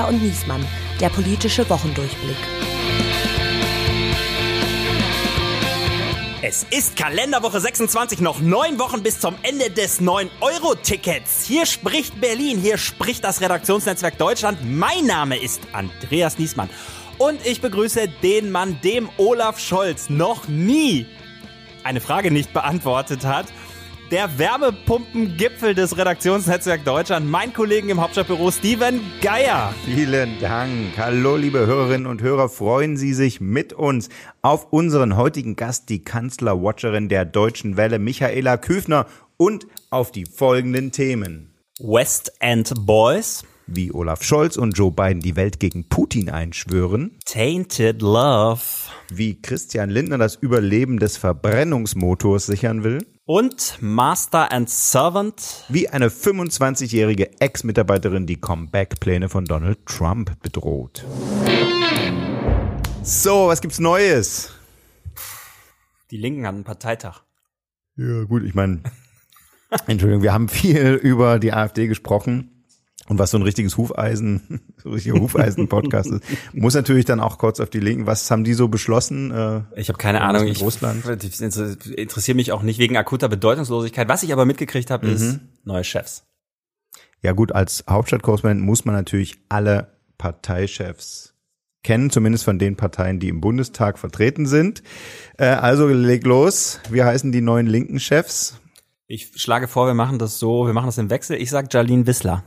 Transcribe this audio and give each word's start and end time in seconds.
Geier 0.00 0.08
und 0.08 0.22
Niesmann, 0.22 0.66
der 0.98 1.10
politische 1.10 1.68
Wochendurchblick. 1.68 2.36
Es 6.42 6.64
ist 6.70 6.96
Kalenderwoche 6.96 7.60
26, 7.60 8.20
noch 8.20 8.40
neun 8.40 8.78
Wochen 8.78 9.02
bis 9.02 9.20
zum 9.20 9.34
Ende 9.42 9.70
des 9.70 10.00
9-Euro-Tickets. 10.00 11.44
Hier 11.44 11.66
spricht 11.66 12.18
Berlin, 12.18 12.58
hier 12.58 12.78
spricht 12.78 13.24
das 13.24 13.42
Redaktionsnetzwerk 13.42 14.16
Deutschland. 14.16 14.58
Mein 14.64 15.04
Name 15.04 15.36
ist 15.36 15.60
Andreas 15.72 16.38
Niesmann 16.38 16.70
und 17.18 17.44
ich 17.46 17.60
begrüße 17.60 18.08
den 18.22 18.50
Mann, 18.50 18.80
dem 18.82 19.10
Olaf 19.18 19.58
Scholz 19.58 20.08
noch 20.08 20.48
nie 20.48 21.06
eine 21.84 22.00
Frage 22.00 22.30
nicht 22.30 22.54
beantwortet 22.54 23.24
hat 23.24 23.46
der 24.10 24.38
Wärmepumpengipfel 24.38 25.74
des 25.74 25.96
Redaktionsnetzwerk 25.96 26.84
Deutschland, 26.84 27.30
mein 27.30 27.52
Kollegen 27.52 27.90
im 27.90 28.00
Hauptstadtbüro 28.00 28.50
Steven 28.50 29.00
Geier. 29.20 29.72
Vielen 29.84 30.40
Dank. 30.40 30.98
Hallo, 30.98 31.36
liebe 31.36 31.66
Hörerinnen 31.66 32.06
und 32.08 32.20
Hörer. 32.20 32.48
Freuen 32.48 32.96
Sie 32.96 33.14
sich 33.14 33.40
mit 33.40 33.72
uns 33.72 34.08
auf 34.42 34.72
unseren 34.72 35.16
heutigen 35.16 35.54
Gast, 35.54 35.88
die 35.90 36.02
Kanzlerwatcherin 36.02 37.08
der 37.08 37.24
Deutschen 37.24 37.76
Welle, 37.76 38.00
Michaela 38.00 38.56
Küfner, 38.56 39.06
und 39.36 39.66
auf 39.90 40.10
die 40.10 40.26
folgenden 40.26 40.90
Themen. 40.90 41.54
West 41.78 42.32
End 42.40 42.72
Boys. 42.84 43.44
Wie 43.72 43.92
Olaf 43.92 44.24
Scholz 44.24 44.56
und 44.56 44.76
Joe 44.76 44.90
Biden 44.90 45.20
die 45.20 45.36
Welt 45.36 45.60
gegen 45.60 45.88
Putin 45.88 46.28
einschwören. 46.28 47.16
Tainted 47.24 48.02
Love. 48.02 48.60
Wie 49.08 49.40
Christian 49.40 49.90
Lindner 49.90 50.18
das 50.18 50.34
Überleben 50.34 50.98
des 50.98 51.16
Verbrennungsmotors 51.16 52.46
sichern 52.46 52.82
will 52.82 53.06
und 53.30 53.80
Master 53.80 54.50
and 54.50 54.68
Servant. 54.68 55.64
Wie 55.68 55.88
eine 55.88 56.08
25-jährige 56.08 57.40
Ex-Mitarbeiterin 57.40 58.26
die 58.26 58.40
Comeback-Pläne 58.40 59.28
von 59.28 59.44
Donald 59.44 59.86
Trump 59.86 60.42
bedroht. 60.42 61.06
So, 63.04 63.46
was 63.46 63.60
gibt's 63.60 63.78
Neues? 63.78 64.50
Die 66.10 66.16
Linken 66.16 66.44
hatten 66.44 66.56
einen 66.56 66.64
Parteitag. 66.64 67.20
Ja, 67.94 68.24
gut, 68.24 68.42
ich 68.42 68.54
meine, 68.56 68.82
Entschuldigung, 69.86 70.24
wir 70.24 70.32
haben 70.32 70.48
viel 70.48 70.94
über 70.94 71.38
die 71.38 71.52
AfD 71.52 71.86
gesprochen. 71.86 72.59
Und 73.10 73.18
was 73.18 73.32
so 73.32 73.38
ein 73.38 73.42
richtiges 73.42 73.76
Hufeisen, 73.76 74.60
so 74.76 74.88
ein 74.88 74.94
richtiger 74.94 75.18
Hufeisen-Podcast 75.18 76.12
ist, 76.12 76.22
muss 76.52 76.74
natürlich 76.74 77.06
dann 77.06 77.18
auch 77.18 77.38
kurz 77.38 77.58
auf 77.58 77.68
die 77.68 77.80
Linken. 77.80 78.06
Was 78.06 78.30
haben 78.30 78.44
die 78.44 78.54
so 78.54 78.68
beschlossen? 78.68 79.32
Äh, 79.32 79.62
ich 79.74 79.88
habe 79.88 79.98
keine 79.98 80.20
Ahnung. 80.20 80.46
Ich 80.46 80.62
Russland? 80.62 81.04
interessiere 81.04 82.36
mich 82.36 82.52
auch 82.52 82.62
nicht 82.62 82.78
wegen 82.78 82.96
akuter 82.96 83.28
Bedeutungslosigkeit. 83.28 84.08
Was 84.08 84.22
ich 84.22 84.32
aber 84.32 84.44
mitgekriegt 84.44 84.92
habe, 84.92 85.08
mhm. 85.08 85.12
ist 85.12 85.40
neue 85.64 85.82
Chefs. 85.82 86.22
Ja 87.20 87.32
gut, 87.32 87.50
als 87.50 87.82
Hauptstadtkorrespondent 87.90 88.64
muss 88.64 88.84
man 88.84 88.94
natürlich 88.94 89.38
alle 89.48 89.88
Parteichefs 90.16 91.34
kennen, 91.82 92.10
zumindest 92.10 92.44
von 92.44 92.60
den 92.60 92.76
Parteien, 92.76 93.18
die 93.18 93.28
im 93.28 93.40
Bundestag 93.40 93.98
vertreten 93.98 94.46
sind. 94.46 94.84
Äh, 95.36 95.46
also 95.46 95.88
leg 95.88 96.24
los. 96.24 96.78
Wie 96.90 97.02
heißen 97.02 97.32
die 97.32 97.40
neuen 97.40 97.66
linken 97.66 97.98
Chefs? 97.98 98.60
Ich 99.08 99.32
schlage 99.34 99.66
vor, 99.66 99.88
wir 99.88 99.94
machen 99.94 100.20
das 100.20 100.38
so, 100.38 100.68
wir 100.68 100.74
machen 100.74 100.86
das 100.86 100.98
im 100.98 101.10
Wechsel. 101.10 101.38
Ich 101.38 101.50
sag 101.50 101.74
Jalin 101.74 102.06
Wissler. 102.06 102.44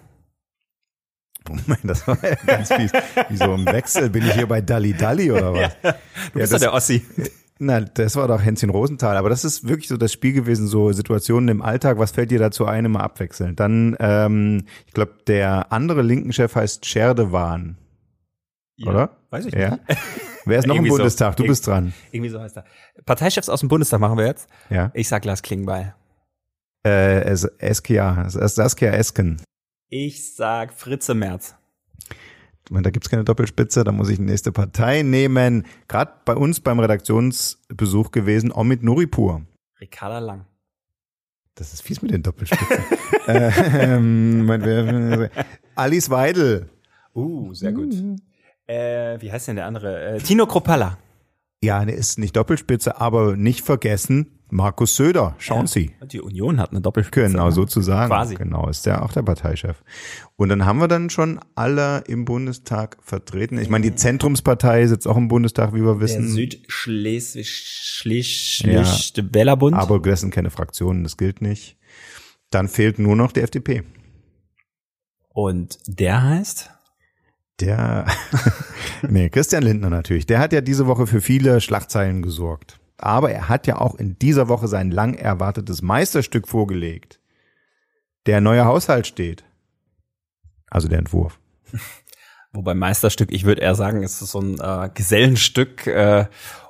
Moment, 1.48 1.80
das 1.84 2.08
war 2.08 2.18
ja 2.24 2.36
ganz 2.46 2.74
fies. 2.74 2.92
Wieso 3.30 3.54
im 3.54 3.66
Wechsel? 3.66 4.10
Bin 4.10 4.26
ich 4.26 4.34
hier 4.34 4.48
bei 4.48 4.62
Dalli 4.62 4.94
Dalli 4.94 5.32
oder 5.32 5.54
was? 5.54 5.60
Ja, 5.62 5.70
du 6.34 6.40
bist 6.40 6.52
ja, 6.52 6.58
das, 6.58 6.62
der 6.62 6.74
Ossi. 6.74 7.06
Na, 7.60 7.82
das 7.82 8.16
war 8.16 8.28
doch 8.28 8.42
Hänschen 8.44 8.70
Rosenthal. 8.70 9.18
Aber 9.18 9.30
das 9.30 9.46
ist 9.46 9.68
wirklich 9.68 9.88
so 9.88 9.98
das 9.98 10.12
Spiel 10.12 10.34
gewesen, 10.34 10.68
so 10.68 10.92
Situationen 10.92 11.50
im 11.50 11.62
Alltag. 11.62 11.98
Was 11.98 12.12
fällt 12.12 12.32
dir 12.32 12.40
dazu 12.40 12.66
ein, 12.66 12.86
immer 12.86 13.02
abwechseln? 13.02 13.56
Dann, 13.56 13.96
ähm, 14.00 14.66
ich 14.88 14.94
glaube, 14.94 15.14
der 15.28 15.72
andere 15.72 16.02
linken 16.02 16.34
Chef 16.34 16.56
heißt 16.56 16.86
Scherdewan. 16.86 17.78
Ja, 18.78 18.92
oder? 18.92 19.18
Weiß 19.30 19.46
ich 19.46 19.54
ja? 19.54 19.72
nicht. 19.72 19.82
Wer 20.46 20.60
ist 20.60 20.68
noch 20.68 20.76
im 20.76 20.88
Bundestag? 20.88 21.38
So. 21.38 21.44
Du 21.44 21.48
bist 21.48 21.66
dran. 21.68 21.94
Irgendwie 22.12 22.30
so 22.30 22.40
heißt 22.40 22.58
er. 22.58 22.66
Parteichefs 23.06 23.48
aus 23.50 23.62
dem 23.62 23.70
Bundestag 23.70 24.00
machen 24.00 24.18
wir 24.18 24.26
jetzt. 24.26 24.50
Ja. 24.70 24.92
Ich 24.94 25.08
sag 25.08 25.24
Lars 25.24 25.42
Klingbeil. 25.42 25.96
Äh, 26.86 27.22
es, 27.24 27.46
Eskia, 27.46 28.26
Saskia 28.28 28.92
Esken. 28.92 29.42
Ich 29.96 30.34
sag 30.34 30.74
Fritze 30.74 31.14
Merz. 31.14 31.54
Da 32.68 32.90
gibt's 32.90 33.12
keine 33.12 33.24
Doppelspitze, 33.24 33.84
da 33.84 33.92
muss 33.92 34.10
ich 34.10 34.18
die 34.18 34.24
nächste 34.24 34.52
Partei 34.52 35.04
nehmen. 35.04 35.68
Gerade 35.88 36.14
bei 36.26 36.34
uns 36.34 36.62
beim 36.62 36.80
Redaktionsbesuch 36.80 38.10
gewesen, 38.10 38.52
Omid 38.52 38.82
Nuripur. 38.82 39.46
Ricarda 39.80 40.18
Lang. 40.18 40.48
Das 41.54 41.74
ist 41.74 41.84
fies 41.84 42.02
mit 42.02 42.10
den 42.10 42.24
Doppelspitzen. 42.24 42.84
ähm, 43.78 45.30
Alice 45.76 46.10
Weidel. 46.10 46.72
Uh, 47.14 47.54
sehr 47.54 47.72
gut. 47.72 47.94
Uh. 47.94 48.16
Äh, 48.66 49.22
wie 49.22 49.32
heißt 49.32 49.50
denn 49.50 49.58
der 49.58 49.68
andere? 49.68 50.16
Äh, 50.16 50.18
Tino 50.18 50.48
Kropalla. 50.48 50.98
Ja, 51.64 51.86
der 51.86 51.96
ist 51.96 52.20
nicht 52.20 52.36
Doppelspitze, 52.36 53.00
aber 53.00 53.38
nicht 53.38 53.62
vergessen, 53.62 54.28
Markus 54.50 54.98
Söder, 54.98 55.34
schauen 55.38 55.62
ja, 55.62 55.68
Sie. 55.68 55.92
Die 56.12 56.20
Union 56.20 56.60
hat 56.60 56.72
eine 56.72 56.82
Doppelspitze. 56.82 57.32
Genau, 57.32 57.46
ne? 57.46 57.52
sozusagen. 57.54 58.10
Quasi. 58.10 58.36
Genau, 58.36 58.68
ist 58.68 58.86
der 58.86 59.02
auch 59.02 59.14
der 59.14 59.24
Parteichef. 59.24 59.82
Und 60.36 60.50
dann 60.50 60.66
haben 60.66 60.80
wir 60.80 60.90
dann 60.90 61.10
schon 61.10 61.40
alle 61.56 62.04
im 62.08 62.26
Bundestag 62.26 62.98
vertreten. 63.02 63.58
Ich 63.58 63.70
meine, 63.70 63.90
die 63.90 63.96
Zentrumspartei 63.96 64.86
sitzt 64.88 65.08
auch 65.08 65.16
im 65.16 65.30
Bundestag, 65.30 65.74
wie 65.74 65.82
wir 65.82 66.02
wissen. 66.02 66.24
Der 66.24 66.32
Südschleswig, 66.32 67.50
Schleswig, 67.50 69.24
ja. 69.26 69.74
Aber 69.74 70.00
dessen 70.00 70.32
keine 70.32 70.50
Fraktionen, 70.50 71.04
das 71.04 71.16
gilt 71.16 71.42
nicht. 71.42 71.78
Dann 72.50 72.68
fehlt 72.68 73.00
nur 73.00 73.16
noch 73.16 73.32
die 73.32 73.40
FDP. 73.40 73.84
Und 75.30 75.80
der 75.88 76.24
heißt? 76.24 76.70
Der, 77.64 78.06
nee, 79.08 79.30
Christian 79.30 79.64
Lindner 79.64 79.90
natürlich. 79.90 80.26
Der 80.26 80.40
hat 80.40 80.52
ja 80.52 80.60
diese 80.60 80.86
Woche 80.86 81.08
für 81.08 81.22
viele 81.22 81.62
Schlagzeilen 81.62 82.22
gesorgt. 82.22 82.78
Aber 82.98 83.32
er 83.32 83.48
hat 83.48 83.68
ja 83.68 83.80
auch 83.80 83.96
in 83.96 84.20
dieser 84.20 84.50
Woche 84.50 84.68
sein 84.68 84.92
lang 84.92 85.14
erwartetes 85.14 85.82
Meisterstück 85.82 86.48
vorgelegt. 86.48 87.20
Der 88.26 88.42
neue 88.42 88.66
Haushalt 88.66 89.08
steht. 89.08 89.46
Also 90.70 90.90
der 90.90 91.00
Entwurf. 91.00 91.40
Wobei 92.54 92.74
Meisterstück, 92.74 93.32
ich 93.32 93.46
würde 93.46 93.62
eher 93.62 93.76
sagen, 93.76 94.04
es 94.04 94.22
ist 94.22 94.32
so 94.32 94.42
ein 94.42 94.60
äh, 94.60 94.90
Gesellenstück. 94.94 95.88
Äh, 95.88 96.26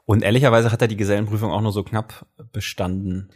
und 0.05 0.21
ehrlicherweise 0.21 0.71
hat 0.71 0.81
er 0.81 0.87
die 0.87 0.97
Gesellenprüfung 0.97 1.51
auch 1.51 1.61
nur 1.61 1.71
so 1.71 1.83
knapp 1.83 2.25
bestanden. 2.51 3.29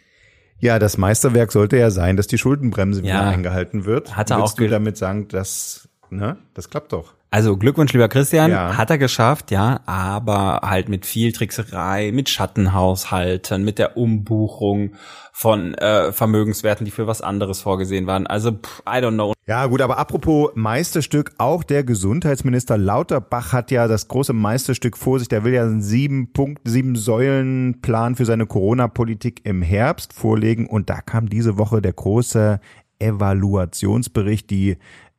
Ja, 0.60 0.80
das 0.80 0.98
Meisterwerk 0.98 1.52
sollte 1.52 1.78
ja 1.78 1.90
sein, 1.90 2.18
dass 2.18 2.28
die 2.28 2.38
Schuldenbremse 2.38 3.02
ja, 3.02 3.06
wieder 3.06 3.28
eingehalten 3.28 3.86
wird. 3.86 4.16
Hat 4.16 4.32
er 4.32 4.38
Willst 4.38 4.54
auch 4.54 4.58
du 4.58 4.68
damit 4.68 4.98
sagen, 4.98 5.28
dass 5.28 5.90
ne, 6.10 6.38
das 6.54 6.70
klappt 6.70 6.94
doch. 6.94 7.17
Also 7.30 7.58
Glückwunsch, 7.58 7.92
lieber 7.92 8.08
Christian, 8.08 8.52
ja. 8.52 8.78
hat 8.78 8.90
er 8.90 8.98
geschafft, 8.98 9.52
ja, 9.52 9.82
aber 9.86 10.62
halt 10.64 10.88
mit 10.88 11.06
viel 11.06 11.34
Trickserei, 11.34 12.12
mit 12.14 12.30
Schattenhaushalten, 12.30 13.66
mit 13.66 13.80
der 13.80 13.98
Umbuchung 13.98 14.94
von 15.34 15.74
äh, 15.76 16.14
Vermögenswerten, 16.14 16.86
die 16.86 16.92
für 16.92 17.06
was 17.06 17.22
anderes 17.22 17.62
vorgesehen 17.62 18.08
waren. 18.08 18.28
Also, 18.28 18.52
pff, 18.54 18.82
I 18.88 19.00
don't 19.00 19.14
know. 19.14 19.34
Ja, 19.46 19.66
gut, 19.68 19.82
aber 19.82 19.98
apropos 19.98 20.52
Meisterstück, 20.56 21.34
auch 21.38 21.64
der 21.64 21.84
Gesundheitsminister 21.84 22.78
Lauterbach 22.78 23.52
hat 23.52 23.72
ja 23.72 23.90
das 23.90 24.08
große 24.08 24.34
Meisterstück 24.34 24.98
vor 24.98 25.20
sich. 25.20 25.28
Der 25.28 25.44
will 25.44 25.54
ja 25.54 25.64
einen 25.64 25.82
sieben 25.82 26.32
Punkt, 26.32 26.62
sieben 26.66 26.96
Säulen 26.96 27.82
Plan 27.82 28.16
für 28.16 28.26
seine 28.26 28.46
Corona-Politik 28.46 29.42
im 29.44 29.62
Herbst 29.62 30.14
vorlegen. 30.14 30.66
Und 30.66 30.90
da 30.90 31.02
kam 31.02 31.30
diese 31.30 31.58
Woche 31.58 31.82
der 31.82 31.94
große 31.94 32.60
Evaluationsbericht, 33.00 34.50
die 34.50 34.78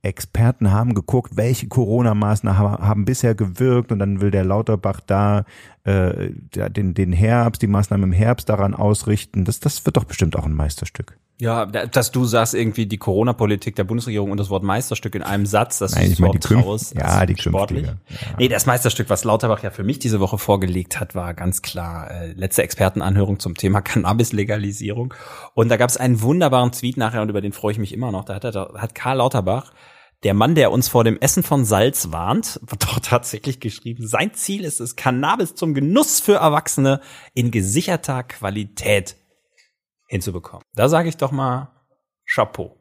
Experten 0.08 0.72
haben 0.72 0.94
geguckt, 0.94 1.36
welche 1.36 1.68
Corona-Maßnahmen 1.68 2.78
haben 2.78 3.04
bisher 3.04 3.34
gewirkt 3.34 3.92
und 3.92 3.98
dann 3.98 4.20
will 4.20 4.30
der 4.30 4.44
Lauterbach 4.44 5.00
da 5.00 5.44
äh, 5.84 6.30
den, 6.70 6.94
den 6.94 7.12
Herbst, 7.12 7.62
die 7.62 7.66
Maßnahmen 7.66 8.12
im 8.12 8.12
Herbst 8.12 8.48
daran 8.48 8.74
ausrichten. 8.74 9.44
Das, 9.44 9.60
das 9.60 9.86
wird 9.86 9.96
doch 9.96 10.04
bestimmt 10.04 10.36
auch 10.36 10.44
ein 10.44 10.54
Meisterstück. 10.54 11.18
Ja, 11.40 11.66
dass 11.66 12.10
du 12.10 12.24
sagst 12.24 12.54
irgendwie 12.54 12.86
die 12.86 12.98
Corona-Politik 12.98 13.76
der 13.76 13.84
Bundesregierung 13.84 14.32
und 14.32 14.38
das 14.38 14.50
Wort 14.50 14.64
Meisterstück 14.64 15.14
in 15.14 15.22
einem 15.22 15.46
Satz, 15.46 15.78
das 15.78 15.94
Nein, 15.94 16.10
ist 16.10 16.18
überhaupt 16.18 16.50
die 16.50 16.54
raus. 16.54 16.92
Ja, 16.98 17.24
die 17.26 17.40
sportlich. 17.40 17.86
Ja. 17.86 17.94
Nee, 18.38 18.48
das 18.48 18.66
Meisterstück, 18.66 19.08
was 19.08 19.22
Lauterbach 19.22 19.62
ja 19.62 19.70
für 19.70 19.84
mich 19.84 20.00
diese 20.00 20.18
Woche 20.18 20.36
vorgelegt 20.36 20.98
hat, 20.98 21.14
war 21.14 21.34
ganz 21.34 21.62
klar 21.62 22.10
äh, 22.10 22.32
letzte 22.32 22.64
Expertenanhörung 22.64 23.38
zum 23.38 23.54
Thema 23.54 23.80
Cannabis-Legalisierung. 23.82 25.14
Und 25.54 25.68
da 25.68 25.76
gab 25.76 25.90
es 25.90 25.96
einen 25.96 26.22
wunderbaren 26.22 26.72
Tweet 26.72 26.96
nachher 26.96 27.22
und 27.22 27.28
über 27.28 27.40
den 27.40 27.52
freue 27.52 27.70
ich 27.70 27.78
mich 27.78 27.94
immer 27.94 28.10
noch. 28.10 28.24
Da 28.24 28.34
hat, 28.34 28.42
er, 28.42 28.50
da 28.50 28.72
hat 28.76 28.96
Karl 28.96 29.18
Lauterbach 29.18 29.72
der 30.24 30.34
Mann, 30.34 30.54
der 30.54 30.72
uns 30.72 30.88
vor 30.88 31.04
dem 31.04 31.18
Essen 31.20 31.42
von 31.42 31.64
Salz 31.64 32.10
warnt, 32.10 32.58
wird 32.62 32.84
doch 32.84 32.98
tatsächlich 33.00 33.60
geschrieben, 33.60 34.06
sein 34.06 34.34
Ziel 34.34 34.64
ist 34.64 34.80
es, 34.80 34.96
Cannabis 34.96 35.54
zum 35.54 35.74
Genuss 35.74 36.20
für 36.20 36.34
Erwachsene 36.34 37.00
in 37.34 37.50
gesicherter 37.50 38.24
Qualität 38.24 39.16
hinzubekommen. 40.08 40.64
Da 40.74 40.88
sage 40.88 41.08
ich 41.08 41.16
doch 41.16 41.30
mal 41.30 41.72
Chapeau. 42.26 42.77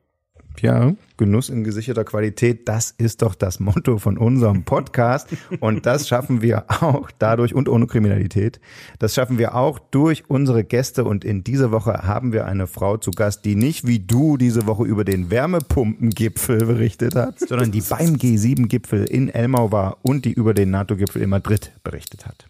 Ja, 0.61 0.93
Genuss 1.17 1.49
in 1.49 1.63
gesicherter 1.63 2.03
Qualität, 2.03 2.67
das 2.67 2.91
ist 2.91 3.23
doch 3.23 3.33
das 3.33 3.59
Motto 3.59 3.97
von 3.97 4.17
unserem 4.17 4.63
Podcast. 4.63 5.27
Und 5.59 5.85
das 5.85 6.07
schaffen 6.07 6.41
wir 6.41 6.65
auch 6.67 7.09
dadurch 7.17 7.55
und 7.55 7.67
ohne 7.69 7.87
Kriminalität. 7.87 8.59
Das 8.99 9.15
schaffen 9.15 9.37
wir 9.37 9.55
auch 9.55 9.79
durch 9.79 10.29
unsere 10.29 10.63
Gäste. 10.63 11.03
Und 11.03 11.25
in 11.25 11.43
dieser 11.43 11.71
Woche 11.71 12.03
haben 12.03 12.33
wir 12.33 12.45
eine 12.45 12.67
Frau 12.67 12.97
zu 12.97 13.11
Gast, 13.11 13.45
die 13.45 13.55
nicht 13.55 13.87
wie 13.87 13.99
du 13.99 14.37
diese 14.37 14.67
Woche 14.67 14.83
über 14.83 15.03
den 15.03 15.31
Wärmepumpengipfel 15.31 16.65
berichtet 16.65 17.15
hat, 17.15 17.39
sondern 17.47 17.71
die 17.71 17.81
beim 17.81 18.15
G7-Gipfel 18.15 19.05
in 19.05 19.29
Elmau 19.29 19.71
war 19.71 19.97
und 20.03 20.25
die 20.25 20.33
über 20.33 20.53
den 20.53 20.69
NATO-Gipfel 20.69 21.21
in 21.23 21.29
Madrid 21.29 21.71
berichtet 21.83 22.25
hat. 22.27 22.45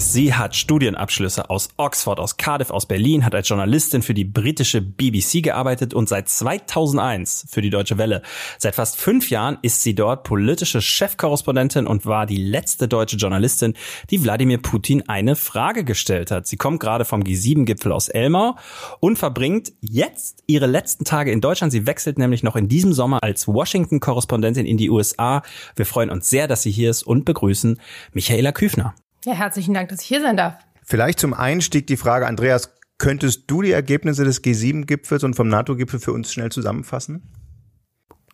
Sie 0.00 0.32
hat 0.32 0.56
Studienabschlüsse 0.56 1.50
aus 1.50 1.68
Oxford, 1.76 2.18
aus 2.20 2.38
Cardiff, 2.38 2.70
aus 2.70 2.86
Berlin, 2.86 3.22
hat 3.22 3.34
als 3.34 3.46
Journalistin 3.46 4.00
für 4.00 4.14
die 4.14 4.24
britische 4.24 4.80
BBC 4.80 5.42
gearbeitet 5.42 5.92
und 5.92 6.08
seit 6.08 6.30
2001 6.30 7.46
für 7.50 7.60
die 7.60 7.68
Deutsche 7.68 7.98
Welle. 7.98 8.22
Seit 8.58 8.76
fast 8.76 8.96
fünf 8.96 9.28
Jahren 9.28 9.58
ist 9.60 9.82
sie 9.82 9.94
dort 9.94 10.24
politische 10.24 10.80
Chefkorrespondentin 10.80 11.86
und 11.86 12.06
war 12.06 12.24
die 12.24 12.42
letzte 12.42 12.88
deutsche 12.88 13.18
Journalistin, 13.18 13.74
die 14.08 14.24
Wladimir 14.24 14.56
Putin 14.56 15.06
eine 15.06 15.36
Frage 15.36 15.84
gestellt 15.84 16.30
hat. 16.30 16.46
Sie 16.46 16.56
kommt 16.56 16.80
gerade 16.80 17.04
vom 17.04 17.22
G7-Gipfel 17.22 17.92
aus 17.92 18.08
Elmau 18.08 18.56
und 19.00 19.18
verbringt 19.18 19.74
jetzt 19.82 20.42
ihre 20.46 20.66
letzten 20.66 21.04
Tage 21.04 21.30
in 21.30 21.42
Deutschland. 21.42 21.72
Sie 21.72 21.86
wechselt 21.86 22.18
nämlich 22.18 22.42
noch 22.42 22.56
in 22.56 22.68
diesem 22.68 22.94
Sommer 22.94 23.22
als 23.22 23.46
Washington-Korrespondentin 23.46 24.64
in 24.64 24.78
die 24.78 24.88
USA. 24.88 25.42
Wir 25.76 25.84
freuen 25.84 26.08
uns 26.08 26.30
sehr, 26.30 26.48
dass 26.48 26.62
sie 26.62 26.70
hier 26.70 26.88
ist 26.88 27.02
und 27.02 27.26
begrüßen 27.26 27.78
Michaela 28.14 28.52
Küfner. 28.52 28.94
Ja, 29.24 29.34
herzlichen 29.34 29.74
Dank, 29.74 29.90
dass 29.90 30.00
ich 30.00 30.06
hier 30.06 30.20
sein 30.20 30.36
darf. 30.36 30.54
Vielleicht 30.82 31.20
zum 31.20 31.34
Einstieg 31.34 31.86
die 31.86 31.96
Frage, 31.96 32.26
Andreas, 32.26 32.72
könntest 32.98 33.50
du 33.50 33.62
die 33.62 33.72
Ergebnisse 33.72 34.24
des 34.24 34.42
G7-Gipfels 34.42 35.24
und 35.24 35.34
vom 35.34 35.48
NATO-Gipfel 35.48 36.00
für 36.00 36.12
uns 36.12 36.32
schnell 36.32 36.50
zusammenfassen? 36.50 37.22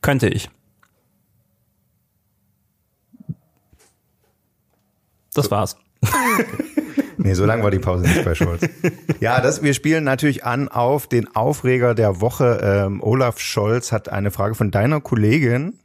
Könnte 0.01 0.29
ich. 0.29 0.49
Das 5.35 5.51
war's. 5.51 5.77
Nee, 7.19 7.35
so 7.35 7.45
lang 7.45 7.63
war 7.63 7.71
die 7.71 7.79
Pause 7.79 8.05
nicht 8.05 8.25
bei 8.25 8.35
Scholz. 8.35 8.63
Ja, 9.21 9.41
das, 9.41 9.63
wir 9.63 9.75
spielen 9.75 10.05
natürlich 10.05 10.45
an 10.45 10.69
auf 10.69 11.09
den 11.09 11.35
Aufreger 11.35 11.95
der 11.95 12.21
Woche. 12.21 12.61
Ähm, 12.63 13.03
Olaf 13.03 13.41
Scholz 13.41 13.91
hat 13.91 14.11
eine 14.11 14.31
Frage 14.31 14.55
von 14.55 14.71
deiner 14.71 15.01
Kollegin 15.01 15.79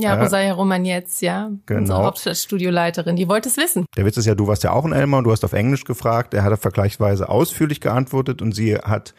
ja, 0.00 0.20
Rosalia 0.20 0.52
Roman 0.52 0.84
jetzt, 0.84 1.22
ja. 1.22 1.50
Genau. 1.66 1.80
Unsere 1.80 2.02
Hauptstadtstudioleiterin, 2.04 3.16
die 3.16 3.28
wollte 3.28 3.48
es 3.48 3.56
wissen. 3.56 3.86
Der 3.96 4.04
Witz 4.04 4.16
ist 4.16 4.26
ja, 4.26 4.34
du 4.34 4.46
warst 4.46 4.64
ja 4.64 4.72
auch 4.72 4.84
in 4.84 4.92
Elmar 4.92 5.18
und 5.18 5.24
du 5.24 5.32
hast 5.32 5.44
auf 5.44 5.52
Englisch 5.52 5.84
gefragt. 5.84 6.34
Er 6.34 6.44
hat 6.44 6.58
vergleichsweise 6.58 7.28
ausführlich 7.28 7.80
geantwortet 7.80 8.42
und 8.42 8.52
sie 8.52 8.76
hat 8.76 9.14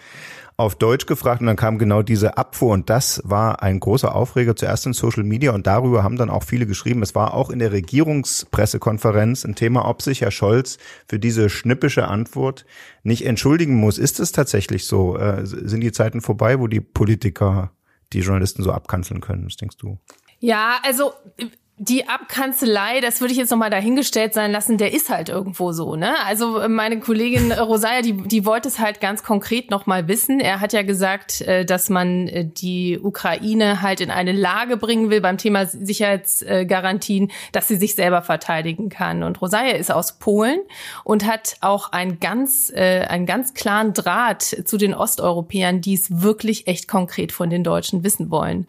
auf 0.61 0.75
Deutsch 0.75 1.07
gefragt 1.07 1.41
und 1.41 1.47
dann 1.47 1.55
kam 1.55 1.79
genau 1.79 2.03
diese 2.03 2.37
Abfuhr 2.37 2.73
und 2.73 2.89
das 2.89 3.21
war 3.25 3.63
ein 3.63 3.79
großer 3.79 4.13
Aufreger 4.13 4.55
zuerst 4.55 4.85
in 4.85 4.93
Social 4.93 5.23
Media 5.23 5.51
und 5.53 5.65
darüber 5.65 6.03
haben 6.03 6.17
dann 6.17 6.29
auch 6.29 6.43
viele 6.43 6.67
geschrieben. 6.67 7.01
Es 7.01 7.15
war 7.15 7.33
auch 7.33 7.49
in 7.49 7.57
der 7.57 7.71
Regierungspressekonferenz 7.71 9.43
ein 9.43 9.55
Thema, 9.55 9.87
ob 9.87 10.03
sich 10.03 10.21
Herr 10.21 10.29
Scholz 10.29 10.77
für 11.07 11.17
diese 11.17 11.49
schnippische 11.49 12.07
Antwort 12.07 12.65
nicht 13.03 13.25
entschuldigen 13.25 13.75
muss. 13.75 13.97
Ist 13.97 14.19
es 14.19 14.31
tatsächlich 14.31 14.85
so? 14.85 15.17
Äh, 15.17 15.45
sind 15.45 15.81
die 15.81 15.91
Zeiten 15.91 16.21
vorbei, 16.21 16.59
wo 16.59 16.67
die 16.67 16.81
Politiker 16.81 17.71
die 18.13 18.19
Journalisten 18.19 18.61
so 18.61 18.71
abkanzeln 18.71 19.21
können? 19.21 19.47
Was 19.47 19.55
denkst 19.55 19.77
du? 19.77 19.97
Ja, 20.41 20.79
also 20.83 21.13
die 21.83 22.07
Abkanzelei, 22.07 22.99
das 23.01 23.21
würde 23.21 23.31
ich 23.31 23.39
jetzt 23.39 23.49
nochmal 23.49 23.71
dahingestellt 23.71 24.35
sein 24.35 24.51
lassen, 24.51 24.77
der 24.77 24.93
ist 24.93 25.09
halt 25.09 25.29
irgendwo 25.29 25.71
so, 25.71 25.95
ne? 25.95 26.13
Also 26.25 26.63
meine 26.69 26.99
Kollegin 26.99 27.51
Rosalia, 27.59 28.03
die, 28.03 28.13
die 28.13 28.45
wollte 28.45 28.67
es 28.67 28.77
halt 28.77 29.01
ganz 29.01 29.23
konkret 29.23 29.71
nochmal 29.71 30.07
wissen. 30.07 30.39
Er 30.39 30.61
hat 30.61 30.73
ja 30.73 30.83
gesagt, 30.83 31.41
äh, 31.41 31.65
dass 31.65 31.89
man 31.89 32.27
äh, 32.27 32.45
die 32.45 32.99
Ukraine 33.01 33.81
halt 33.81 33.99
in 33.99 34.11
eine 34.11 34.31
Lage 34.31 34.77
bringen 34.77 35.09
will 35.09 35.21
beim 35.21 35.39
Thema 35.39 35.65
Sicherheitsgarantien, 35.65 37.31
dass 37.51 37.67
sie 37.67 37.77
sich 37.77 37.95
selber 37.95 38.21
verteidigen 38.21 38.89
kann. 38.89 39.23
Und 39.23 39.41
Rosalia 39.41 39.73
ist 39.73 39.91
aus 39.91 40.19
Polen 40.19 40.59
und 41.03 41.25
hat 41.25 41.55
auch 41.61 41.91
einen 41.93 42.19
ganz, 42.19 42.71
äh, 42.75 43.05
einen 43.07 43.25
ganz 43.25 43.55
klaren 43.55 43.93
Draht 43.93 44.43
zu 44.43 44.77
den 44.77 44.93
Osteuropäern, 44.93 45.81
die 45.81 45.95
es 45.95 46.21
wirklich 46.21 46.67
echt 46.67 46.87
konkret 46.87 47.31
von 47.31 47.49
den 47.49 47.63
Deutschen 47.63 48.03
wissen 48.03 48.29
wollen. 48.29 48.67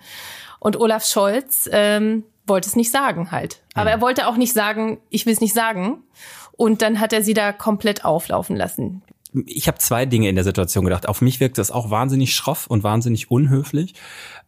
Und 0.62 0.79
Olaf 0.79 1.05
Scholz 1.05 1.69
ähm, 1.73 2.23
wollte 2.47 2.69
es 2.69 2.76
nicht 2.76 2.93
sagen 2.93 3.32
halt. 3.32 3.64
Aber 3.75 3.91
mhm. 3.91 3.97
er 3.97 4.00
wollte 4.00 4.29
auch 4.29 4.37
nicht 4.37 4.53
sagen, 4.53 5.00
ich 5.11 5.26
will 5.26 5.32
es 5.32 5.41
nicht 5.41 5.55
sagen. 5.55 6.05
Und 6.53 6.82
dann 6.82 7.00
hat 7.00 7.12
er 7.12 7.20
sie 7.20 7.35
da 7.35 7.50
komplett 7.53 8.05
auflaufen 8.05 8.55
lassen. 8.55 9.03
Ich 9.47 9.67
habe 9.67 9.79
zwei 9.79 10.06
Dinge 10.06 10.29
in 10.29 10.37
der 10.37 10.44
Situation 10.44 10.85
gedacht. 10.85 11.09
Auf 11.09 11.20
mich 11.20 11.41
wirkt 11.41 11.59
das 11.59 11.73
auch 11.73 11.91
wahnsinnig 11.91 12.37
schroff 12.37 12.69
und 12.69 12.85
wahnsinnig 12.85 13.29
unhöflich. 13.29 13.94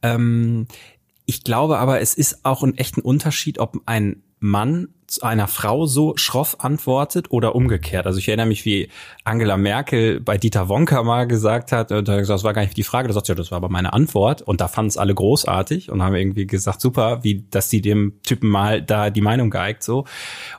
Ähm, 0.03 0.69
ich 1.27 1.43
glaube 1.43 1.79
aber, 1.79 2.01
es 2.01 2.15
ist 2.15 2.45
auch 2.45 2.63
ein 2.63 2.79
echter 2.79 3.05
Unterschied, 3.05 3.59
ob 3.59 3.81
ein 3.85 4.23
Mann 4.39 4.91
einer 5.23 5.49
Frau 5.49 5.87
so 5.87 6.17
schroff 6.17 6.57
antwortet 6.61 7.31
oder 7.31 7.55
umgekehrt. 7.55 8.07
Also 8.07 8.19
ich 8.19 8.29
erinnere 8.29 8.47
mich, 8.47 8.65
wie 8.65 8.89
Angela 9.25 9.57
Merkel 9.57 10.21
bei 10.21 10.39
Dieter 10.39 10.69
Wonka 10.69 11.03
mal 11.03 11.27
gesagt 11.27 11.73
hat, 11.73 11.89
gesagt, 11.89 12.29
das 12.29 12.45
war 12.45 12.53
gar 12.53 12.63
nicht 12.63 12.77
die 12.77 12.83
Frage, 12.83 13.09
da 13.09 13.15
sagt 13.15 13.29
ja, 13.29 13.35
das 13.35 13.51
war 13.51 13.57
aber 13.57 13.69
meine 13.69 13.93
Antwort. 13.93 14.43
Und 14.43 14.61
da 14.61 14.69
fanden 14.69 14.89
es 14.89 14.97
alle 14.97 15.15
großartig 15.15 15.91
und 15.91 16.03
haben 16.03 16.15
irgendwie 16.15 16.47
gesagt, 16.47 16.81
super, 16.81 17.23
wie, 17.23 17.45
dass 17.51 17.71
sie 17.71 17.81
dem 17.81 18.15
Typen 18.23 18.49
mal 18.49 18.83
da 18.83 19.11
die 19.11 19.21
Meinung 19.21 19.51
geeigt 19.51 19.83
so. 19.83 20.05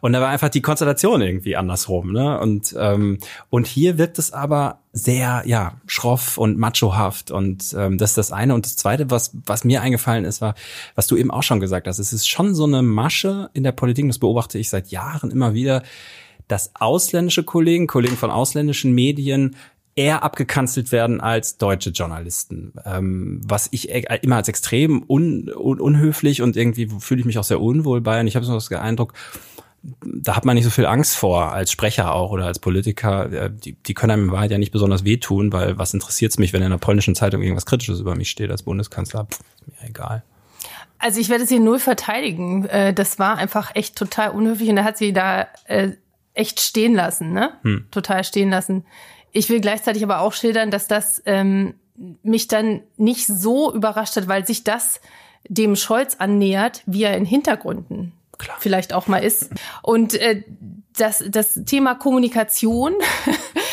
Und 0.02 0.14
da 0.14 0.22
war 0.22 0.30
einfach 0.30 0.50
die 0.50 0.62
Konstellation 0.62 1.22
irgendwie 1.22 1.56
andersrum. 1.56 2.12
Ne? 2.12 2.40
Und, 2.40 2.76
ähm, 2.78 3.20
und 3.50 3.68
hier 3.68 3.98
wirkt 3.98 4.20
es 4.20 4.34
aber 4.34 4.80
sehr, 4.96 5.44
ja, 5.46 5.74
schroff 5.88 6.38
und 6.38 6.58
machohaft. 6.58 7.30
Und 7.30 7.76
ähm, 7.78 7.98
das 7.98 8.12
ist 8.12 8.18
das 8.18 8.32
eine. 8.32 8.56
Und 8.56 8.66
das 8.66 8.78
zweite, 8.78 9.12
was, 9.12 9.36
was 9.46 9.66
mir 9.66 9.82
eingefallen 9.82 10.24
ist, 10.24 10.40
war, 10.40 10.56
was 10.96 11.08
du 11.08 11.18
eben 11.18 11.32
auch 11.32 11.44
schon 11.44 11.60
gesagt 11.60 11.88
hast, 11.88 12.00
es 12.00 12.14
ist 12.14 12.30
schon 12.30 12.56
so 12.56 12.64
eine 12.64 12.82
Masche 12.82 13.50
in 13.54 13.64
der 13.64 13.74
Politik, 13.74 14.08
das 14.08 14.20
beobachte 14.20 14.45
ich 14.54 14.70
seit 14.70 14.90
Jahren 14.90 15.32
immer 15.32 15.54
wieder, 15.54 15.82
dass 16.48 16.72
ausländische 16.76 17.44
Kollegen, 17.44 17.88
Kollegen 17.88 18.18
von 18.18 18.30
ausländischen 18.30 18.94
Medien 18.94 19.56
eher 19.96 20.24
abgekanzelt 20.24 20.92
werden 20.92 21.22
als 21.22 21.58
deutsche 21.58 21.92
Journalisten. 21.92 22.74
Ähm, 22.86 23.42
was 23.46 23.70
ich 23.72 23.90
e, 23.90 24.04
immer 24.22 24.36
als 24.36 24.50
extrem 24.50 25.04
un, 25.08 25.50
un, 25.50 25.80
unhöflich 25.80 26.42
und 26.42 26.58
irgendwie 26.58 26.88
fühle 27.00 27.22
ich 27.22 27.26
mich 27.26 27.40
auch 27.40 27.46
sehr 27.46 27.62
unwohl 27.62 28.02
bei. 28.02 28.20
Und 28.20 28.28
ich 28.28 28.36
habe 28.36 28.46
so 28.46 28.54
das 28.54 28.72
Eindruck, 28.72 29.14
da 30.04 30.36
hat 30.36 30.46
man 30.46 30.56
nicht 30.56 30.66
so 30.66 30.70
viel 30.70 30.86
Angst 30.86 31.16
vor, 31.16 31.54
als 31.54 31.72
Sprecher 31.72 32.14
auch 32.14 32.32
oder 32.32 32.46
als 32.46 32.60
Politiker. 32.60 33.32
Äh, 33.32 33.52
die, 33.52 33.74
die 33.74 33.94
können 33.94 34.12
einem 34.12 34.26
in 34.26 34.32
Wahrheit 34.32 34.52
ja 34.52 34.58
nicht 34.58 34.72
besonders 34.72 35.06
wehtun, 35.06 35.54
weil 35.54 35.78
was 35.78 35.94
interessiert 35.94 36.32
es 36.32 36.40
mich, 36.40 36.52
wenn 36.52 36.62
in 36.62 36.68
einer 36.68 36.78
polnischen 36.78 37.16
Zeitung 37.16 37.42
irgendwas 37.42 37.66
Kritisches 37.66 38.02
über 38.02 38.16
mich 38.16 38.30
steht 38.30 38.52
als 38.52 38.64
Bundeskanzler? 38.64 39.28
Pff, 39.32 39.40
mir 39.66 39.90
egal. 39.90 40.24
Also 40.98 41.20
ich 41.20 41.30
werde 41.30 41.44
es 41.44 41.50
hier 41.50 41.60
null 41.60 41.80
verteidigen. 41.80 42.66
Äh, 42.66 42.94
das 42.94 43.20
war 43.20 43.38
einfach 43.38 43.76
echt 43.76 43.96
total 43.96 44.32
unhöflich 44.32 44.70
und 44.70 44.78
er 44.78 44.84
hat 44.84 44.98
sie 44.98 45.14
da 45.14 45.48
äh, 45.66 45.92
echt 46.34 46.60
stehen 46.60 46.96
lassen, 46.96 47.34
ne? 47.34 47.54
Hm. 47.64 47.88
Total 47.92 48.24
stehen 48.24 48.50
lassen. 48.50 48.86
Ich 49.32 49.50
will 49.50 49.60
gleichzeitig 49.60 50.04
aber 50.04 50.20
auch 50.22 50.34
schildern, 50.34 50.72
dass 50.72 50.88
das 50.88 51.22
ähm, 51.26 51.76
mich 52.24 52.48
dann 52.48 52.82
nicht 52.98 53.28
so 53.28 53.74
überrascht 53.74 54.16
hat, 54.16 54.28
weil 54.28 54.46
sich 54.46 54.64
das 54.64 55.02
dem 55.48 55.76
Scholz 55.76 56.16
annähert, 56.20 56.82
wie 56.86 57.04
er 57.04 57.16
in 57.16 57.26
Hintergründen 57.26 58.14
Klar. 58.38 58.58
vielleicht 58.60 58.94
auch 58.94 59.08
mal 59.08 59.20
ist. 59.20 59.50
Und 59.82 60.14
äh, 60.16 60.44
das, 60.98 61.24
das 61.28 61.60
Thema 61.66 61.96
Kommunikation 61.96 62.94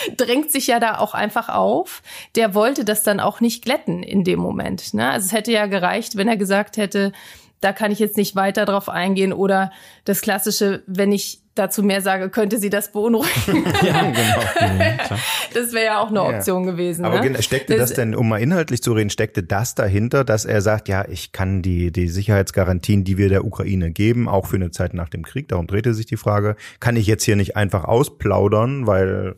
drängt 0.16 0.50
sich 0.50 0.66
ja 0.66 0.80
da 0.80 0.98
auch 0.98 1.14
einfach 1.14 1.48
auf. 1.48 2.02
Der 2.36 2.54
wollte 2.54 2.84
das 2.84 3.02
dann 3.02 3.20
auch 3.20 3.40
nicht 3.40 3.64
glätten 3.64 4.02
in 4.02 4.24
dem 4.24 4.38
Moment. 4.38 4.94
Ne? 4.94 5.10
Also 5.10 5.26
es 5.26 5.32
hätte 5.32 5.52
ja 5.52 5.66
gereicht, 5.66 6.16
wenn 6.16 6.28
er 6.28 6.36
gesagt 6.36 6.76
hätte, 6.76 7.12
da 7.60 7.72
kann 7.72 7.92
ich 7.92 7.98
jetzt 7.98 8.16
nicht 8.16 8.34
weiter 8.34 8.64
drauf 8.64 8.88
eingehen 8.88 9.32
oder 9.32 9.72
das 10.04 10.20
klassische, 10.20 10.82
wenn 10.86 11.12
ich 11.12 11.42
dazu 11.54 11.82
mehr 11.82 12.00
sage, 12.00 12.30
könnte 12.30 12.58
sie 12.58 12.70
das 12.70 12.92
beunruhigen. 12.92 13.64
ja, 13.82 14.02
genau. 14.02 15.20
das 15.54 15.72
wäre 15.72 15.84
ja 15.84 16.00
auch 16.00 16.08
eine 16.08 16.22
Option 16.22 16.64
ja. 16.64 16.70
gewesen. 16.70 17.04
Aber 17.04 17.22
ne? 17.22 17.42
steckte 17.42 17.76
das, 17.76 17.90
das 17.90 17.96
denn, 17.96 18.14
um 18.14 18.28
mal 18.28 18.38
inhaltlich 18.38 18.82
zu 18.82 18.92
reden, 18.92 19.10
steckte 19.10 19.42
das 19.42 19.74
dahinter, 19.74 20.24
dass 20.24 20.44
er 20.44 20.62
sagt, 20.62 20.88
ja, 20.88 21.06
ich 21.08 21.32
kann 21.32 21.62
die, 21.62 21.92
die 21.92 22.08
Sicherheitsgarantien, 22.08 23.04
die 23.04 23.18
wir 23.18 23.28
der 23.28 23.44
Ukraine 23.44 23.90
geben, 23.90 24.28
auch 24.28 24.46
für 24.46 24.56
eine 24.56 24.70
Zeit 24.70 24.94
nach 24.94 25.08
dem 25.08 25.24
Krieg, 25.24 25.48
darum 25.48 25.66
drehte 25.66 25.94
sich 25.94 26.06
die 26.06 26.16
Frage, 26.16 26.56
kann 26.80 26.96
ich 26.96 27.06
jetzt 27.06 27.24
hier 27.24 27.36
nicht 27.36 27.56
einfach 27.56 27.84
ausplaudern, 27.84 28.86
weil 28.86 29.36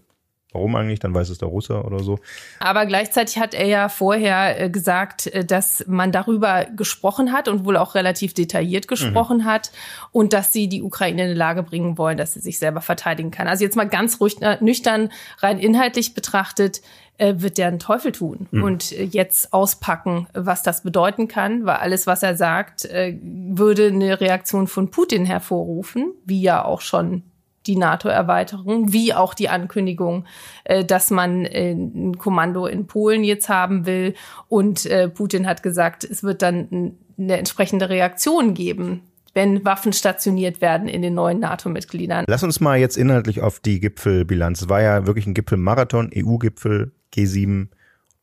Warum 0.54 0.76
eigentlich? 0.76 1.00
Dann 1.00 1.12
weiß 1.12 1.30
es 1.30 1.38
der 1.38 1.48
Russe 1.48 1.82
oder 1.82 1.98
so. 1.98 2.20
Aber 2.60 2.86
gleichzeitig 2.86 3.38
hat 3.40 3.54
er 3.54 3.66
ja 3.66 3.88
vorher 3.88 4.60
äh, 4.60 4.70
gesagt, 4.70 5.26
äh, 5.26 5.44
dass 5.44 5.84
man 5.88 6.12
darüber 6.12 6.64
gesprochen 6.76 7.32
hat 7.32 7.48
und 7.48 7.64
wohl 7.64 7.76
auch 7.76 7.96
relativ 7.96 8.34
detailliert 8.34 8.86
gesprochen 8.86 9.38
mhm. 9.38 9.44
hat 9.44 9.72
und 10.12 10.32
dass 10.32 10.52
sie 10.52 10.68
die 10.68 10.82
Ukraine 10.82 11.22
in 11.22 11.30
eine 11.30 11.38
Lage 11.38 11.64
bringen 11.64 11.98
wollen, 11.98 12.16
dass 12.16 12.34
sie 12.34 12.40
sich 12.40 12.60
selber 12.60 12.80
verteidigen 12.80 13.32
kann. 13.32 13.48
Also 13.48 13.64
jetzt 13.64 13.74
mal 13.74 13.88
ganz 13.88 14.20
ruhig, 14.20 14.40
äh, 14.42 14.56
nüchtern, 14.60 15.10
rein 15.40 15.58
inhaltlich 15.58 16.14
betrachtet, 16.14 16.80
wird 17.16 17.58
der 17.58 17.68
einen 17.68 17.78
Teufel 17.78 18.10
tun 18.10 18.48
mhm. 18.50 18.64
und 18.64 18.90
jetzt 18.90 19.52
auspacken, 19.52 20.26
was 20.34 20.64
das 20.64 20.82
bedeuten 20.82 21.28
kann, 21.28 21.64
weil 21.64 21.76
alles, 21.76 22.08
was 22.08 22.24
er 22.24 22.36
sagt, 22.36 22.88
würde 22.90 23.86
eine 23.86 24.20
Reaktion 24.20 24.66
von 24.66 24.90
Putin 24.90 25.24
hervorrufen, 25.24 26.12
wie 26.24 26.42
ja 26.42 26.64
auch 26.64 26.80
schon 26.80 27.22
die 27.66 27.76
NATO-Erweiterung, 27.76 28.92
wie 28.92 29.14
auch 29.14 29.34
die 29.34 29.48
Ankündigung, 29.48 30.24
äh, 30.64 30.84
dass 30.84 31.10
man 31.10 31.44
äh, 31.44 31.72
ein 31.72 32.18
Kommando 32.18 32.66
in 32.66 32.86
Polen 32.86 33.24
jetzt 33.24 33.48
haben 33.48 33.86
will. 33.86 34.14
Und 34.48 34.86
äh, 34.86 35.08
Putin 35.08 35.46
hat 35.46 35.62
gesagt, 35.62 36.04
es 36.04 36.22
wird 36.22 36.42
dann 36.42 36.96
eine 37.18 37.36
entsprechende 37.38 37.88
Reaktion 37.88 38.54
geben 38.54 39.02
wenn 39.34 39.64
Waffen 39.64 39.92
stationiert 39.92 40.60
werden 40.60 40.88
in 40.88 41.02
den 41.02 41.14
neuen 41.14 41.40
NATO-Mitgliedern. 41.40 42.24
Lass 42.28 42.44
uns 42.44 42.60
mal 42.60 42.78
jetzt 42.78 42.96
inhaltlich 42.96 43.42
auf 43.42 43.60
die 43.60 43.80
Gipfelbilanz. 43.80 44.62
Es 44.62 44.68
war 44.68 44.80
ja 44.80 45.06
wirklich 45.06 45.26
ein 45.26 45.34
Gipfelmarathon, 45.34 46.10
EU-Gipfel, 46.14 46.92
G7 47.12 47.68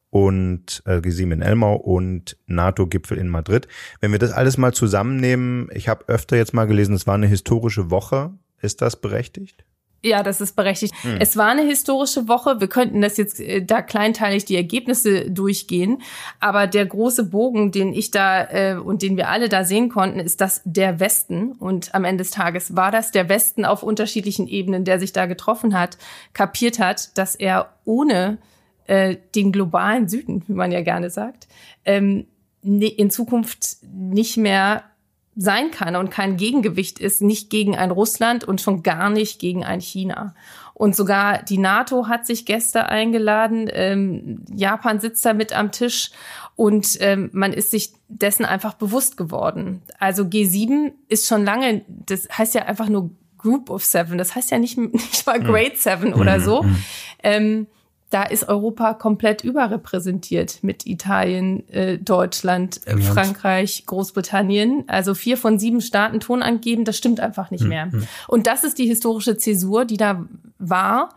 und 0.09 0.83
äh, 0.85 0.97
G7 0.97 1.33
in 1.33 1.41
Elmau 1.41 1.75
und 1.75 2.37
NATO-Gipfel 2.47 3.17
in 3.17 3.29
Madrid. 3.29 3.67
Wenn 3.99 4.11
wir 4.11 4.19
das 4.19 4.31
alles 4.31 4.57
mal 4.57 4.73
zusammennehmen, 4.73 5.69
ich 5.73 5.87
habe 5.87 6.07
öfter 6.07 6.37
jetzt 6.37 6.53
mal 6.53 6.65
gelesen, 6.65 6.95
es 6.95 7.07
war 7.07 7.15
eine 7.15 7.27
historische 7.27 7.91
Woche. 7.91 8.31
Ist 8.61 8.81
das 8.81 8.99
berechtigt? 8.99 9.65
Ja, 10.03 10.23
das 10.23 10.41
ist 10.41 10.55
berechtigt. 10.55 10.95
Hm. 11.03 11.17
Es 11.19 11.37
war 11.37 11.49
eine 11.49 11.61
historische 11.61 12.27
Woche. 12.27 12.59
Wir 12.59 12.67
könnten 12.67 13.01
das 13.01 13.17
jetzt 13.17 13.39
äh, 13.39 13.63
da 13.63 13.83
kleinteilig 13.83 14.45
die 14.45 14.55
Ergebnisse 14.55 15.29
durchgehen. 15.29 16.01
Aber 16.39 16.65
der 16.65 16.87
große 16.87 17.25
Bogen, 17.25 17.71
den 17.71 17.93
ich 17.93 18.09
da 18.09 18.43
äh, 18.49 18.75
und 18.77 19.03
den 19.03 19.15
wir 19.15 19.29
alle 19.29 19.47
da 19.47 19.63
sehen 19.63 19.89
konnten, 19.89 20.19
ist 20.19 20.41
das 20.41 20.61
der 20.65 20.99
Westen. 20.99 21.51
Und 21.51 21.93
am 21.93 22.03
Ende 22.03 22.23
des 22.23 22.31
Tages 22.31 22.75
war 22.75 22.91
das 22.91 23.11
der 23.11 23.29
Westen 23.29 23.63
auf 23.63 23.83
unterschiedlichen 23.83 24.47
Ebenen, 24.47 24.85
der 24.85 24.99
sich 24.99 25.13
da 25.13 25.27
getroffen 25.27 25.77
hat, 25.77 25.99
kapiert 26.33 26.79
hat, 26.79 27.15
dass 27.17 27.35
er 27.35 27.71
ohne 27.85 28.39
äh, 28.87 29.17
den 29.35 29.51
globalen 29.51 30.07
Süden, 30.07 30.43
wie 30.47 30.53
man 30.53 30.71
ja 30.71 30.81
gerne 30.81 31.11
sagt, 31.11 31.47
ähm, 31.85 32.25
ne, 32.63 32.87
in 32.87 33.11
Zukunft 33.11 33.77
nicht 33.83 34.37
mehr 34.37 34.83
sein 35.41 35.71
kann 35.71 35.95
und 35.95 36.11
kein 36.11 36.37
Gegengewicht 36.37 36.99
ist, 36.99 37.21
nicht 37.21 37.49
gegen 37.49 37.75
ein 37.75 37.91
Russland 37.91 38.43
und 38.43 38.61
schon 38.61 38.83
gar 38.83 39.09
nicht 39.09 39.39
gegen 39.39 39.63
ein 39.63 39.81
China. 39.81 40.35
Und 40.73 40.95
sogar 40.95 41.43
die 41.43 41.57
NATO 41.57 42.07
hat 42.07 42.25
sich 42.25 42.45
Gäste 42.45 42.87
eingeladen. 42.87 43.69
Ähm, 43.71 44.43
Japan 44.53 44.99
sitzt 44.99 45.25
da 45.25 45.33
mit 45.33 45.53
am 45.53 45.71
Tisch 45.71 46.11
und 46.55 46.97
ähm, 47.01 47.29
man 47.33 47.53
ist 47.53 47.71
sich 47.71 47.93
dessen 48.07 48.45
einfach 48.45 48.73
bewusst 48.73 49.17
geworden. 49.17 49.81
Also 49.99 50.23
G7 50.23 50.93
ist 51.07 51.27
schon 51.27 51.43
lange, 51.43 51.83
das 51.87 52.27
heißt 52.35 52.55
ja 52.55 52.65
einfach 52.65 52.89
nur 52.89 53.11
Group 53.37 53.69
of 53.69 53.83
Seven, 53.83 54.17
das 54.17 54.35
heißt 54.35 54.51
ja 54.51 54.59
nicht, 54.59 54.77
nicht 54.93 55.25
mal 55.25 55.39
hm. 55.39 55.45
Grade 55.45 55.75
Seven 55.75 56.13
oder 56.13 56.35
hm, 56.35 56.41
so. 56.41 56.63
Hm. 56.63 56.75
Ähm, 57.23 57.67
da 58.11 58.23
ist 58.23 58.49
Europa 58.49 58.93
komplett 58.93 59.43
überrepräsentiert 59.43 60.59
mit 60.63 60.85
Italien, 60.85 61.67
äh, 61.69 61.97
Deutschland, 61.97 62.85
äh, 62.85 62.97
Frankreich, 62.97 63.85
Großbritannien. 63.85 64.83
Also 64.87 65.15
vier 65.15 65.37
von 65.37 65.57
sieben 65.57 65.79
Staaten 65.79 66.19
Ton 66.19 66.43
angeben, 66.43 66.83
das 66.83 66.97
stimmt 66.97 67.21
einfach 67.21 67.51
nicht 67.51 67.61
hm, 67.61 67.69
mehr. 67.69 67.91
Hm. 67.91 68.07
Und 68.27 68.47
das 68.47 68.65
ist 68.65 68.77
die 68.77 68.85
historische 68.85 69.37
Zäsur, 69.37 69.85
die 69.85 69.95
da 69.95 70.25
war. 70.59 71.15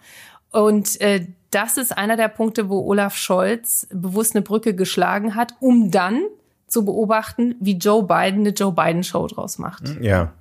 Und 0.52 1.00
äh, 1.00 1.26
das 1.50 1.78
ist 1.78 1.98
einer 1.98 2.16
der 2.16 2.28
Punkte, 2.28 2.68
wo 2.68 2.80
Olaf 2.86 3.16
Scholz 3.16 3.88
bewusst 3.92 4.36
eine 4.36 4.42
Brücke 4.42 4.74
geschlagen 4.74 5.34
hat, 5.34 5.54
um 5.58 5.90
dann 5.90 6.20
zu 6.68 6.84
beobachten, 6.84 7.56
wie 7.58 7.76
Joe 7.76 8.04
Biden 8.04 8.40
eine 8.40 8.50
Joe 8.50 8.72
Biden-Show 8.72 9.26
draus 9.26 9.58
macht. 9.58 9.88
Hm, 9.88 10.02
ja. 10.02 10.32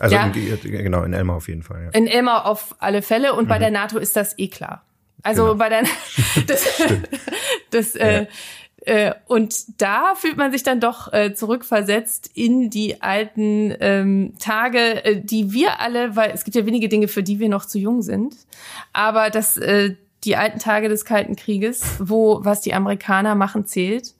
Also 0.00 0.16
ja. 0.16 0.26
In, 0.26 0.32
genau, 0.62 1.04
in 1.04 1.12
Elmar 1.12 1.36
auf 1.36 1.46
jeden 1.46 1.62
Fall. 1.62 1.84
Ja. 1.84 1.90
In 1.90 2.08
Elmar 2.08 2.46
auf 2.46 2.74
alle 2.80 3.02
Fälle 3.02 3.34
und 3.34 3.44
mhm. 3.44 3.48
bei 3.48 3.58
der 3.60 3.70
NATO 3.70 3.98
ist 3.98 4.16
das 4.16 4.36
eh 4.36 4.48
klar. 4.48 4.82
Also 5.22 5.44
genau. 5.44 5.54
bei 5.56 5.68
deiner 5.68 5.88
das, 6.46 6.82
das 7.70 7.94
äh, 7.94 8.26
äh, 8.84 9.14
und 9.26 9.80
da 9.80 10.14
fühlt 10.16 10.36
man 10.36 10.50
sich 10.50 10.64
dann 10.64 10.80
doch 10.80 11.12
äh, 11.12 11.34
zurückversetzt 11.34 12.30
in 12.34 12.68
die 12.68 13.00
alten 13.00 13.72
ähm, 13.78 14.34
Tage, 14.40 15.04
äh, 15.04 15.20
die 15.20 15.52
wir 15.52 15.80
alle, 15.80 16.16
weil 16.16 16.32
es 16.32 16.42
gibt 16.42 16.56
ja 16.56 16.66
wenige 16.66 16.88
Dinge, 16.88 17.06
für 17.06 17.22
die 17.22 17.38
wir 17.38 17.48
noch 17.48 17.64
zu 17.64 17.78
jung 17.78 18.02
sind, 18.02 18.34
aber 18.92 19.30
das 19.30 19.56
äh, 19.56 19.94
die 20.24 20.36
alten 20.36 20.58
Tage 20.58 20.88
des 20.88 21.04
Kalten 21.04 21.36
Krieges, 21.36 21.96
wo 22.00 22.44
was 22.44 22.60
die 22.60 22.74
Amerikaner 22.74 23.34
machen 23.34 23.66
zählt 23.66 24.14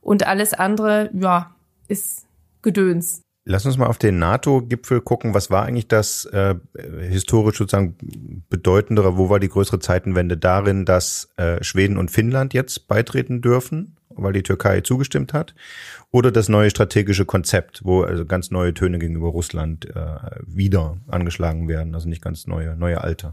und 0.00 0.26
alles 0.26 0.54
andere, 0.54 1.10
ja, 1.14 1.54
ist 1.88 2.26
Gedöns. 2.62 3.25
Lass 3.48 3.64
uns 3.64 3.78
mal 3.78 3.86
auf 3.86 3.98
den 3.98 4.18
NATO-Gipfel 4.18 5.00
gucken. 5.00 5.32
Was 5.32 5.50
war 5.50 5.64
eigentlich 5.64 5.86
das 5.86 6.24
äh, 6.24 6.56
historisch 7.08 7.58
sozusagen 7.58 7.94
bedeutendere? 8.50 9.16
Wo 9.16 9.30
war 9.30 9.38
die 9.38 9.48
größere 9.48 9.78
Zeitenwende 9.78 10.36
darin, 10.36 10.84
dass 10.84 11.30
äh, 11.36 11.62
Schweden 11.62 11.96
und 11.96 12.10
Finnland 12.10 12.54
jetzt 12.54 12.88
beitreten 12.88 13.42
dürfen, 13.42 13.96
weil 14.08 14.32
die 14.32 14.42
Türkei 14.42 14.80
zugestimmt 14.80 15.32
hat? 15.32 15.54
Oder 16.10 16.32
das 16.32 16.48
neue 16.48 16.70
strategische 16.70 17.24
Konzept, 17.24 17.82
wo 17.84 18.02
also 18.02 18.26
ganz 18.26 18.50
neue 18.50 18.74
Töne 18.74 18.98
gegenüber 18.98 19.28
Russland 19.28 19.86
äh, 19.94 20.06
wieder 20.44 20.96
angeschlagen 21.06 21.68
werden, 21.68 21.94
also 21.94 22.08
nicht 22.08 22.22
ganz 22.22 22.48
neue, 22.48 22.74
neue 22.74 23.00
alte? 23.00 23.32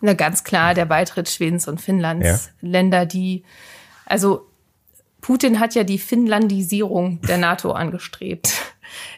Na, 0.00 0.14
ganz 0.14 0.42
klar, 0.42 0.74
der 0.74 0.86
Beitritt 0.86 1.28
Schwedens 1.28 1.68
und 1.68 1.80
Finnlands. 1.80 2.26
Ja. 2.26 2.38
Länder, 2.68 3.06
die, 3.06 3.44
also 4.04 4.48
Putin 5.20 5.60
hat 5.60 5.76
ja 5.76 5.84
die 5.84 5.98
Finnlandisierung 5.98 7.20
der 7.22 7.38
NATO 7.38 7.70
angestrebt 7.70 8.52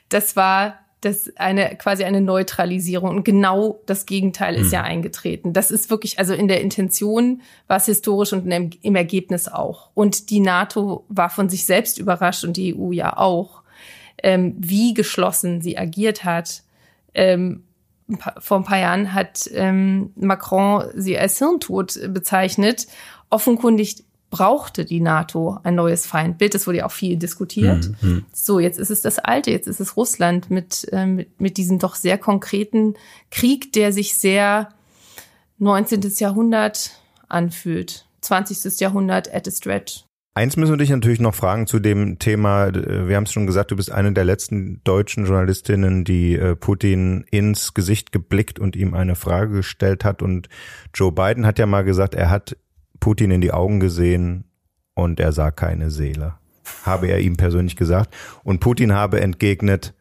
das 0.08 0.36
war 0.36 0.78
das 1.02 1.30
eine 1.36 1.76
quasi 1.76 2.04
eine 2.04 2.20
Neutralisierung 2.20 3.10
und 3.10 3.24
genau 3.24 3.80
das 3.86 4.06
Gegenteil 4.06 4.56
ist 4.56 4.68
mhm. 4.68 4.72
ja 4.72 4.82
eingetreten. 4.82 5.52
Das 5.52 5.70
ist 5.70 5.90
wirklich 5.90 6.18
also 6.18 6.34
in 6.34 6.48
der 6.48 6.60
Intention 6.60 7.42
war 7.68 7.76
es 7.76 7.86
historisch 7.86 8.32
und 8.32 8.50
im 8.50 8.96
Ergebnis 8.96 9.48
auch. 9.48 9.90
Und 9.94 10.30
die 10.30 10.40
NATO 10.40 11.04
war 11.08 11.30
von 11.30 11.48
sich 11.48 11.64
selbst 11.64 11.98
überrascht 11.98 12.44
und 12.44 12.56
die 12.56 12.74
EU 12.74 12.92
ja 12.92 13.16
auch, 13.16 13.62
ähm, 14.22 14.54
wie 14.58 14.94
geschlossen 14.94 15.60
sie 15.60 15.76
agiert 15.78 16.24
hat. 16.24 16.62
Ähm, 17.14 17.64
vor 18.38 18.58
ein 18.58 18.64
paar 18.64 18.78
Jahren 18.78 19.12
hat 19.12 19.50
ähm, 19.52 20.12
Macron 20.16 20.84
sie 20.94 21.18
als 21.18 21.38
Hirntod 21.38 21.98
bezeichnet. 22.08 22.86
Offenkundig 23.30 24.04
brauchte 24.36 24.84
die 24.84 25.00
NATO 25.00 25.58
ein 25.62 25.74
neues 25.74 26.04
Feindbild. 26.04 26.54
Das 26.54 26.66
wurde 26.66 26.78
ja 26.78 26.86
auch 26.86 26.92
viel 26.92 27.16
diskutiert. 27.16 27.90
Mhm, 28.02 28.08
mhm. 28.08 28.24
So, 28.32 28.60
jetzt 28.60 28.78
ist 28.78 28.90
es 28.90 29.00
das 29.00 29.18
Alte, 29.18 29.50
jetzt 29.50 29.66
ist 29.66 29.80
es 29.80 29.96
Russland 29.96 30.50
mit, 30.50 30.86
äh, 30.92 31.06
mit, 31.06 31.40
mit 31.40 31.56
diesem 31.56 31.78
doch 31.78 31.94
sehr 31.94 32.18
konkreten 32.18 32.94
Krieg, 33.30 33.72
der 33.72 33.92
sich 33.92 34.18
sehr 34.18 34.68
19. 35.58 36.02
Jahrhundert 36.18 36.90
anfühlt. 37.28 38.06
20. 38.20 38.78
Jahrhundert 38.78 39.32
at 39.34 39.48
a 39.48 39.50
stretch. 39.50 40.04
Eins 40.34 40.58
müssen 40.58 40.72
wir 40.72 40.76
dich 40.76 40.90
natürlich 40.90 41.20
noch 41.20 41.34
fragen 41.34 41.66
zu 41.66 41.78
dem 41.78 42.18
Thema. 42.18 42.70
Wir 42.74 43.16
haben 43.16 43.24
es 43.24 43.32
schon 43.32 43.46
gesagt, 43.46 43.70
du 43.70 43.76
bist 43.76 43.90
eine 43.90 44.12
der 44.12 44.24
letzten 44.24 44.82
deutschen 44.84 45.24
Journalistinnen, 45.24 46.04
die 46.04 46.34
äh, 46.34 46.54
Putin 46.56 47.24
ins 47.30 47.72
Gesicht 47.72 48.12
geblickt 48.12 48.58
und 48.58 48.76
ihm 48.76 48.92
eine 48.92 49.14
Frage 49.14 49.54
gestellt 49.54 50.04
hat. 50.04 50.20
Und 50.20 50.50
Joe 50.92 51.10
Biden 51.10 51.46
hat 51.46 51.58
ja 51.58 51.64
mal 51.64 51.84
gesagt, 51.84 52.14
er 52.14 52.28
hat 52.28 52.54
Putin 53.00 53.30
in 53.30 53.40
die 53.40 53.52
Augen 53.52 53.80
gesehen 53.80 54.44
und 54.94 55.20
er 55.20 55.32
sah 55.32 55.50
keine 55.50 55.90
Seele, 55.90 56.34
habe 56.84 57.08
er 57.08 57.20
ihm 57.20 57.36
persönlich 57.36 57.76
gesagt. 57.76 58.14
Und 58.42 58.60
Putin 58.60 58.92
habe 58.92 59.20
entgegnet, 59.20 59.94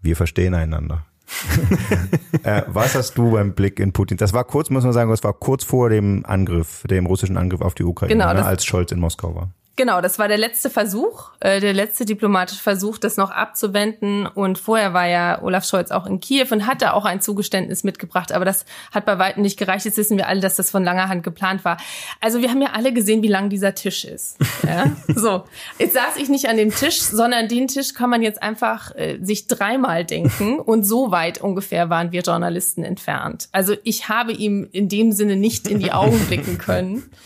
wir 0.00 0.16
verstehen 0.16 0.54
einander. 0.54 1.06
äh, 2.44 2.62
was 2.68 2.94
hast 2.94 3.18
du 3.18 3.32
beim 3.32 3.54
Blick 3.54 3.80
in 3.80 3.92
Putin? 3.92 4.16
Das 4.16 4.32
war 4.32 4.44
kurz, 4.44 4.70
muss 4.70 4.84
man 4.84 4.92
sagen, 4.92 5.10
das 5.10 5.24
war 5.24 5.32
kurz 5.32 5.64
vor 5.64 5.90
dem 5.90 6.24
Angriff, 6.24 6.84
dem 6.88 7.06
russischen 7.06 7.36
Angriff 7.36 7.60
auf 7.60 7.74
die 7.74 7.82
Ukraine, 7.82 8.14
genau, 8.14 8.32
ne, 8.32 8.44
als 8.44 8.64
Scholz 8.64 8.92
in 8.92 9.00
Moskau 9.00 9.34
war. 9.34 9.50
Genau, 9.76 10.00
das 10.00 10.18
war 10.18 10.26
der 10.26 10.38
letzte 10.38 10.70
Versuch, 10.70 11.32
äh, 11.40 11.60
der 11.60 11.74
letzte 11.74 12.06
diplomatische 12.06 12.62
Versuch, 12.62 12.96
das 12.96 13.18
noch 13.18 13.30
abzuwenden. 13.30 14.26
Und 14.26 14.58
vorher 14.58 14.94
war 14.94 15.06
ja 15.06 15.42
Olaf 15.42 15.66
Scholz 15.66 15.90
auch 15.90 16.06
in 16.06 16.18
Kiew 16.18 16.46
und 16.50 16.66
hatte 16.66 16.94
auch 16.94 17.04
ein 17.04 17.20
Zugeständnis 17.20 17.84
mitgebracht. 17.84 18.32
Aber 18.32 18.46
das 18.46 18.64
hat 18.90 19.04
bei 19.04 19.18
weitem 19.18 19.42
nicht 19.42 19.58
gereicht. 19.58 19.84
Jetzt 19.84 19.98
wissen 19.98 20.16
wir 20.16 20.28
alle, 20.28 20.40
dass 20.40 20.56
das 20.56 20.70
von 20.70 20.82
langer 20.82 21.10
Hand 21.10 21.22
geplant 21.24 21.62
war. 21.66 21.76
Also 22.22 22.40
wir 22.40 22.48
haben 22.50 22.62
ja 22.62 22.70
alle 22.72 22.94
gesehen, 22.94 23.22
wie 23.22 23.28
lang 23.28 23.50
dieser 23.50 23.74
Tisch 23.74 24.04
ist. 24.04 24.38
Ja? 24.66 24.90
so, 25.14 25.44
jetzt 25.78 25.94
saß 25.94 26.16
ich 26.16 26.28
nicht 26.28 26.48
an 26.48 26.56
dem 26.56 26.74
Tisch, 26.74 27.00
sondern 27.00 27.46
den 27.46 27.68
Tisch 27.68 27.94
kann 27.94 28.10
man 28.10 28.20
jetzt 28.20 28.42
einfach 28.42 28.92
äh, 28.96 29.18
sich 29.22 29.46
dreimal 29.46 30.04
denken. 30.04 30.58
Und 30.66 30.82
so 30.82 31.12
weit 31.12 31.40
ungefähr 31.40 31.88
waren 31.88 32.10
wir 32.10 32.22
Journalisten 32.22 32.82
entfernt. 32.82 33.48
Also 33.52 33.76
ich 33.84 34.08
habe 34.08 34.32
ihm 34.32 34.66
in 34.72 34.88
dem 34.88 35.12
Sinne 35.12 35.36
nicht 35.36 35.68
in 35.68 35.78
die 35.78 35.92
Augen 35.92 36.18
blicken 36.26 36.58
können. 36.58 37.04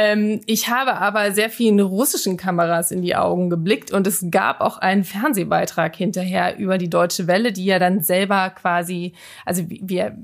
Ähm, 0.00 0.42
ich 0.46 0.68
habe 0.68 0.94
aber 0.94 1.32
sehr 1.32 1.50
vielen 1.50 1.80
russischen 1.80 2.36
Kameras 2.36 2.92
in 2.92 3.02
die 3.02 3.16
Augen 3.16 3.50
geblickt 3.50 3.90
und 3.90 4.06
es 4.06 4.26
gab 4.30 4.60
auch 4.60 4.78
einen 4.78 5.02
Fernsehbeitrag 5.02 5.96
hinterher 5.96 6.56
über 6.56 6.78
die 6.78 6.88
Deutsche 6.88 7.26
Welle, 7.26 7.52
die 7.52 7.64
ja 7.64 7.80
dann 7.80 8.00
selber 8.00 8.50
quasi, 8.50 9.14
also 9.44 9.64
wir 9.66 10.16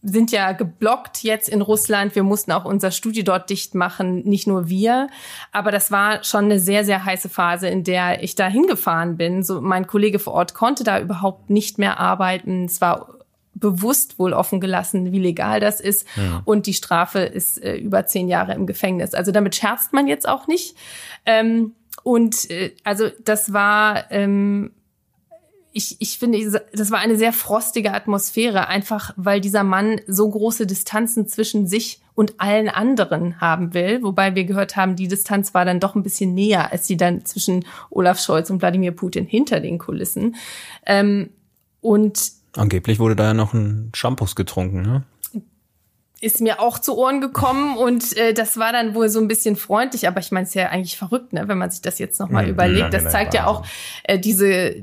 sind 0.00 0.32
ja 0.32 0.52
geblockt 0.52 1.22
jetzt 1.22 1.50
in 1.50 1.60
Russland. 1.60 2.14
Wir 2.14 2.22
mussten 2.22 2.50
auch 2.52 2.64
unser 2.64 2.90
Studio 2.90 3.24
dort 3.24 3.50
dicht 3.50 3.74
machen, 3.74 4.20
nicht 4.26 4.46
nur 4.46 4.70
wir. 4.70 5.08
Aber 5.52 5.70
das 5.70 5.90
war 5.90 6.24
schon 6.24 6.46
eine 6.46 6.58
sehr, 6.58 6.86
sehr 6.86 7.04
heiße 7.04 7.28
Phase, 7.28 7.68
in 7.68 7.84
der 7.84 8.22
ich 8.22 8.36
da 8.36 8.46
hingefahren 8.46 9.18
bin. 9.18 9.42
So, 9.42 9.60
mein 9.60 9.86
Kollege 9.86 10.18
vor 10.18 10.32
Ort 10.32 10.54
konnte 10.54 10.82
da 10.82 10.98
überhaupt 10.98 11.50
nicht 11.50 11.76
mehr 11.76 12.00
arbeiten. 12.00 12.64
Es 12.64 12.80
war 12.80 13.17
bewusst 13.58 14.18
wohl 14.18 14.32
offen 14.32 14.60
gelassen, 14.60 15.12
wie 15.12 15.18
legal 15.18 15.60
das 15.60 15.80
ist. 15.80 16.06
Ja. 16.16 16.42
Und 16.44 16.66
die 16.66 16.74
Strafe 16.74 17.20
ist 17.20 17.62
äh, 17.62 17.76
über 17.76 18.06
zehn 18.06 18.28
Jahre 18.28 18.54
im 18.54 18.66
Gefängnis. 18.66 19.14
Also 19.14 19.32
damit 19.32 19.54
scherzt 19.54 19.92
man 19.92 20.06
jetzt 20.06 20.28
auch 20.28 20.46
nicht. 20.46 20.76
Ähm, 21.26 21.72
und 22.02 22.50
äh, 22.50 22.72
also 22.84 23.08
das 23.24 23.52
war 23.52 24.10
ähm, 24.10 24.70
ich, 25.78 25.96
ich 26.00 26.18
finde, 26.18 26.64
das 26.72 26.90
war 26.90 26.98
eine 26.98 27.16
sehr 27.16 27.32
frostige 27.32 27.92
Atmosphäre, 27.92 28.66
einfach 28.66 29.12
weil 29.16 29.40
dieser 29.40 29.62
Mann 29.62 30.00
so 30.08 30.28
große 30.28 30.66
Distanzen 30.66 31.28
zwischen 31.28 31.68
sich 31.68 32.00
und 32.14 32.40
allen 32.40 32.68
anderen 32.68 33.40
haben 33.40 33.74
will. 33.74 34.02
Wobei 34.02 34.34
wir 34.34 34.44
gehört 34.44 34.76
haben, 34.76 34.96
die 34.96 35.06
Distanz 35.06 35.54
war 35.54 35.64
dann 35.64 35.78
doch 35.78 35.94
ein 35.94 36.02
bisschen 36.02 36.34
näher 36.34 36.72
als 36.72 36.88
die 36.88 36.96
dann 36.96 37.24
zwischen 37.24 37.64
Olaf 37.90 38.20
Scholz 38.20 38.50
und 38.50 38.60
Wladimir 38.60 38.92
Putin 38.92 39.24
hinter 39.24 39.60
den 39.60 39.78
Kulissen. 39.78 40.34
Ähm, 40.84 41.30
und 41.80 42.32
angeblich 42.56 42.98
wurde 42.98 43.16
da 43.16 43.24
ja 43.24 43.34
noch 43.34 43.54
ein 43.54 43.90
Shampoos 43.94 44.36
getrunken, 44.36 44.82
ne? 44.82 45.04
ist 46.20 46.40
mir 46.40 46.60
auch 46.60 46.78
zu 46.78 46.96
Ohren 46.96 47.20
gekommen 47.20 47.76
und 47.76 48.16
äh, 48.16 48.34
das 48.34 48.56
war 48.56 48.72
dann 48.72 48.94
wohl 48.94 49.08
so 49.08 49.20
ein 49.20 49.28
bisschen 49.28 49.54
freundlich, 49.54 50.08
aber 50.08 50.18
ich 50.18 50.32
meine, 50.32 50.44
es 50.44 50.50
ist 50.50 50.54
ja 50.54 50.68
eigentlich 50.68 50.96
verrückt, 50.96 51.32
ne, 51.32 51.46
wenn 51.46 51.58
man 51.58 51.70
sich 51.70 51.80
das 51.80 52.00
jetzt 52.00 52.18
nochmal 52.18 52.44
mhm, 52.44 52.50
überlegt. 52.50 52.92
Das 52.92 53.12
zeigt 53.12 53.34
ja 53.34 53.46
auch 53.46 53.64
äh, 54.02 54.18
diese, 54.18 54.74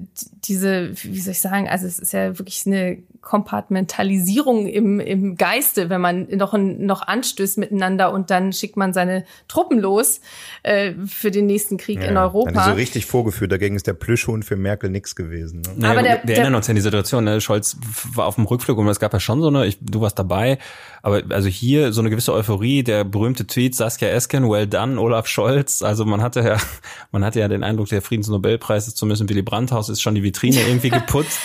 diese, 0.45 0.91
wie 1.03 1.19
soll 1.19 1.33
ich 1.33 1.41
sagen, 1.41 1.67
also 1.67 1.87
es 1.87 1.99
ist 1.99 2.13
ja 2.13 2.39
wirklich 2.39 2.65
eine 2.65 3.03
Kompartmentalisierung 3.25 4.67
im, 4.67 4.99
im 4.99 5.35
Geiste, 5.35 5.89
wenn 5.89 5.99
man 5.99 6.27
noch, 6.29 6.53
noch 6.57 7.01
anstößt 7.01 7.57
miteinander 7.57 8.13
und 8.13 8.29
dann 8.29 8.53
schickt 8.53 8.77
man 8.77 8.93
seine 8.93 9.25
Truppen 9.47 9.79
los 9.79 10.21
äh, 10.61 10.93
für 11.07 11.31
den 11.31 11.47
nächsten 11.47 11.77
Krieg 11.77 11.99
ja, 12.01 12.05
in 12.05 12.17
Europa. 12.17 12.51
Dann 12.51 12.69
so 12.69 12.75
richtig 12.75 13.07
vorgeführt, 13.07 13.51
dagegen 13.51 13.75
ist 13.75 13.87
der 13.87 13.93
Plüschhund 13.93 14.45
für 14.45 14.55
Merkel 14.55 14.91
nix 14.91 15.15
gewesen. 15.15 15.61
Ne? 15.61 15.73
Naja, 15.75 15.91
Aber 15.91 16.03
der, 16.03 16.11
wir 16.19 16.25
der, 16.27 16.37
erinnern 16.37 16.55
uns 16.55 16.67
ja 16.67 16.71
an 16.71 16.75
die 16.75 16.81
Situation, 16.83 17.23
ne? 17.23 17.41
Scholz 17.41 17.77
war 18.13 18.27
auf 18.27 18.35
dem 18.35 18.45
Rückflug 18.45 18.77
und 18.77 18.87
es 18.87 18.99
gab 18.99 19.11
ja 19.11 19.19
schon 19.19 19.41
so 19.41 19.47
eine, 19.47 19.65
ich, 19.65 19.79
du 19.81 20.01
warst 20.01 20.19
dabei, 20.19 20.59
aber 21.01 21.23
also 21.29 21.49
hier 21.49 21.93
so 21.93 22.01
eine 22.01 22.11
gewisse 22.11 22.31
Euphorie, 22.31 22.83
der 22.83 23.03
berühmte 23.03 23.47
Tweet 23.47 23.75
Saskia 23.75 24.09
Esken, 24.09 24.47
well 24.47 24.67
done, 24.67 24.99
Olaf 25.01 25.25
Scholz. 25.25 25.81
Also 25.81 26.05
man 26.05 26.21
hatte 26.21 26.41
ja, 26.41 26.57
man 27.11 27.25
hatte 27.25 27.39
ja 27.39 27.47
den 27.47 27.63
Eindruck, 27.63 27.89
der 27.89 28.03
Friedensnobelpreis 28.03 28.87
ist 28.87 28.97
zumindest 28.97 29.23
im 29.23 29.29
Willy 29.29 29.41
Brandt-Haus, 29.41 29.89
ist 29.89 30.01
schon 30.01 30.13
die 30.13 30.21
Vitrine 30.21 30.61
irgendwie 30.67 30.91
geputzt. 30.91 31.39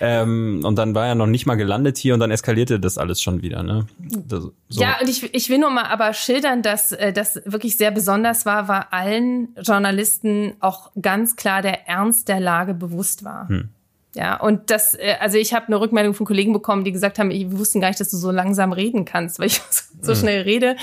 Ähm, 0.00 0.60
und 0.64 0.76
dann 0.76 0.94
war 0.94 1.06
er 1.06 1.14
noch 1.14 1.26
nicht 1.26 1.46
mal 1.46 1.54
gelandet 1.54 1.96
hier 1.98 2.14
und 2.14 2.20
dann 2.20 2.30
eskalierte 2.30 2.80
das 2.80 2.98
alles 2.98 3.20
schon 3.22 3.42
wieder. 3.42 3.62
Ne? 3.62 3.86
Das, 3.98 4.44
so. 4.68 4.80
Ja, 4.80 4.96
und 5.00 5.08
ich, 5.08 5.34
ich 5.34 5.48
will 5.48 5.58
nur 5.58 5.70
mal 5.70 5.84
aber 5.84 6.12
schildern, 6.12 6.62
dass 6.62 6.92
äh, 6.92 7.12
das 7.12 7.40
wirklich 7.44 7.76
sehr 7.76 7.90
besonders 7.90 8.46
war, 8.46 8.68
war 8.68 8.92
allen 8.92 9.48
Journalisten 9.62 10.54
auch 10.60 10.90
ganz 11.00 11.36
klar 11.36 11.62
der 11.62 11.88
Ernst 11.88 12.28
der 12.28 12.40
Lage 12.40 12.74
bewusst 12.74 13.24
war. 13.24 13.48
Hm. 13.48 13.68
Ja, 14.16 14.40
und 14.40 14.70
das, 14.70 14.94
äh, 14.94 15.16
also 15.20 15.36
ich 15.36 15.52
habe 15.52 15.66
eine 15.66 15.78
Rückmeldung 15.78 16.14
von 16.14 16.24
Kollegen 16.24 16.54
bekommen, 16.54 16.84
die 16.84 16.92
gesagt 16.92 17.18
haben, 17.18 17.30
ich 17.30 17.52
wussten 17.52 17.82
gar 17.82 17.88
nicht, 17.88 18.00
dass 18.00 18.08
du 18.08 18.16
so 18.16 18.30
langsam 18.30 18.72
reden 18.72 19.04
kannst, 19.04 19.38
weil 19.38 19.48
ich 19.48 19.60
so 20.00 20.12
mhm. 20.12 20.16
schnell 20.16 20.42
rede. 20.42 20.76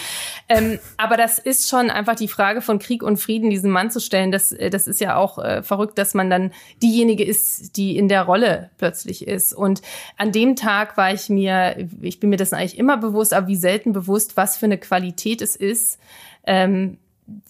Ähm, 0.50 0.78
aber 0.98 1.18
das 1.18 1.40
ist 1.40 1.68
schon 1.68 1.90
einfach 1.90 2.16
die 2.16 2.28
Frage 2.28 2.62
von 2.62 2.78
Krieg 2.78 3.02
und 3.02 3.18
Frieden, 3.18 3.50
diesen 3.50 3.72
Mann 3.72 3.90
zu 3.90 4.00
stellen. 4.00 4.32
Das, 4.32 4.52
äh, 4.52 4.70
das 4.70 4.86
ist 4.86 5.02
ja 5.02 5.16
auch 5.16 5.40
äh, 5.40 5.64
verrückt, 5.64 5.98
dass 5.98 6.14
man 6.14 6.30
dann 6.30 6.52
diejenige 6.84 7.24
ist, 7.24 7.76
die 7.76 7.98
in 7.98 8.08
der 8.08 8.22
Rolle 8.22 8.70
plötzlich 8.78 9.28
ist. 9.28 9.52
Und 9.52 9.82
an 10.16 10.32
dem 10.32 10.56
Tag 10.56 10.96
war 10.96 11.12
ich 11.12 11.28
mir, 11.30 11.88
ich 12.04 12.20
bin 12.20 12.30
mir 12.30 12.38
das 12.38 12.54
eigentlich 12.54 12.78
immer 12.78 12.98
bewusst, 12.98 13.34
aber 13.34 13.48
wie 13.48 13.56
selten 13.56 13.94
bewusst, 13.94 14.38
was 14.38 14.58
für 14.58 14.68
eine 14.68 14.78
Qualität 14.78 15.42
es 15.42 15.56
ist. 15.56 15.98
Ähm, 16.46 17.00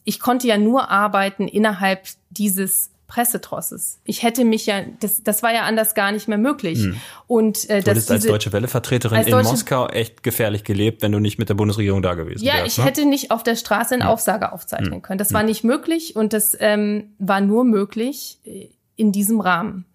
ich 0.05 0.21
konnte 0.21 0.47
ja 0.47 0.57
nur 0.57 0.89
arbeiten 0.89 1.49
innerhalb 1.49 2.07
dieses 2.29 2.92
Pressetrosses. 3.13 3.99
Ich 4.05 4.23
hätte 4.23 4.43
mich 4.43 4.65
ja, 4.65 4.81
das, 4.99 5.21
das 5.21 5.43
war 5.43 5.53
ja 5.53 5.61
anders 5.65 5.93
gar 5.93 6.11
nicht 6.11 6.27
mehr 6.27 6.39
möglich. 6.39 6.79
Hm. 6.79 6.99
Und 7.27 7.69
äh, 7.69 7.83
du 7.83 7.93
das 7.93 8.09
als 8.09 8.25
deutsche 8.25 8.51
Welle-Vertreterin 8.51 9.21
in 9.21 9.29
deutsche, 9.29 9.51
Moskau 9.51 9.85
echt 9.85 10.23
gefährlich 10.23 10.63
gelebt, 10.63 11.03
wenn 11.03 11.11
du 11.11 11.19
nicht 11.19 11.37
mit 11.37 11.47
der 11.47 11.53
Bundesregierung 11.53 12.01
da 12.01 12.15
gewesen 12.15 12.43
ja, 12.43 12.53
wärst. 12.53 12.59
Ja, 12.59 12.65
ich 12.65 12.77
ne? 12.79 12.83
hätte 12.85 13.05
nicht 13.05 13.29
auf 13.29 13.43
der 13.43 13.55
Straße 13.55 13.93
eine 13.93 14.05
ja. 14.05 14.09
Aufsage 14.09 14.51
aufzeichnen 14.51 14.93
hm. 14.93 15.01
können. 15.03 15.17
Das 15.19 15.29
hm. 15.29 15.35
war 15.35 15.43
nicht 15.43 15.63
möglich 15.63 16.15
und 16.15 16.33
das 16.33 16.57
ähm, 16.59 17.13
war 17.19 17.39
nur 17.39 17.65
möglich 17.65 18.39
äh, 18.45 18.69
in 18.95 19.11
diesem 19.11 19.39
Rahmen. 19.39 19.85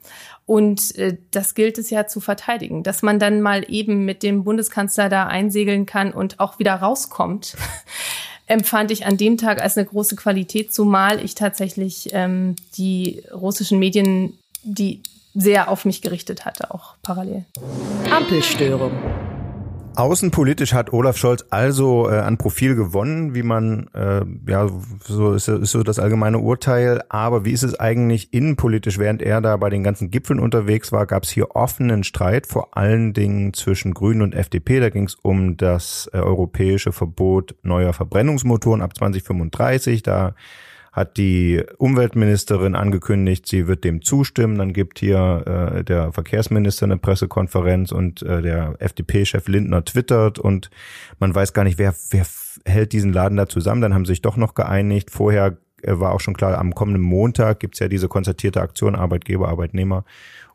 Und 0.47 0.95
äh, 0.95 1.17
das 1.33 1.57
gilt 1.57 1.77
es 1.77 1.91
ja 1.91 2.07
zu 2.07 2.21
verteidigen, 2.21 2.85
dass 2.85 3.03
man 3.03 3.19
dann 3.19 3.41
mal 3.43 3.65
eben 3.69 4.05
mit 4.05 4.23
dem 4.23 4.45
Bundeskanzler 4.45 5.09
da 5.09 5.27
einsegeln 5.27 5.87
kann 5.87 6.13
und 6.13 6.39
auch 6.39 6.61
wieder 6.61 6.77
rauskommt. 6.77 7.57
Empfand 8.49 8.91
ich 8.91 9.07
an 9.07 9.17
dem 9.17 9.37
Tag 9.37 9.63
als 9.63 9.77
eine 9.77 9.87
große 9.87 10.17
Qualität, 10.17 10.73
zumal 10.73 11.25
ich 11.25 11.35
tatsächlich 11.35 12.09
ähm, 12.13 12.57
die 12.77 13.23
russischen 13.33 13.79
Medien, 13.79 14.39
die 14.65 15.03
sehr 15.35 15.69
auf 15.71 15.85
mich 15.85 16.03
gerichtet 16.03 16.45
hatte, 16.45 16.75
auch 16.75 16.97
parallel. 17.03 17.45
Ampelstörung. 18.11 18.93
Außenpolitisch 19.99 20.75
hat 20.75 20.93
Olaf 20.93 21.17
Scholz 21.17 21.45
also 21.51 22.09
äh, 22.09 22.21
an 22.21 22.39
Profil 22.39 22.77
gewonnen, 22.77 23.35
wie 23.35 23.43
man, 23.43 23.89
äh, 23.95 24.21
ja, 24.49 24.69
so 25.05 25.33
ist, 25.33 25.49
ist 25.49 25.73
so 25.73 25.83
das 25.83 25.99
allgemeine 25.99 26.39
Urteil. 26.39 27.03
Aber 27.09 27.45
wie 27.45 27.51
ist 27.51 27.65
es 27.65 27.81
eigentlich 27.81 28.33
innenpolitisch? 28.33 29.01
Während 29.01 29.23
er 29.23 29.41
da 29.41 29.57
bei 29.57 29.71
den 29.71 29.83
ganzen 29.83 30.13
Gipfeln 30.13 30.39
unterwegs 30.39 30.93
war, 30.93 31.05
gab 31.07 31.25
es 31.25 31.31
hier 31.31 31.57
offenen 31.57 32.05
Streit, 32.05 32.47
vor 32.47 32.77
allen 32.77 33.13
Dingen 33.13 33.55
zwischen 33.55 33.93
Grünen 33.93 34.23
und 34.23 34.37
FDP. 34.37 34.79
Da 34.79 34.91
ging 34.91 35.07
es 35.07 35.17
um 35.17 35.57
das 35.57 36.09
äh, 36.13 36.19
europäische 36.19 36.93
Verbot 36.93 37.57
neuer 37.65 37.93
Verbrennungsmotoren 37.93 38.83
ab 38.83 38.97
2035. 38.97 40.05
Da 40.05 40.37
hat 40.99 41.17
die 41.17 41.63
Umweltministerin 41.79 42.75
angekündigt, 42.75 43.47
sie 43.47 43.69
wird 43.69 43.85
dem 43.85 44.03
zustimmen. 44.03 44.59
Dann 44.59 44.73
gibt 44.73 44.99
hier 44.99 45.45
äh, 45.77 45.85
der 45.85 46.13
Verkehrsminister 46.13 46.87
eine 46.87 46.99
Pressekonferenz 46.99 47.93
und 47.93 48.23
äh, 48.23 48.43
der 48.43 48.75
FDP-Chef 48.81 49.47
Lindner 49.47 49.85
twittert 49.85 50.41
und 50.41 50.71
man 51.21 51.33
weiß 51.33 51.53
gar 51.53 51.63
nicht, 51.63 51.79
wer, 51.79 51.95
wer 52.11 52.27
hält 52.65 52.93
diesen 52.93 53.13
Laden 53.13 53.37
da 53.37 53.49
zusammen. 53.49 53.81
Dann 53.81 53.95
haben 53.95 54.07
sie 54.07 54.13
sich 54.13 54.23
doch 54.23 54.37
noch 54.37 54.55
geeinigt. 54.55 55.13
Vorher 55.13 55.59
äh, 55.83 55.93
war 56.01 56.13
auch 56.13 56.21
schon 56.21 56.35
klar, 56.35 56.59
am 56.59 56.75
kommenden 56.75 57.03
Montag 57.03 57.61
gibt's 57.61 57.79
ja 57.79 57.87
diese 57.87 58.09
konzertierte 58.09 58.61
Aktion 58.61 58.97
Arbeitgeber, 58.97 59.49
Arbeitnehmer 59.49 60.05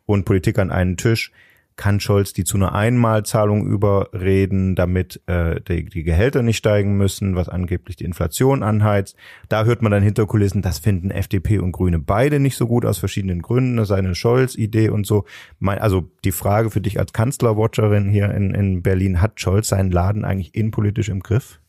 und 0.06 0.26
Politik 0.26 0.60
an 0.60 0.72
einen 0.72 0.98
Tisch 0.98 1.32
kann 1.76 2.00
Scholz 2.00 2.34
die 2.34 2.44
zu 2.44 2.58
einer 2.58 2.74
Einmalzahlung 2.74 3.66
überreden, 3.66 4.76
damit 4.76 5.22
äh, 5.28 5.62
die, 5.62 5.86
die 5.86 6.04
Gehälter 6.04 6.44
nicht 6.44 6.58
steigen 6.58 6.98
müssen, 6.98 7.36
was 7.36 7.50
angeblich 7.50 7.96
die 7.96 8.06
Inflation 8.06 8.64
anheizt. 8.64 9.16
Da 9.50 9.66
hört 9.66 9.82
man 9.82 9.92
dann 9.92 10.04
hinter 10.04 10.26
Kulissen, 10.26 10.62
das 10.62 10.80
finden 10.80 11.12
FDP 11.12 11.60
und 11.60 11.72
Grüne 11.72 12.00
beide 12.00 12.40
nicht 12.40 12.56
so 12.56 12.68
gut 12.68 12.86
aus 12.86 12.98
verschiedenen 12.98 13.42
Gründen. 13.42 13.78
Das 13.78 13.90
ist 13.90 13.96
eine 13.96 14.16
Scholz-Idee 14.16 14.90
und 14.90 15.06
so. 15.08 15.26
Also 15.62 16.10
die 16.24 16.32
Frage 16.32 16.70
für 16.70 16.82
dich 16.82 17.00
als 17.00 17.14
Kanzlerwatcherin 17.14 18.10
hier 18.10 18.32
in, 18.32 18.54
in 18.54 18.82
Berlin, 18.82 19.22
hat 19.22 19.40
Scholz 19.40 19.70
seinen 19.70 19.92
Laden 19.92 20.26
eigentlich 20.26 20.56
innenpolitisch 20.56 21.10
im 21.10 21.22
Griff? 21.22 21.60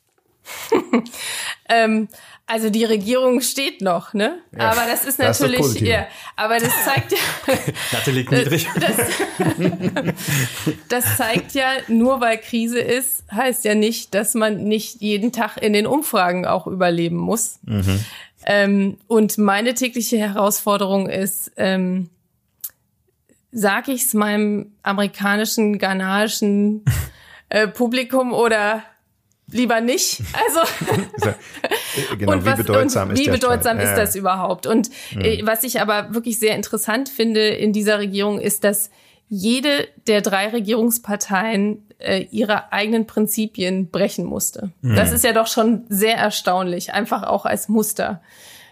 ähm, 1.69 2.09
also 2.47 2.69
die 2.69 2.85
Regierung 2.85 3.41
steht 3.41 3.81
noch, 3.81 4.13
ne? 4.13 4.39
Ja, 4.53 4.71
aber 4.71 4.83
das 4.87 5.07
ist 5.07 5.19
natürlich, 5.19 5.61
das 5.61 5.75
ist 5.77 5.81
ja, 5.81 6.07
aber 6.37 6.59
das 6.59 6.73
zeigt 6.85 7.13
ja. 7.13 7.19
Latte 7.93 8.11
liegt 8.11 8.31
niedrig. 8.31 8.69
Das, 8.79 8.97
das, 10.89 11.17
zeigt 11.17 11.55
ja, 11.55 11.71
nur 11.89 12.21
weil 12.21 12.37
Krise 12.37 12.79
ist, 12.79 13.25
heißt 13.33 13.65
ja 13.65 13.75
nicht, 13.75 14.15
dass 14.15 14.35
man 14.35 14.65
nicht 14.65 15.01
jeden 15.01 15.33
Tag 15.33 15.57
in 15.57 15.73
den 15.73 15.87
Umfragen 15.87 16.47
auch 16.47 16.67
überleben 16.67 17.17
muss. 17.17 17.61
Mhm. 17.63 18.05
Ähm, 18.47 18.99
und 19.07 19.39
meine 19.39 19.73
tägliche 19.73 20.19
Herausforderung 20.19 21.09
ist, 21.09 21.53
ähm, 21.57 22.11
sag 23.53 23.89
ich's 23.89 24.13
meinem 24.13 24.73
amerikanischen, 24.83 25.79
ghanaischen 25.79 26.85
äh, 27.49 27.69
Publikum 27.69 28.35
oder 28.35 28.83
lieber 29.51 29.81
nicht. 29.81 30.23
Also 30.33 30.61
genau, 32.19 32.33
und 32.33 32.47
was, 32.47 32.59
wie 32.59 32.63
bedeutsam, 32.63 33.09
und 33.11 33.19
ist, 33.19 33.27
wie 33.27 33.31
bedeutsam 33.31 33.79
ist 33.79 33.95
das 33.95 34.17
überhaupt? 34.17 34.67
Und 34.67 34.91
mhm. 35.15 35.41
was 35.45 35.65
ich 35.65 35.81
aber 35.81 36.15
wirklich 36.15 36.39
sehr 36.39 36.55
interessant 36.57 37.09
finde 37.09 37.49
in 37.49 37.73
dieser 37.73 37.99
Regierung 37.99 38.41
ist, 38.41 38.65
dass 38.65 38.91
jede 39.29 39.89
der 40.07 40.21
drei 40.21 40.49
Regierungsparteien 40.49 41.89
äh, 41.99 42.27
ihre 42.31 42.73
eigenen 42.73 43.07
Prinzipien 43.07 43.91
brechen 43.91 44.25
musste. 44.25 44.71
Mhm. 44.83 44.97
Das 44.97 45.13
ist 45.13 45.25
ja 45.25 45.33
doch 45.33 45.47
schon 45.47 45.85
sehr 45.89 46.17
erstaunlich, 46.17 46.93
einfach 46.93 47.23
auch 47.23 47.47
als 47.47 47.69
Muster. 47.69 48.21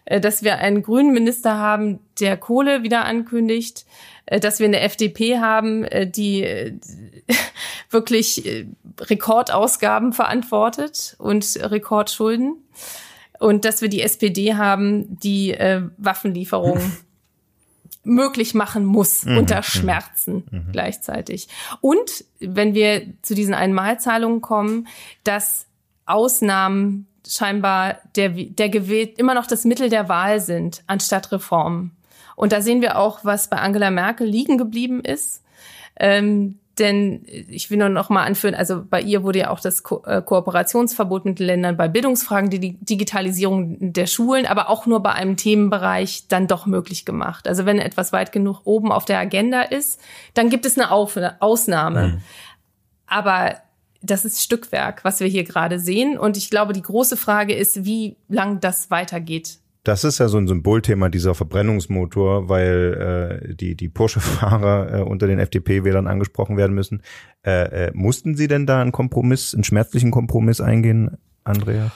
Äh, 0.05 0.21
dass 0.21 0.43
wir 0.43 0.59
einen 0.59 0.83
grünen 0.83 1.13
Minister 1.13 1.57
haben, 1.57 2.01
der 2.21 2.37
Kohle 2.37 2.83
wieder 2.83 3.05
ankündigt, 3.05 3.81
äh, 3.81 3.87
dass 4.27 4.59
wir 4.59 4.67
eine 4.67 4.81
FDP 4.81 5.39
haben, 5.39 5.85
äh, 5.85 6.09
die 6.09 6.43
äh, 6.43 6.75
wirklich 7.91 8.67
Rekordausgaben 9.01 10.13
verantwortet 10.13 11.17
und 11.19 11.59
Rekordschulden. 11.61 12.57
Und 13.39 13.65
dass 13.65 13.83
wir 13.83 13.89
die 13.89 14.03
SPD 14.03 14.55
haben, 14.55 15.19
die 15.19 15.53
äh, 15.53 15.83
Waffenlieferungen 15.99 16.97
möglich 18.05 18.55
machen 18.55 18.85
muss 18.85 19.25
mhm. 19.25 19.39
unter 19.39 19.59
mhm. 19.59 19.63
Schmerzen 19.63 20.45
mhm. 20.51 20.69
gleichzeitig. 20.73 21.49
Und 21.81 22.25
wenn 22.41 22.75
wir 22.75 23.07
zu 23.23 23.35
diesen 23.35 23.55
Einmalzahlungen 23.55 24.41
kommen, 24.41 24.89
dass 25.25 25.67
Ausnahmen 26.07 27.07
scheinbar 27.27 27.99
der, 28.17 28.31
der 28.31 28.69
gewählt 28.69 29.19
immer 29.19 29.35
noch 29.35 29.47
das 29.47 29.65
Mittel 29.65 29.89
der 29.89 30.09
Wahl 30.09 30.41
sind, 30.41 30.83
anstatt 30.87 31.31
Reformen. 31.33 31.97
Und 32.43 32.51
da 32.51 32.61
sehen 32.61 32.83
wir 32.83 32.99
auch, 32.99 33.21
was 33.25 33.47
bei 33.47 33.59
Angela 33.59 33.93
Merkel 33.93 34.27
liegen 34.27 34.59
geblieben 34.59 35.01
ist. 35.05 35.45
Ähm, 35.95 36.59
denn 36.77 37.25
ich 37.29 37.71
will 37.71 37.79
nur 37.79 37.89
noch 37.89 38.09
mal 38.09 38.25
anführen, 38.25 38.57
also 38.57 38.83
bei 38.85 39.01
ihr 39.01 39.23
wurde 39.23 39.39
ja 39.39 39.51
auch 39.51 39.61
das 39.61 39.85
Ko 39.85 40.03
äh, 40.07 40.21
Kooperationsverbot 40.23 41.25
mit 41.25 41.39
Ländern 41.39 41.77
bei 41.77 41.87
Bildungsfragen, 41.87 42.51
die 42.51 42.79
Digitalisierung 42.81 43.93
der 43.93 44.09
Schulen, 44.09 44.47
aber 44.47 44.71
auch 44.71 44.87
nur 44.87 45.05
bei 45.05 45.13
einem 45.13 45.37
Themenbereich 45.37 46.27
dann 46.27 46.49
doch 46.49 46.67
möglich 46.67 47.05
gemacht. 47.05 47.47
Also 47.47 47.65
wenn 47.65 47.79
etwas 47.79 48.13
weit 48.13 48.33
genug 48.33 48.63
oben 48.65 48.91
auf 48.91 49.05
der 49.05 49.21
Agenda 49.21 49.63
ist, 49.63 50.01
dann 50.35 50.51
gibt 50.51 50.67
es 50.67 50.77
eine 50.77 50.91
Auf 50.91 51.17
Ausnahme. 51.39 52.09
Mhm. 52.09 52.21
Aber 53.07 53.55
das 54.01 54.25
ist 54.25 54.43
Stückwerk, 54.43 55.05
was 55.05 55.21
wir 55.21 55.29
hier 55.29 55.45
gerade 55.45 55.79
sehen. 55.79 56.19
Und 56.19 56.37
ich 56.37 56.51
glaube, 56.51 56.73
die 56.73 56.83
große 56.83 57.17
Frage 57.17 57.55
ist, 57.55 57.85
wie 57.85 58.17
lang 58.29 58.59
das 58.59 58.91
weitergeht. 58.91 59.59
Das 59.85 60.05
ist 60.05 60.19
ja 60.19 60.29
so 60.29 60.39
ein 60.39 60.47
Symbolthema 60.47 61.09
dieser 61.09 61.35
Verbrennungsmotor, 61.35 62.49
weil 62.49 63.41
äh, 63.51 63.55
die 63.55 63.75
die 63.75 63.89
Porsche-Fahrer 63.89 65.01
äh, 65.01 65.03
unter 65.03 65.27
den 65.27 65.41
FDP-Wählern 65.41 66.07
angesprochen 66.07 66.57
werden 66.57 66.75
müssen. 66.75 67.03
Äh, 67.45 67.87
äh, 67.87 67.91
mussten 67.93 68.37
Sie 68.37 68.47
denn 68.47 68.67
da 68.67 68.81
einen 68.81 68.93
Kompromiss, 68.93 69.55
einen 69.55 69.65
schmerzlichen 69.65 70.13
Kompromiss 70.13 70.61
eingehen, 70.61 71.19
Andrea? 71.43 71.91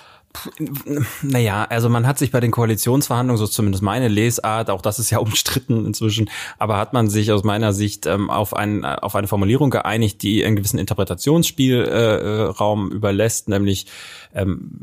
Naja, 1.23 1.65
also 1.65 1.89
man 1.89 2.07
hat 2.07 2.19
sich 2.19 2.31
bei 2.31 2.41
den 2.41 2.51
Koalitionsverhandlungen, 2.51 3.39
so 3.39 3.47
zumindest 3.47 3.83
meine 3.83 4.09
Lesart, 4.09 4.69
auch 4.71 4.83
das 4.83 4.99
ist 4.99 5.09
ja 5.11 5.19
umstritten 5.19 5.87
inzwischen, 5.87 6.29
aber 6.59 6.77
hat 6.77 6.93
man 6.93 7.09
sich 7.09 7.33
aus 7.33 7.45
meiner 7.45 7.73
Sicht 7.73 8.05
ähm, 8.07 8.29
auf, 8.31 8.55
ein, 8.55 8.85
auf 8.85 9.17
eine 9.17 9.29
Formulierung 9.29 9.71
geeinigt, 9.71 10.21
die 10.23 10.45
einen 10.45 10.57
gewissen 10.57 10.79
Interpretationsspielraum 10.79 12.91
äh, 12.91 12.95
überlässt, 12.95 13.49
nämlich 13.49 13.87
ähm, 14.35 14.83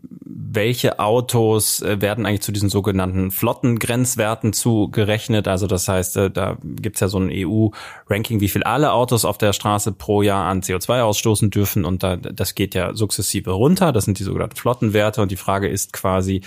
welche 0.54 1.00
Autos 1.00 1.82
äh, 1.82 2.02
werden 2.02 2.26
eigentlich 2.26 2.42
zu 2.42 2.52
diesen 2.52 2.70
sogenannten 2.70 3.32
Flottengrenzwerten 3.32 4.54
zugerechnet. 4.54 5.48
Also 5.48 5.68
das 5.68 5.88
heißt, 5.88 6.18
äh, 6.18 6.32
da 6.32 6.58
gibt's 6.64 7.00
ja 7.00 7.08
so 7.08 7.20
ein 7.20 7.30
EU-Ranking, 7.32 8.40
wie 8.40 8.50
viel 8.50 8.64
alle 8.64 8.94
Autos 8.94 9.26
auf 9.26 9.38
der 9.38 9.54
Straße 9.54 9.92
pro 9.92 10.22
Jahr 10.22 10.46
an 10.46 10.62
CO2 10.62 11.02
ausstoßen 11.02 11.50
dürfen 11.50 11.86
und 11.86 12.04
da, 12.04 12.18
das 12.18 12.56
geht 12.56 12.76
ja 12.76 12.96
sukzessive 12.96 13.52
runter. 13.52 13.92
Das 13.92 14.06
sind 14.06 14.20
die 14.20 14.24
sogenannten 14.24 14.56
Flottenwerte 14.56 15.22
und 15.22 15.32
die 15.32 15.38
Frage 15.44 15.68
ist 15.68 15.94
quasi, 15.94 16.42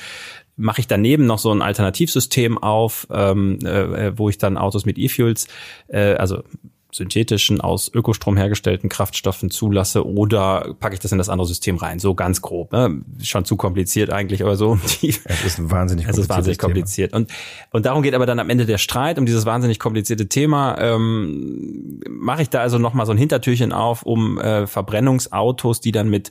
mache 0.57 0.81
ich 0.81 0.87
daneben 0.87 1.27
noch 1.27 1.39
so 1.39 1.53
ein 1.53 1.63
Alternativsystem 1.63 2.59
auf, 2.59 3.07
ähm, 3.11 3.59
äh, 3.65 4.19
wo 4.19 4.29
ich 4.29 4.39
dann 4.39 4.57
Autos 4.57 4.87
mit 4.87 4.99
E-Fuels, 4.99 5.49
äh, 5.89 6.15
also 6.15 6.43
synthetischen, 6.97 7.61
aus 7.61 7.91
Ökostrom 7.93 8.37
hergestellten 8.37 8.89
Kraftstoffen 8.89 9.51
zulasse 9.51 10.07
oder 10.07 10.75
packe 10.81 10.95
ich 10.95 11.01
das 11.01 11.13
in 11.13 11.19
das 11.19 11.29
andere 11.29 11.47
System 11.47 11.77
rein? 11.77 11.99
So 11.99 12.15
ganz 12.15 12.41
grob. 12.41 12.73
Ne? 12.73 13.03
Schon 13.23 13.45
zu 13.45 13.57
kompliziert 13.57 14.11
eigentlich, 14.11 14.43
aber 14.43 14.57
so. 14.57 14.79
Es 15.03 15.45
ist 15.45 15.71
wahnsinnig 15.71 16.07
kompliziert. 16.07 16.09
Es 16.09 16.19
ist 16.19 16.29
wahnsinnig 16.29 16.59
kompliziert. 16.59 17.13
Und, 17.13 17.31
und 17.71 17.87
darum 17.87 18.03
geht 18.03 18.15
aber 18.15 18.27
dann 18.27 18.39
am 18.39 18.49
Ende 18.49 18.67
der 18.67 18.79
Streit 18.79 19.19
um 19.19 19.27
dieses 19.27 19.45
wahnsinnig 19.45 19.79
komplizierte 19.79 20.29
Thema. 20.29 20.79
Ähm, 20.79 22.01
Mache 22.09 22.43
ich 22.43 22.51
da 22.51 22.61
also 22.61 22.79
nochmal 22.79 23.05
so 23.07 23.13
ein 23.13 23.19
Hintertürchen 23.19 23.73
auf, 23.73 24.03
um 24.03 24.39
äh, 24.39 24.67
Verbrennungsautos, 24.67 25.81
die 25.81 25.93
dann 25.93 26.09
mit 26.09 26.31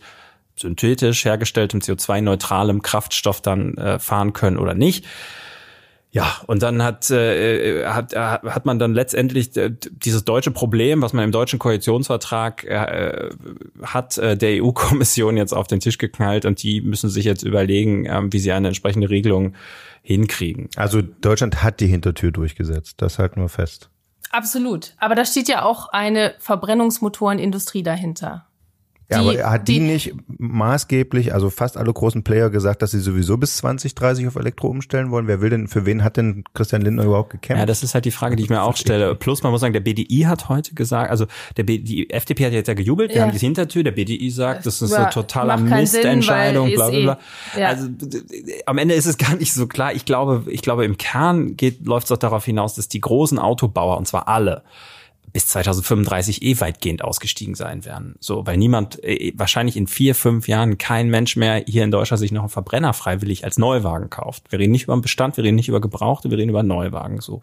synthetisch 0.57 1.25
hergestelltem 1.25 1.79
CO2-neutralem 1.79 2.81
Kraftstoff 2.81 3.41
dann 3.41 3.75
äh, 3.77 3.99
fahren 3.99 4.33
können 4.33 4.57
oder 4.57 4.73
nicht. 4.73 5.05
Ja, 6.15 6.37
und 6.47 6.63
dann 6.63 6.81
hat, 6.81 7.11
äh, 7.11 7.85
hat, 7.87 8.13
äh, 8.13 8.17
hat 8.17 8.65
man 8.65 8.79
dann 8.79 8.93
letztendlich 8.93 9.57
äh, 9.57 9.69
dieses 9.91 10.23
deutsche 10.23 10.51
Problem, 10.51 11.01
was 11.01 11.11
man 11.11 11.25
im 11.25 11.33
deutschen 11.33 11.59
Koalitionsvertrag 11.59 12.63
äh, 12.63 13.31
hat, 13.83 14.17
äh, 14.17 14.37
der 14.37 14.63
EU-Kommission 14.63 15.35
jetzt 15.35 15.51
auf 15.51 15.67
den 15.67 15.81
Tisch 15.81 15.97
geknallt 15.97 16.45
und 16.45 16.63
die 16.63 16.79
müssen 16.79 17.09
sich 17.09 17.25
jetzt 17.25 17.43
überlegen, 17.43 18.05
äh, 18.05 18.21
wie 18.31 18.39
sie 18.39 18.53
eine 18.53 18.69
entsprechende 18.69 19.09
Regelung 19.09 19.55
hinkriegen. 20.03 20.69
Also 20.77 21.01
Deutschland 21.01 21.63
hat 21.63 21.81
die 21.81 21.87
Hintertür 21.87 22.31
durchgesetzt, 22.31 23.01
das 23.01 23.19
halten 23.19 23.41
wir 23.41 23.49
fest. 23.49 23.89
Absolut. 24.31 24.93
Aber 24.99 25.15
da 25.15 25.25
steht 25.25 25.49
ja 25.49 25.63
auch 25.63 25.89
eine 25.89 26.33
Verbrennungsmotorenindustrie 26.39 27.83
dahinter. 27.83 28.47
Ja, 29.09 29.21
die, 29.21 29.39
aber 29.39 29.51
hat 29.51 29.67
die, 29.67 29.73
die, 29.73 29.79
nicht 29.81 30.13
maßgeblich, 30.39 31.31
also 31.31 31.51
fast 31.51 31.77
alle 31.77 31.93
großen 31.93 32.23
Player 32.23 32.49
gesagt, 32.49 32.81
dass 32.81 32.89
sie 32.89 32.99
sowieso 32.99 33.37
bis 33.37 33.57
2030 33.57 34.27
auf 34.27 34.35
Elektro 34.35 34.67
umstellen 34.67 35.11
wollen? 35.11 35.27
Wer 35.27 35.41
will 35.41 35.51
denn, 35.51 35.67
für 35.67 35.85
wen 35.85 36.03
hat 36.03 36.17
denn 36.17 36.43
Christian 36.55 36.81
Lindner 36.81 37.03
überhaupt 37.03 37.29
gekämpft? 37.29 37.59
Ja, 37.59 37.67
das 37.67 37.83
ist 37.83 37.93
halt 37.93 38.05
die 38.05 38.11
Frage, 38.11 38.35
die 38.35 38.43
ich 38.43 38.49
mir 38.49 38.63
auch 38.63 38.75
stelle. 38.75 39.13
Plus, 39.13 39.43
man 39.43 39.51
muss 39.51 39.61
sagen, 39.61 39.73
der 39.73 39.81
BDI 39.81 40.21
hat 40.21 40.49
heute 40.49 40.73
gesagt, 40.73 41.11
also 41.11 41.27
der 41.55 41.63
B, 41.63 41.77
die 41.77 42.09
FDP 42.09 42.47
hat 42.47 42.53
jetzt 42.53 42.67
ja 42.67 42.73
gejubelt, 42.73 43.11
wir 43.11 43.17
ja. 43.17 43.23
haben 43.23 43.31
die 43.31 43.37
Hintertür, 43.37 43.83
der 43.83 43.91
BDI 43.91 44.29
sagt, 44.31 44.65
das 44.65 44.81
ist 44.81 44.91
eine 44.91 45.11
totaler 45.11 45.57
Mistentscheidung, 45.57 46.71
bla 46.71 46.89
bla 46.89 46.99
bla. 46.99 47.19
Eh, 47.55 47.59
ja. 47.61 47.67
Also 47.67 47.89
am 48.65 48.77
Ende 48.79 48.95
ist 48.95 49.05
es 49.05 49.17
gar 49.19 49.35
nicht 49.35 49.53
so 49.53 49.67
klar. 49.67 49.93
Ich 49.93 50.05
glaube, 50.05 50.45
ich 50.47 50.63
glaube, 50.63 50.83
im 50.83 50.97
Kern 50.97 51.55
geht, 51.57 51.85
läuft 51.85 52.05
es 52.05 52.09
doch 52.09 52.17
darauf 52.17 52.45
hinaus, 52.45 52.73
dass 52.73 52.87
die 52.87 53.01
großen 53.01 53.37
Autobauer, 53.37 53.97
und 53.97 54.07
zwar 54.07 54.27
alle, 54.27 54.63
bis 55.35 55.47
2035 55.47 56.43
eh 56.43 56.61
weitgehend 56.61 57.03
ausgestiegen 57.03 57.55
sein 57.55 57.83
werden. 57.83 58.15
So, 58.21 58.47
weil 58.47 58.55
niemand, 58.55 59.03
äh, 59.03 59.33
wahrscheinlich 59.35 59.75
in 59.75 59.85
vier, 59.85 60.15
fünf 60.15 60.47
Jahren 60.47 60.77
kein 60.77 61.09
Mensch 61.09 61.35
mehr 61.35 61.61
hier 61.67 61.83
in 61.83 61.91
Deutschland 61.91 62.21
sich 62.21 62.31
noch 62.31 62.43
einen 62.43 62.49
Verbrenner 62.49 62.93
freiwillig 62.93 63.43
als 63.43 63.57
Neuwagen 63.57 64.09
kauft. 64.09 64.49
Wir 64.49 64.59
reden 64.59 64.71
nicht 64.71 64.83
über 64.83 64.95
den 64.95 65.01
Bestand, 65.01 65.35
wir 65.35 65.43
reden 65.43 65.57
nicht 65.57 65.67
über 65.67 65.81
Gebrauchte, 65.81 66.31
wir 66.31 66.37
reden 66.37 66.51
über 66.51 66.63
Neuwagen. 66.63 67.19
So. 67.19 67.41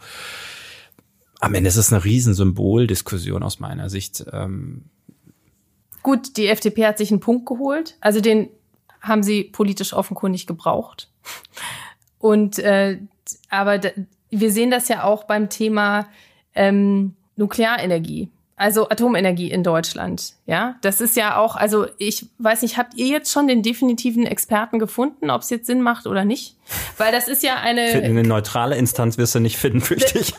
Am 1.39 1.53
Ende 1.53 1.69
ist 1.69 1.77
es 1.77 1.93
eine 1.93 2.03
Riesensymboldiskussion 2.03 3.43
aus 3.43 3.61
meiner 3.61 3.91
Sicht. 3.91 4.25
Ähm 4.33 4.85
Gut, 6.03 6.39
die 6.39 6.47
FDP 6.47 6.87
hat 6.87 6.97
sich 6.97 7.11
einen 7.11 7.21
Punkt 7.21 7.45
geholt. 7.45 7.99
Also 8.01 8.23
den 8.23 8.49
haben 9.03 9.23
sie 9.23 9.45
politisch 9.45 9.93
offenkundig 9.93 10.47
gebraucht. 10.47 11.11
Und 12.19 12.59
äh, 12.59 13.01
aber 13.51 13.83
wir 14.31 14.51
sehen 14.51 14.71
das 14.71 14.89
ja 14.89 15.05
auch 15.05 15.25
beim 15.25 15.51
Thema 15.51 16.09
ähm, 16.55 17.17
Nuklearenergie, 17.37 18.29
also 18.57 18.89
Atomenergie 18.89 19.51
in 19.51 19.63
Deutschland. 19.65 20.35
Ja, 20.47 20.77
das 20.83 21.01
ist 21.01 21.17
ja 21.17 21.37
auch, 21.37 21.57
also 21.57 21.87
ich 21.99 22.27
weiß 22.39 22.63
nicht, 22.63 22.77
habt 22.77 22.95
ihr 22.95 23.07
jetzt 23.07 23.33
schon 23.33 23.49
den 23.49 23.63
definitiven 23.63 24.27
Experten 24.27 24.79
gefunden, 24.79 25.31
ob 25.31 25.43
es 25.43 25.51
jetzt 25.51 25.67
Sinn 25.67 25.83
macht 25.83 26.07
oder 26.07 26.25
nicht? 26.25 26.57
Weil 26.97 27.13
das 27.13 27.29
ist 27.29 27.43
ja 27.43 27.57
eine. 27.57 27.83
Eine 27.83 28.23
neutrale 28.23 28.77
Instanz 28.77 29.19
wirst 29.19 29.35
du 29.35 29.41
nicht 29.41 29.57
finden, 29.57 29.81
fürchte 29.81 30.19
ich. 30.19 30.35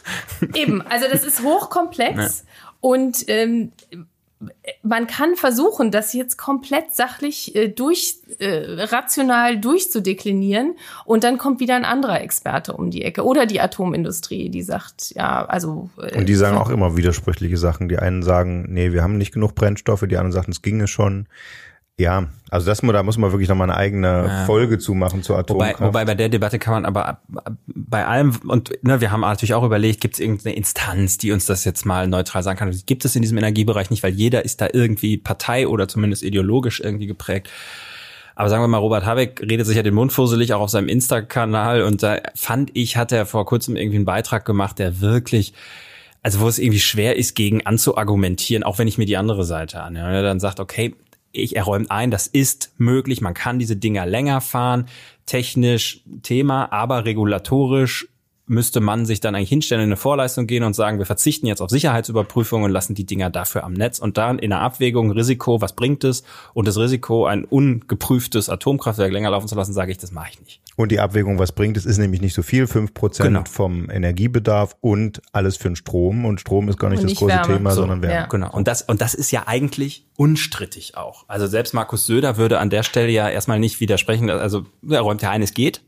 Eben, 0.54 0.82
also 0.84 1.06
das 1.12 1.24
ist 1.24 1.44
hochkomplex. 1.44 2.46
Ja. 2.54 2.70
Und 2.90 3.30
ähm, 3.30 3.72
man 4.82 5.08
kann 5.08 5.36
versuchen, 5.36 5.92
das 5.92 6.14
jetzt 6.14 6.38
komplett 6.38 6.94
sachlich 6.94 7.56
äh, 7.56 7.68
durch 7.70 8.18
äh, 8.40 8.84
rational 8.86 9.58
durchzudeklinieren 9.58 10.76
und 11.06 11.24
dann 11.24 11.38
kommt 11.38 11.60
wieder 11.60 11.76
ein 11.76 11.86
anderer 11.86 12.22
Experte 12.22 12.74
um 12.74 12.92
die 12.92 13.04
Ecke 13.04 13.24
oder 13.24 13.46
die 13.46 13.62
Atomindustrie, 13.62 14.50
die 14.50 14.64
sagt, 14.64 15.14
ja, 15.16 15.46
also 15.46 15.90
äh, 15.98 16.18
und 16.18 16.28
die 16.28 16.36
sagen 16.36 16.58
auch 16.58 16.70
immer 16.70 16.98
widersprüchliche 16.98 17.58
Sachen. 17.58 17.90
Die 17.90 18.00
einen 18.00 18.24
sagen, 18.24 18.66
nee, 18.70 18.92
wir 18.92 19.04
haben 19.04 19.18
nicht 19.18 19.34
genug 19.34 19.56
Brennstoffe, 19.56 20.06
die 20.08 20.18
anderen 20.18 20.32
sagen, 20.32 20.52
es 20.52 20.62
ginge 20.62 20.88
schon. 20.88 21.28
Ja, 22.00 22.28
also 22.50 22.66
das 22.66 22.82
da 22.82 23.04
muss 23.04 23.18
man 23.18 23.32
wirklich 23.32 23.50
noch 23.50 23.56
mal 23.56 23.66
eine 23.66 23.76
eigene 23.76 24.26
ja. 24.28 24.46
Folge 24.46 24.80
zu 24.80 24.96
machen 24.96 25.22
zur 25.22 25.38
Atomkraft. 25.38 25.76
Wobei, 25.80 25.88
wobei 25.88 26.06
bei 26.06 26.16
der 26.16 26.30
Debatte 26.30 26.58
kann 26.58 26.74
man 26.74 26.86
aber 26.86 27.20
bei 27.68 28.08
allem 28.08 28.36
und 28.48 28.72
ne, 28.82 29.00
wir 29.00 29.12
haben 29.12 29.22
natürlich 29.22 29.54
auch 29.54 29.64
überlegt, 29.64 30.02
gibt 30.02 30.16
es 30.16 30.20
irgendeine 30.20 30.56
Instanz, 30.56 31.20
die 31.20 31.32
uns 31.32 31.46
das 31.46 31.66
jetzt 31.66 31.86
mal 31.86 32.08
neutral 32.08 32.42
sagen 32.42 32.58
kann? 32.58 32.76
Gibt 32.88 33.06
es 33.06 33.16
in 33.16 33.22
diesem 33.22 33.38
Energiebereich 33.38 33.92
nicht, 33.92 34.02
weil 34.02 34.14
jeder 34.14 34.44
ist 34.44 34.60
da 34.60 34.70
irgendwie 34.74 35.18
Partei 35.18 35.68
oder 35.68 35.88
zumindest 35.88 36.24
ideologisch 36.24 36.80
irgendwie 36.80 37.06
geprägt. 37.06 37.50
Aber 38.36 38.50
sagen 38.50 38.64
wir 38.64 38.68
mal, 38.68 38.80
Robert 38.80 39.06
Habeck 39.06 39.42
redet 39.42 39.68
sich 39.68 39.76
ja 39.78 39.84
den 39.84 39.94
Mund 39.94 40.12
fusselig 40.12 40.52
auch 40.56 40.62
auf 40.62 40.72
seinem 40.72 40.88
Insta-Kanal 40.88 41.84
und 41.84 42.02
da 42.02 42.18
fand 42.34 42.72
ich, 42.74 42.98
hat 42.98 43.12
er 43.12 43.28
vor 43.28 43.46
kurzem 43.46 43.76
irgendwie 43.76 43.98
einen 43.98 44.06
Beitrag 44.06 44.46
gemacht, 44.46 44.80
der 44.80 45.00
wirklich 45.02 45.54
also 46.24 46.40
wo 46.40 46.48
es 46.48 46.58
irgendwie 46.58 46.80
schwer 46.80 47.18
ist, 47.18 47.36
gegen 47.36 47.66
anzuargumentieren, 47.66 48.64
auch 48.64 48.80
wenn 48.80 48.88
ich 48.88 48.98
mir 48.98 49.06
die 49.06 49.18
andere 49.18 49.44
Seite 49.44 49.84
anhöre. 49.84 50.14
Ja, 50.14 50.22
dann 50.22 50.40
sagt, 50.40 50.62
okay, 50.62 50.96
ich 51.34 51.56
erräumt 51.56 51.92
ein, 51.92 52.12
das 52.12 52.28
ist 52.28 52.74
möglich, 52.78 53.20
man 53.20 53.34
kann 53.34 53.60
diese 53.60 53.76
Dinger 53.76 54.06
länger 54.06 54.40
fahren, 54.40 54.88
technisch 55.26 56.04
Thema, 56.22 56.72
aber 56.72 57.06
regulatorisch 57.06 58.08
müsste 58.46 58.82
man 58.82 59.06
sich 59.06 59.22
dann 59.22 59.36
eigentlich 59.36 59.50
hinstellen, 59.50 59.84
in 59.84 59.90
eine 59.90 59.98
Vorleistung 59.98 60.48
gehen 60.48 60.64
und 60.64 60.74
sagen, 60.74 60.98
wir 60.98 61.06
verzichten 61.06 61.48
jetzt 61.48 61.62
auf 61.62 61.70
Sicherheitsüberprüfungen 61.70 62.66
und 62.66 62.72
lassen 62.72 62.94
die 62.94 63.06
Dinger 63.06 63.30
dafür 63.30 63.64
am 63.64 63.74
Netz 63.74 64.00
und 64.00 64.18
dann 64.18 64.38
in 64.38 64.50
der 64.50 64.60
Abwägung 64.60 65.12
Risiko, 65.12 65.62
was 65.62 65.74
bringt 65.74 66.04
es 66.04 66.24
und 66.54 66.68
das 66.68 66.78
Risiko, 66.78 67.26
ein 67.26 67.46
ungeprüftes 67.46 68.50
Atomkraftwerk 68.50 69.12
länger 69.12 69.30
laufen 69.30 69.48
zu 69.48 69.56
lassen, 69.56 69.74
sage 69.74 69.92
ich, 69.92 69.98
das 69.98 70.12
mache 70.12 70.32
ich 70.34 70.42
nicht. 70.42 70.62
Und 70.76 70.92
die 70.92 71.00
Abwägung, 71.00 71.38
was 71.40 71.52
bringt 71.52 71.78
es, 71.78 71.86
ist 71.86 72.00
nämlich 72.00 72.22
nicht 72.22 72.34
so 72.34 72.42
viel, 72.42 72.68
fünf 72.68 72.94
Prozent 72.94 73.28
genau. 73.28 73.44
vom 73.50 73.90
Energiebedarf 73.90 74.76
und 74.82 75.22
alles 75.32 75.56
für 75.56 75.70
den 75.70 75.76
Strom 75.76 76.26
und 76.26 76.42
Strom 76.42 76.68
ist 76.68 76.80
gar 76.80 76.90
nicht 76.90 77.00
und 77.00 77.04
das 77.04 77.12
nicht 77.12 77.20
große 77.20 77.34
Wärme. 77.34 77.58
Thema, 77.58 77.72
so, 77.72 77.82
sondern 77.82 78.02
Wärme. 78.02 78.16
Ja. 78.16 78.26
Genau. 78.26 78.52
Und 78.52 78.68
das, 78.68 78.82
und 78.82 79.00
das 79.00 79.14
ist 79.14 79.32
ja 79.32 79.44
eigentlich 79.46 80.06
unstrittig 80.18 80.98
auch. 80.98 81.26
Also 81.28 81.48
selbst 81.48 81.74
Markus 81.74 82.06
Söder 82.06 82.38
würde 82.38 82.60
an 82.60 82.70
der 82.70 82.84
Stelle 82.84 83.10
ja 83.10 83.30
erstmal 83.30 83.60
nicht 83.60 83.80
widersprechen, 83.80 84.30
also 84.30 84.66
er 84.90 85.02
räumt 85.02 85.22
ja 85.22 85.30
ein, 85.30 85.42
es 85.42 85.54
geht. 85.54 85.82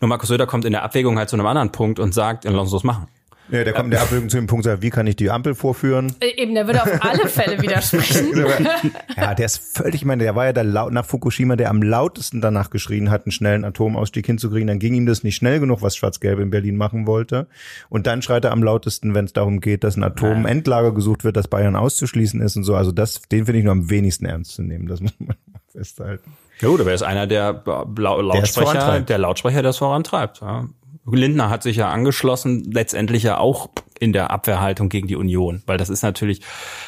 Nur 0.00 0.08
Markus 0.08 0.28
Söder 0.28 0.46
kommt 0.46 0.64
in 0.64 0.72
der 0.72 0.82
Abwägung 0.82 1.18
halt 1.18 1.28
zu 1.28 1.36
einem 1.36 1.46
anderen 1.46 1.72
Punkt 1.72 1.98
und 2.02 2.12
sagt, 2.14 2.44
lass 2.44 2.54
uns 2.54 2.72
das 2.72 2.84
machen. 2.84 3.06
Ja, 3.50 3.64
der 3.64 3.74
kommt 3.74 3.86
in 3.86 3.90
der 3.90 4.02
Abwägung 4.02 4.30
zu 4.30 4.36
dem 4.38 4.46
Punkt, 4.46 4.64
sagt, 4.64 4.80
wie 4.80 4.88
kann 4.88 5.06
ich 5.06 5.16
die 5.16 5.28
Ampel 5.30 5.54
vorführen? 5.54 6.14
Äh, 6.20 6.40
Eben, 6.40 6.54
der 6.54 6.66
würde 6.66 6.80
auf 6.82 7.04
alle 7.04 7.28
Fälle 7.28 7.60
widersprechen. 7.60 8.32
ja, 9.16 9.34
der 9.34 9.44
ist 9.44 9.76
völlig, 9.76 9.96
ich 9.96 10.04
meine, 10.06 10.22
der 10.22 10.34
war 10.34 10.46
ja 10.46 10.52
der 10.54 10.64
laut, 10.64 10.92
nach 10.92 11.04
Fukushima, 11.04 11.56
der 11.56 11.68
am 11.68 11.82
lautesten 11.82 12.40
danach 12.40 12.70
geschrien 12.70 13.10
hat, 13.10 13.26
einen 13.26 13.32
schnellen 13.32 13.64
Atomausstieg 13.64 14.24
hinzukriegen. 14.24 14.68
Dann 14.68 14.78
ging 14.78 14.94
ihm 14.94 15.04
das 15.04 15.22
nicht 15.22 15.36
schnell 15.36 15.60
genug, 15.60 15.82
was 15.82 15.96
Schwarz-Gelb 15.96 16.38
in 16.38 16.48
Berlin 16.48 16.76
machen 16.76 17.06
wollte. 17.06 17.46
Und 17.90 18.06
dann 18.06 18.22
schreit 18.22 18.44
er 18.44 18.52
am 18.52 18.62
lautesten, 18.62 19.14
wenn 19.14 19.26
es 19.26 19.34
darum 19.34 19.60
geht, 19.60 19.84
dass 19.84 19.96
ein 19.96 20.04
Atomendlager 20.04 20.92
gesucht 20.94 21.24
wird, 21.24 21.36
dass 21.36 21.48
Bayern 21.48 21.76
auszuschließen 21.76 22.40
ist 22.40 22.56
und 22.56 22.64
so. 22.64 22.74
Also 22.74 22.90
das, 22.92 23.20
den 23.22 23.44
finde 23.44 23.58
ich 23.58 23.64
nur 23.64 23.72
am 23.72 23.90
wenigsten 23.90 24.24
ernst 24.24 24.52
zu 24.52 24.62
nehmen. 24.62 24.86
Das 24.86 25.00
muss 25.00 25.12
man 25.18 25.36
festhalten. 25.72 26.32
Ja 26.60 26.68
gut, 26.68 26.80
aber 26.80 26.90
er 26.90 26.94
ist 26.94 27.02
einer 27.02 27.26
der 27.26 27.60
Lau 27.66 28.20
Lautsprecher, 28.20 28.66
vorantreibt. 28.70 29.08
der 29.10 29.18
Lautsprecher, 29.18 29.60
der 29.62 29.70
es 29.70 29.78
vorantreibt. 29.78 30.40
Ja. 30.40 30.68
Lindner 31.10 31.50
hat 31.50 31.62
sich 31.62 31.76
ja 31.76 31.88
angeschlossen, 31.90 32.70
letztendlich 32.70 33.22
ja 33.24 33.38
auch 33.38 33.70
in 33.98 34.12
der 34.12 34.32
Abwehrhaltung 34.32 34.88
gegen 34.88 35.06
die 35.06 35.14
Union, 35.14 35.62
weil 35.66 35.78
das 35.78 35.88
ist 35.88 36.02
natürlich 36.02 36.40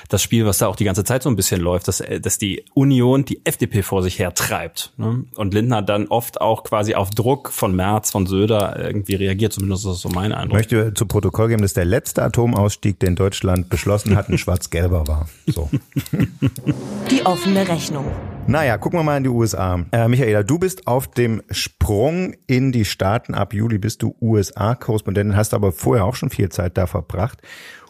das 0.08 0.20
Spiel, 0.20 0.46
was 0.46 0.58
da 0.58 0.66
auch 0.66 0.74
die 0.74 0.84
ganze 0.84 1.04
Zeit 1.04 1.22
so 1.22 1.28
ein 1.28 1.36
bisschen 1.36 1.60
läuft, 1.60 1.86
dass, 1.86 2.00
äh, 2.00 2.20
dass 2.20 2.38
die 2.38 2.64
Union 2.74 3.24
die 3.24 3.40
FDP 3.44 3.82
vor 3.82 4.02
sich 4.02 4.18
her 4.18 4.34
treibt. 4.34 4.92
Ne? 4.96 5.24
Und 5.36 5.54
Lindner 5.54 5.80
dann 5.80 6.08
oft 6.08 6.40
auch 6.40 6.64
quasi 6.64 6.96
auf 6.96 7.10
Druck 7.10 7.50
von 7.52 7.74
Merz, 7.76 8.10
von 8.10 8.26
Söder 8.26 8.76
irgendwie 8.84 9.14
reagiert, 9.14 9.52
zumindest 9.52 9.84
ist 9.84 9.90
das 9.92 10.00
so 10.00 10.08
mein 10.08 10.32
Ich 10.32 10.36
Eindruck. 10.36 10.56
möchte 10.58 10.92
zu 10.94 11.06
Protokoll 11.06 11.48
geben, 11.48 11.62
dass 11.62 11.74
der 11.74 11.84
letzte 11.84 12.22
Atomausstieg, 12.24 12.98
den 12.98 13.14
Deutschland 13.14 13.68
beschlossen 13.68 14.16
hat, 14.16 14.28
ein 14.28 14.38
schwarz-gelber 14.38 15.06
war. 15.06 15.28
So. 15.46 15.70
Die 17.10 17.24
offene 17.24 17.68
Rechnung. 17.68 18.06
Naja, 18.46 18.76
gucken 18.76 18.98
wir 18.98 19.02
mal 19.02 19.16
in 19.16 19.24
die 19.24 19.30
USA. 19.30 19.84
Äh, 19.90 20.06
Michaela, 20.06 20.42
du 20.42 20.58
bist 20.58 20.86
auf 20.86 21.08
dem 21.08 21.42
Sprung 21.50 22.34
in 22.46 22.72
die 22.72 22.84
Staaten. 22.84 23.34
Ab 23.34 23.54
Juli 23.54 23.78
bist 23.78 24.02
du 24.02 24.14
USA-Korrespondentin, 24.20 25.36
hast 25.36 25.54
aber 25.54 25.72
vorher 25.72 26.04
auch 26.04 26.14
schon 26.14 26.30
viel 26.30 26.50
Zeit 26.50 26.76
da 26.76 26.86
verbracht 26.86 27.40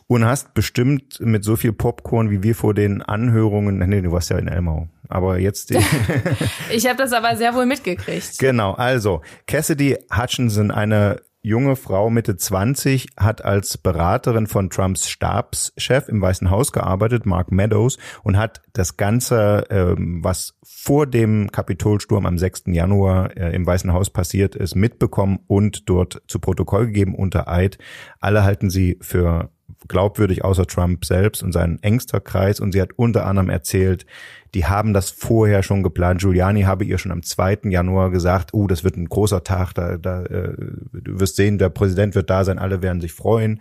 und 0.07 0.25
hast 0.25 0.55
bestimmt 0.55 1.19
mit 1.21 1.45
so 1.45 1.57
viel 1.57 1.73
Popcorn 1.73 2.31
wie 2.31 2.43
wir 2.43 2.55
vor 2.55 2.73
den 2.73 3.03
Anhörungen, 3.03 3.79
nee, 3.79 4.01
du 4.01 4.13
warst 4.13 4.31
ja 4.31 4.39
in 4.39 4.49
Elmau, 4.49 4.89
aber 5.09 5.39
jetzt, 5.39 5.73
Ich 6.71 6.87
habe 6.87 6.99
das 6.99 7.13
aber 7.13 7.37
sehr 7.37 7.55
wohl 7.55 7.67
mitgekriegt. 7.67 8.39
genau, 8.39 8.73
also 8.75 9.23
Cassidy 9.47 9.97
Hutchinson, 10.15 10.71
eine 10.71 11.21
junge 11.45 11.77
Frau 11.77 12.09
Mitte 12.09 12.37
20, 12.37 13.09
hat 13.19 13.45
als 13.45 13.77
Beraterin 13.77 14.47
von 14.47 14.71
Trumps 14.71 15.09
Stabschef 15.09 16.09
im 16.09 16.21
Weißen 16.23 16.51
Haus 16.51 16.73
gearbeitet, 16.73 17.27
Mark 17.27 17.53
Meadows, 17.53 17.99
und 18.23 18.39
hat 18.39 18.63
das 18.73 18.97
Ganze, 18.97 19.67
ähm, 19.69 20.25
was 20.25 20.59
vor 20.65 21.07
dem 21.07 21.53
Kapitolsturm 21.53 22.25
am 22.25 22.39
6. 22.39 22.65
Januar 22.69 23.37
äh, 23.37 23.55
im 23.55 23.67
Weißen 23.67 23.93
Haus 23.93 24.09
passiert 24.09 24.57
ist, 24.57 24.75
mitbekommen 24.75 25.39
und 25.47 25.89
dort 25.91 26.23
zu 26.29 26.39
Protokoll 26.39 26.87
gegeben 26.87 27.15
unter 27.15 27.47
Eid. 27.47 27.77
Alle 28.21 28.43
halten 28.43 28.71
sie 28.71 28.99
für 29.03 29.51
glaubwürdig 29.89 30.45
außer 30.45 30.67
Trump 30.67 31.05
selbst 31.05 31.43
und 31.43 31.53
sein 31.53 31.79
engster 31.83 32.21
Kreis. 32.21 32.61
Und 32.61 32.73
sie 32.73 32.81
hat 32.81 32.93
unter 32.97 33.27
anderem 33.27 33.51
erzählt, 33.51 34.07
die 34.55 34.67
haben 34.67 34.95
das 34.95 35.11
vorher 35.11 35.63
schon 35.63 35.83
geplant. 35.83 36.21
Giuliani 36.21 36.63
habe 36.63 36.85
ihr 36.85 36.99
schon 36.99 37.13
am 37.13 37.23
2. 37.23 37.61
Januar 37.65 38.11
gesagt, 38.11 38.55
oh, 38.55 38.67
das 38.67 38.85
wird 38.85 38.97
ein 38.97 39.09
großer 39.09 39.43
Tag, 39.43 39.73
da, 39.75 39.97
da 39.99 40.23
äh, 40.23 40.55
du 40.93 41.21
wirst 41.21 41.37
sehen, 41.37 41.59
der 41.59 41.71
Präsident 41.71 42.15
wird 42.15 42.31
da 42.31 42.45
sein, 42.45 42.59
alle 42.59 42.81
werden 42.81 43.01
sich 43.01 43.13
freuen. 43.13 43.61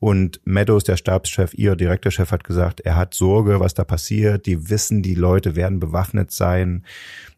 Und 0.00 0.40
Meadows, 0.44 0.82
der 0.82 0.96
Stabschef, 0.96 1.54
ihr 1.54 1.76
direkter 1.76 2.10
Chef, 2.10 2.32
hat 2.32 2.42
gesagt, 2.42 2.80
er 2.80 2.96
hat 2.96 3.14
Sorge, 3.14 3.60
was 3.60 3.74
da 3.74 3.84
passiert. 3.84 4.46
Die 4.46 4.68
wissen, 4.68 5.02
die 5.02 5.14
Leute 5.14 5.54
werden 5.54 5.78
bewaffnet 5.78 6.32
sein. 6.32 6.84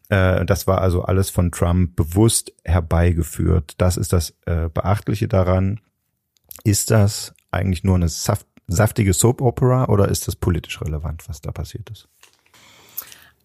Äh, 0.09 0.43
Das 0.45 0.65
war 0.65 0.81
also 0.81 1.03
alles 1.03 1.29
von 1.29 1.51
Trump 1.51 1.95
bewusst 1.95 2.53
herbeigeführt. 2.63 3.75
Das 3.77 3.97
ist 3.97 4.13
das 4.13 4.33
äh, 4.47 4.69
Beachtliche 4.73 5.27
daran. 5.27 5.79
Ist 6.63 6.89
das 6.89 7.34
eigentlich 7.55 7.83
nur 7.83 7.95
eine 7.95 8.09
saft 8.09 8.45
saftige 8.67 9.13
Soap-Opera 9.13 9.85
oder 9.89 10.09
ist 10.09 10.27
das 10.27 10.35
politisch 10.35 10.81
relevant, 10.81 11.29
was 11.29 11.39
da 11.39 11.51
passiert 11.51 11.89
ist? 11.91 12.07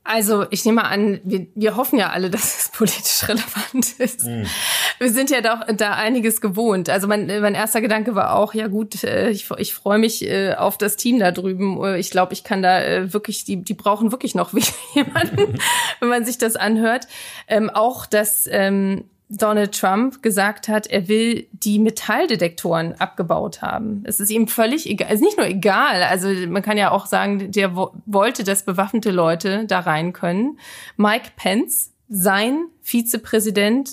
Also 0.02 0.46
ich 0.50 0.64
nehme 0.64 0.84
an, 0.84 1.20
wir, 1.24 1.46
wir 1.54 1.76
hoffen 1.76 1.98
ja 1.98 2.10
alle, 2.10 2.30
dass 2.30 2.58
es 2.58 2.68
politisch 2.70 3.28
relevant 3.28 3.98
ist. 3.98 4.24
Wir 4.24 5.10
sind 5.10 5.30
ja 5.30 5.40
doch 5.40 5.66
da 5.76 5.92
einiges 5.92 6.40
gewohnt. 6.40 6.88
Also 6.88 7.06
mein, 7.06 7.26
mein 7.26 7.54
erster 7.54 7.80
Gedanke 7.80 8.14
war 8.14 8.34
auch, 8.34 8.54
ja 8.54 8.68
gut, 8.68 9.04
äh, 9.04 9.30
ich, 9.30 9.50
ich 9.58 9.74
freue 9.74 9.98
mich 9.98 10.26
äh, 10.26 10.54
auf 10.54 10.78
das 10.78 10.96
Team 10.96 11.18
da 11.18 11.32
drüben. 11.32 11.82
Äh, 11.84 11.98
Ich 11.98 12.10
glaube, 12.10 12.32
ich 12.32 12.44
kann 12.44 12.62
da 12.62 13.12
wirklich, 13.12 13.44
die, 13.44 13.62
die 13.62 13.74
brauchen 13.74 14.10
wirklich 14.10 14.34
noch 14.34 14.52
jemanden, 14.94 15.58
wenn 16.00 16.08
man 16.08 16.24
sich 16.24 16.38
das 16.38 16.56
anhört. 16.56 17.06
Ähm, 17.46 17.68
auch, 17.68 18.06
dass 18.06 18.48
ähm, 18.50 19.04
Donald 19.30 19.78
Trump 19.78 20.22
gesagt 20.22 20.66
hat, 20.66 20.88
er 20.88 21.06
will 21.06 21.46
die 21.52 21.78
Metalldetektoren 21.78 22.94
abgebaut 22.94 23.62
haben. 23.62 24.02
Es 24.04 24.18
ist 24.18 24.30
ihm 24.30 24.48
völlig 24.48 24.90
egal, 24.90 25.08
also 25.08 25.24
nicht 25.24 25.38
nur 25.38 25.46
egal, 25.46 26.02
also 26.02 26.28
man 26.48 26.62
kann 26.62 26.76
ja 26.76 26.90
auch 26.90 27.06
sagen, 27.06 27.52
der 27.52 27.76
wo 27.76 27.92
wollte, 28.06 28.42
dass 28.42 28.64
bewaffnete 28.64 29.12
Leute 29.12 29.66
da 29.66 29.80
rein 29.80 30.12
können. 30.12 30.58
Mike 30.96 31.30
Pence, 31.36 31.92
sein 32.08 32.66
Vizepräsident, 32.82 33.92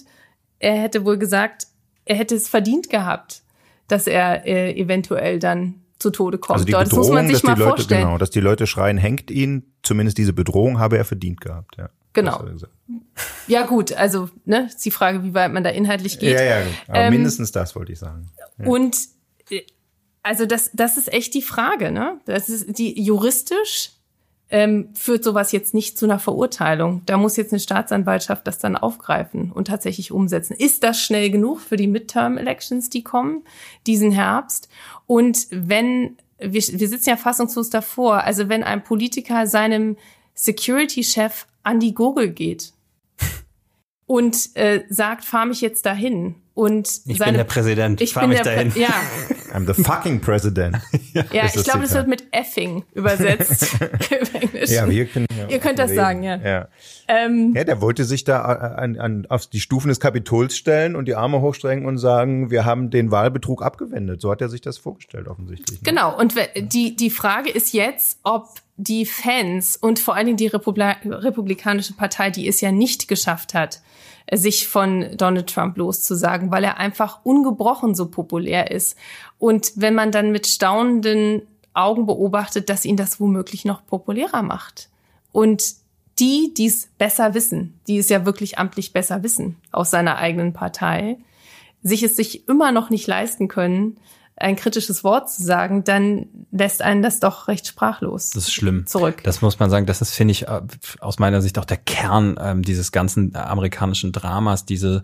er 0.57 0.73
hätte 0.73 1.05
wohl 1.05 1.19
gesagt, 1.19 1.67
er 2.05 2.15
hätte 2.15 2.33
es 2.33 2.47
verdient 2.47 2.89
gehabt, 2.89 3.43
dass 3.87 4.07
er 4.07 4.47
äh, 4.47 4.73
eventuell 4.73 5.37
dann 5.37 5.75
zu 5.99 6.09
Tode 6.09 6.39
kommt. 6.39 6.55
Also 6.55 6.65
die 6.65 6.71
das 6.71 6.91
muss 6.91 7.07
Bedrohung, 7.07 7.13
man 7.13 7.27
sich 7.27 7.33
dass 7.33 7.41
die 7.41 7.47
mal 7.47 7.57
Leute, 7.59 7.69
vorstellen. 7.69 8.01
genau, 8.01 8.17
dass 8.17 8.31
die 8.31 8.39
Leute 8.39 8.65
schreien, 8.65 8.97
hängt 8.97 9.29
ihn. 9.29 9.71
Zumindest 9.83 10.17
diese 10.17 10.33
Bedrohung 10.33 10.79
habe 10.79 10.97
er 10.97 11.05
verdient 11.05 11.41
gehabt. 11.41 11.77
Ja. 11.77 11.89
Genau. 12.13 12.43
Ja 13.47 13.65
gut, 13.65 13.93
also 13.93 14.29
ne, 14.45 14.67
ist 14.67 14.85
die 14.85 14.91
Frage, 14.91 15.23
wie 15.23 15.33
weit 15.33 15.51
man 15.51 15.63
da 15.63 15.69
inhaltlich 15.69 16.19
geht. 16.19 16.33
Ja, 16.33 16.43
ja, 16.43 16.61
aber 16.87 16.99
Ähm, 16.99 17.13
mindestens 17.13 17.51
das 17.51 17.75
wollte 17.75 17.91
ich 17.91 17.99
sagen. 17.99 18.29
Und 18.57 18.97
äh, 19.49 19.61
also 20.23 20.45
das, 20.45 20.71
das 20.73 20.97
ist 20.97 21.11
echt 21.11 21.33
die 21.33 21.41
Frage, 21.41 21.91
ne? 21.91 22.19
Das 22.25 22.49
ist 22.49 22.77
die 22.77 23.01
juristisch 23.01 23.91
ähm, 24.49 24.89
führt 24.93 25.23
sowas 25.23 25.51
jetzt 25.51 25.73
nicht 25.73 25.97
zu 25.97 26.05
einer 26.05 26.19
Verurteilung. 26.19 27.01
Da 27.05 27.17
muss 27.17 27.35
jetzt 27.35 27.51
eine 27.51 27.59
Staatsanwaltschaft 27.59 28.47
das 28.47 28.59
dann 28.59 28.77
aufgreifen 28.77 29.51
und 29.51 29.67
tatsächlich 29.67 30.11
umsetzen. 30.11 30.53
Ist 30.53 30.83
das 30.83 31.01
schnell 31.01 31.29
genug 31.29 31.59
für 31.59 31.75
die 31.75 31.87
Midterm-Elections, 31.87 32.89
die 32.89 33.03
kommen 33.03 33.43
diesen 33.85 34.11
Herbst? 34.11 34.69
Und 35.05 35.47
wenn 35.51 36.17
wir, 36.39 36.61
wir 36.61 36.87
sitzen 36.87 37.09
ja 37.09 37.17
fassungslos 37.17 37.69
davor, 37.69 38.23
also 38.23 38.47
wenn 38.47 38.63
ein 38.63 38.83
Politiker 38.83 39.47
seinem 39.47 39.97
Security-Chef 40.33 41.45
an 41.63 41.79
die 41.79 41.93
Gurgel 41.93 42.29
geht 42.29 42.73
und 44.07 44.55
äh, 44.55 44.83
sagt, 44.89 45.23
fahr 45.25 45.45
mich 45.45 45.61
jetzt 45.61 45.85
dahin. 45.85 46.35
Und 46.55 46.87
Ich 47.05 47.17
seine, 47.19 47.33
bin 47.33 47.37
der 47.37 47.43
Präsident, 47.43 48.01
ich 48.01 48.13
fahr 48.13 48.25
mich 48.27 48.41
dahin. 48.41 48.71
Prä- 48.71 48.79
Ja, 48.79 48.89
I'm 49.53 49.71
the 49.71 49.81
fucking 49.81 50.19
president. 50.19 50.77
ja 51.13 51.45
ich 51.45 51.63
glaube, 51.63 51.81
das 51.81 51.93
wird 51.93 52.07
mit 52.07 52.25
effing 52.31 52.83
übersetzt 52.93 53.77
im 53.81 54.41
Englischen. 54.41 54.73
Ja, 54.73 54.89
wir 54.89 55.05
können. 55.05 55.27
Ja 55.37 55.47
Ihr 55.47 55.59
könnt 55.59 55.79
das 55.79 55.91
reden. 55.91 55.99
sagen, 55.99 56.23
ja. 56.23 56.35
ja. 56.37 56.67
Ähm, 57.07 57.53
Ja, 57.55 57.63
der 57.63 57.81
wollte 57.81 58.03
sich 58.05 58.23
da 58.23 58.41
an, 58.41 58.97
an, 58.97 59.25
auf 59.29 59.47
die 59.47 59.59
Stufen 59.59 59.89
des 59.89 59.99
Kapitols 59.99 60.57
stellen 60.57 60.95
und 60.95 61.05
die 61.05 61.15
Arme 61.15 61.41
hochstrecken 61.41 61.85
und 61.85 61.97
sagen, 61.97 62.51
wir 62.51 62.65
haben 62.65 62.89
den 62.89 63.11
Wahlbetrug 63.11 63.63
abgewendet. 63.63 64.21
So 64.21 64.31
hat 64.31 64.41
er 64.41 64.49
sich 64.49 64.61
das 64.61 64.77
vorgestellt, 64.77 65.27
offensichtlich. 65.27 65.81
ne? 65.81 65.85
Genau, 65.85 66.17
und 66.17 66.35
die, 66.55 66.95
die 66.95 67.09
Frage 67.09 67.49
ist 67.49 67.73
jetzt, 67.73 68.19
ob 68.23 68.47
die 68.77 69.05
Fans 69.05 69.75
und 69.75 69.99
vor 69.99 70.15
allen 70.15 70.27
Dingen 70.27 70.37
die 70.37 70.47
Republi 70.47 70.95
Republikanische 71.05 71.93
Partei, 71.93 72.29
die 72.29 72.47
es 72.47 72.61
ja 72.61 72.71
nicht 72.71 73.07
geschafft 73.07 73.53
hat, 73.53 73.81
sich 74.33 74.67
von 74.67 75.05
Donald 75.15 75.47
Trump 75.49 75.77
loszusagen, 75.77 76.51
weil 76.51 76.63
er 76.63 76.77
einfach 76.77 77.19
ungebrochen 77.23 77.95
so 77.95 78.07
populär 78.09 78.71
ist. 78.71 78.97
Und 79.37 79.71
wenn 79.75 79.95
man 79.95 80.11
dann 80.11 80.31
mit 80.31 80.47
staunenden 80.47 81.43
Augen 81.73 82.05
beobachtet, 82.05 82.69
dass 82.69 82.85
ihn 82.85 82.97
das 82.97 83.19
womöglich 83.19 83.63
noch 83.63 83.85
populärer 83.85 84.41
macht. 84.41 84.89
Und 85.31 85.75
die, 86.19 86.53
die 86.55 86.65
es 86.65 86.89
besser 86.97 87.35
wissen, 87.35 87.79
die 87.87 87.99
es 87.99 88.09
ja 88.09 88.25
wirklich 88.25 88.57
amtlich 88.57 88.91
besser 88.91 89.21
wissen 89.21 89.55
aus 89.71 89.91
seiner 89.91 90.17
eigenen 90.17 90.53
Partei, 90.53 91.17
sich 91.83 92.01
es 92.01 92.15
sich 92.15 92.47
immer 92.47 92.71
noch 92.71 92.89
nicht 92.89 93.05
leisten 93.05 93.47
können, 93.47 93.97
ein 94.37 94.55
kritisches 94.55 95.03
Wort 95.03 95.29
zu 95.29 95.43
sagen, 95.43 95.83
dann 95.83 96.27
lässt 96.51 96.81
einen 96.81 97.01
das 97.01 97.19
doch 97.19 97.47
recht 97.47 97.67
sprachlos 97.67 98.31
Das 98.31 98.43
ist 98.43 98.53
schlimm. 98.53 98.85
zurück. 98.85 99.23
Das 99.23 99.41
muss 99.41 99.59
man 99.59 99.69
sagen, 99.69 99.85
das 99.85 100.01
ist, 100.01 100.13
finde 100.13 100.31
ich, 100.31 100.47
äh, 100.47 100.61
aus 100.99 101.19
meiner 101.19 101.41
Sicht 101.41 101.57
auch 101.57 101.65
der 101.65 101.77
Kern 101.77 102.37
ähm, 102.39 102.61
dieses 102.61 102.91
ganzen 102.91 103.33
äh, 103.33 103.39
amerikanischen 103.39 104.11
Dramas, 104.11 104.65
diese 104.65 105.01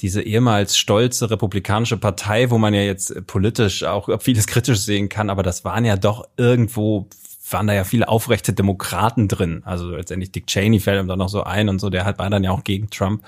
diese 0.00 0.22
ehemals 0.22 0.78
stolze 0.78 1.30
republikanische 1.30 1.98
Partei, 1.98 2.50
wo 2.50 2.56
man 2.56 2.72
ja 2.72 2.80
jetzt 2.80 3.10
äh, 3.10 3.20
politisch 3.20 3.84
auch 3.84 4.08
vieles 4.22 4.46
kritisch 4.46 4.80
sehen 4.80 5.08
kann, 5.08 5.28
aber 5.28 5.42
das 5.42 5.64
waren 5.64 5.84
ja 5.84 5.96
doch 5.96 6.26
irgendwo 6.36 7.08
waren 7.50 7.66
da 7.66 7.74
ja 7.74 7.82
viele 7.82 8.08
aufrechte 8.08 8.52
Demokraten 8.52 9.26
drin. 9.26 9.62
Also 9.64 9.90
letztendlich 9.90 10.30
Dick 10.30 10.46
Cheney 10.46 10.78
fällt 10.78 11.02
ihm 11.02 11.08
da 11.08 11.16
noch 11.16 11.28
so 11.28 11.42
ein 11.42 11.68
und 11.68 11.80
so, 11.80 11.90
der 11.90 12.04
hat 12.04 12.20
war 12.20 12.30
dann 12.30 12.44
ja 12.44 12.52
auch 12.52 12.62
gegen 12.62 12.90
Trump. 12.90 13.24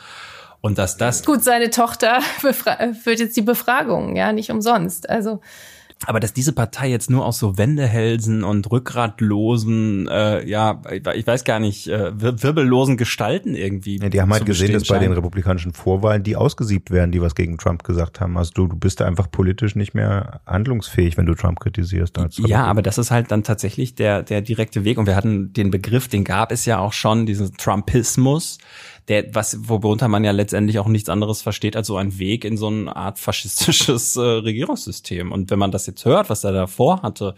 Und 0.63 0.79
dass 0.79 0.97
das 0.97 1.25
Gut, 1.25 1.43
seine 1.43 1.71
Tochter 1.71 2.21
führt 3.03 3.19
jetzt 3.19 3.37
die 3.37 3.43
Befragung, 3.43 4.17
ja, 4.17 4.33
nicht 4.33 4.51
umsonst. 4.51 5.11
Also 5.11 5.41
Aber 6.07 6.21
dass 6.21 6.33
diese 6.33 6.53
Partei 6.53 6.89
jetzt 6.89 7.11
nur 7.11 7.27
aus 7.27 7.41
so 7.41 7.59
Wendehälsen 7.59 8.45
und 8.45 8.71
rückgratlosen, 8.71 10.07
äh, 10.09 10.49
ja, 10.49 10.81
ich 10.91 11.27
weiß 11.27 11.43
gar 11.43 11.59
nicht, 11.59 11.89
äh, 11.89 12.13
wirbellosen 12.15 12.97
Gestalten 12.97 13.57
irgendwie. 13.57 13.99
Ja, 13.99 14.09
die 14.09 14.21
haben 14.21 14.33
halt 14.33 14.47
gesehen, 14.47 14.73
dass 14.73 14.87
bei 14.87 15.01
den 15.01 15.13
republikanischen 15.13 15.73
Vorwahlen 15.73 16.23
die 16.23 16.37
ausgesiebt 16.37 16.93
werden, 16.93 17.11
die 17.11 17.21
was 17.21 17.35
gegen 17.35 17.59
Trump 17.59 17.83
gesagt 17.83 18.21
haben. 18.21 18.39
Also 18.39 18.53
du, 18.55 18.69
du 18.69 18.77
bist 18.77 19.01
da 19.01 19.07
einfach 19.07 19.31
politisch 19.33 19.75
nicht 19.75 19.95
mehr 19.95 20.43
handlungsfähig, 20.47 21.17
wenn 21.17 21.27
du 21.27 21.35
Trump 21.35 21.59
kritisierst. 21.59 22.17
ja, 22.39 22.65
aber 22.67 22.83
das 22.83 22.99
ist 22.99 23.11
halt 23.11 23.33
dann 23.33 23.43
tatsächlich 23.43 23.97
der, 23.97 24.23
der 24.23 24.43
direkte 24.43 24.85
Weg. 24.85 24.99
Und 24.99 25.07
wir 25.07 25.17
hatten 25.17 25.53
den 25.53 25.73
Begriff, 25.73 26.07
den 26.07 26.23
gab 26.23 26.53
es 26.53 26.67
ja 26.67 26.79
auch 26.79 26.93
schon, 26.93 27.27
diesen 27.27 27.57
Trumpismus 27.57 28.59
der, 29.09 29.35
was, 29.35 29.69
worunter 29.69 30.09
man 30.09 30.25
ja 30.25 30.31
letztendlich 30.31 30.79
auch 30.79 30.87
nichts 30.87 31.09
anderes 31.09 31.43
versteht 31.43 31.77
als 31.77 31.87
so 31.87 31.97
ein 31.97 32.19
Weg 32.19 32.45
in 32.45 32.57
so 32.57 32.69
eine 32.69 32.95
Art 32.95 33.19
faschistisches 33.19 34.17
äh, 34.17 34.21
Regierungssystem. 34.21 35.33
Und 35.33 35.51
wenn 35.51 35.59
man 35.59 35.73
das 35.73 35.87
jetzt 35.87 36.05
hört, 36.05 36.31
was 36.31 36.45
er 36.45 36.53
davor 36.53 37.03
hatte, 37.03 37.35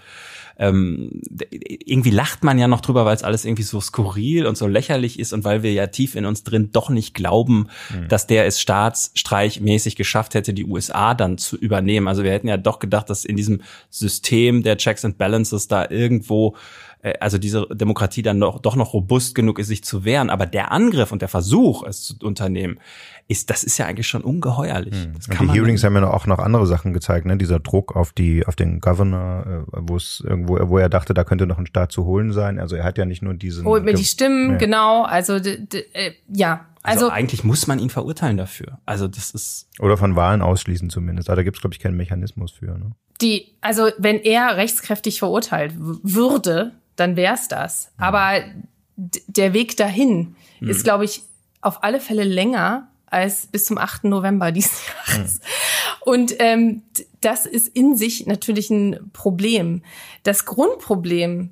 ähm, 0.58 1.20
irgendwie 1.60 2.10
lacht 2.10 2.44
man 2.44 2.58
ja 2.58 2.68
noch 2.68 2.80
drüber, 2.80 3.04
weil 3.04 3.16
es 3.16 3.22
alles 3.22 3.44
irgendwie 3.44 3.62
so 3.62 3.80
skurril 3.80 4.46
und 4.46 4.56
so 4.56 4.66
lächerlich 4.66 5.18
ist 5.18 5.32
und 5.32 5.44
weil 5.44 5.62
wir 5.62 5.72
ja 5.72 5.86
tief 5.88 6.14
in 6.14 6.26
uns 6.26 6.44
drin 6.44 6.70
doch 6.72 6.90
nicht 6.90 7.14
glauben, 7.14 7.68
mhm. 7.90 8.08
dass 8.08 8.26
der 8.26 8.46
es 8.46 8.60
staatsstreichmäßig 8.60 9.96
geschafft 9.96 10.34
hätte, 10.34 10.54
die 10.54 10.64
USA 10.64 11.14
dann 11.14 11.38
zu 11.38 11.56
übernehmen. 11.56 12.08
Also 12.08 12.22
wir 12.22 12.32
hätten 12.32 12.48
ja 12.48 12.56
doch 12.56 12.78
gedacht, 12.78 13.10
dass 13.10 13.24
in 13.24 13.36
diesem 13.36 13.62
System 13.90 14.62
der 14.62 14.76
Checks 14.76 15.04
and 15.04 15.18
Balances 15.18 15.68
da 15.68 15.88
irgendwo 15.90 16.56
äh, 17.04 17.14
also 17.20 17.38
diese 17.38 17.66
Demokratie 17.70 18.22
dann 18.22 18.38
noch, 18.38 18.58
doch 18.60 18.74
noch 18.74 18.94
robust 18.94 19.34
genug 19.34 19.58
ist, 19.58 19.68
sich 19.68 19.84
zu 19.84 20.04
wehren. 20.04 20.30
Aber 20.30 20.46
der 20.46 20.72
Angriff 20.72 21.12
und 21.12 21.22
der 21.22 21.28
Versuch, 21.28 21.84
es 21.84 22.02
zu 22.02 22.14
unternehmen, 22.22 22.80
ist, 23.28 23.50
das 23.50 23.64
ist 23.64 23.78
ja 23.78 23.86
eigentlich 23.86 24.08
schon 24.08 24.22
ungeheuerlich. 24.22 24.94
Hm. 24.94 25.12
Das 25.14 25.28
kann 25.28 25.48
die 25.48 25.54
Hearings 25.54 25.84
haben 25.84 25.94
ja 25.94 26.10
auch 26.10 26.26
noch 26.26 26.38
andere 26.38 26.66
Sachen 26.66 26.92
gezeigt, 26.92 27.26
ne? 27.26 27.36
Dieser 27.36 27.60
Druck 27.60 27.94
auf 27.94 28.12
die, 28.12 28.46
auf 28.46 28.56
den 28.56 28.80
Governor, 28.80 29.64
äh, 29.72 29.78
wo 29.82 29.96
es 29.96 30.22
irgendwo, 30.44 30.68
wo 30.68 30.78
er 30.78 30.88
dachte, 30.88 31.14
da 31.14 31.24
könnte 31.24 31.46
noch 31.46 31.58
ein 31.58 31.66
Staat 31.66 31.92
zu 31.92 32.04
holen 32.04 32.32
sein. 32.32 32.58
Also 32.58 32.76
er 32.76 32.84
hat 32.84 32.98
ja 32.98 33.04
nicht 33.04 33.22
nur 33.22 33.34
diesen. 33.34 33.64
Holt 33.64 33.84
mir 33.84 33.94
die 33.94 34.04
Stimmen, 34.04 34.52
ja. 34.52 34.56
genau. 34.58 35.02
Also 35.02 35.34
äh, 35.34 36.12
ja. 36.28 36.66
Also, 36.82 37.06
also, 37.06 37.08
eigentlich 37.08 37.44
muss 37.44 37.66
man 37.66 37.78
ihn 37.78 37.88
verurteilen 37.88 38.36
dafür. 38.36 38.78
Also 38.84 39.08
das 39.08 39.30
ist. 39.30 39.68
Oder 39.78 39.96
von 39.96 40.16
Wahlen 40.16 40.42
ausschließen 40.42 40.90
zumindest. 40.90 41.30
Aber 41.30 41.36
da 41.36 41.42
gibt 41.42 41.56
es, 41.56 41.60
glaube 41.62 41.74
ich, 41.74 41.80
keinen 41.80 41.96
Mechanismus 41.96 42.52
für. 42.52 42.78
Ne? 42.78 42.90
Die, 43.22 43.54
also 43.62 43.88
wenn 43.96 44.20
er 44.20 44.56
rechtskräftig 44.56 45.18
verurteilt 45.18 45.72
würde, 45.76 46.72
dann 46.96 47.16
wär's 47.16 47.48
das. 47.48 47.90
Mhm. 47.96 48.04
Aber 48.04 48.32
der 48.96 49.54
Weg 49.54 49.76
dahin 49.76 50.36
mhm. 50.60 50.68
ist, 50.68 50.84
glaube 50.84 51.06
ich, 51.06 51.22
auf 51.62 51.82
alle 51.82 52.00
Fälle 52.00 52.24
länger 52.24 52.88
als 53.14 53.46
bis 53.46 53.64
zum 53.64 53.78
8. 53.78 54.04
November 54.04 54.50
dieses 54.52 54.80
Jahres. 55.06 55.34
Mhm. 55.34 55.40
Und 56.00 56.34
ähm, 56.40 56.82
das 57.20 57.46
ist 57.46 57.68
in 57.68 57.96
sich 57.96 58.26
natürlich 58.26 58.70
ein 58.70 59.10
Problem. 59.12 59.82
Das 60.24 60.44
Grundproblem 60.44 61.50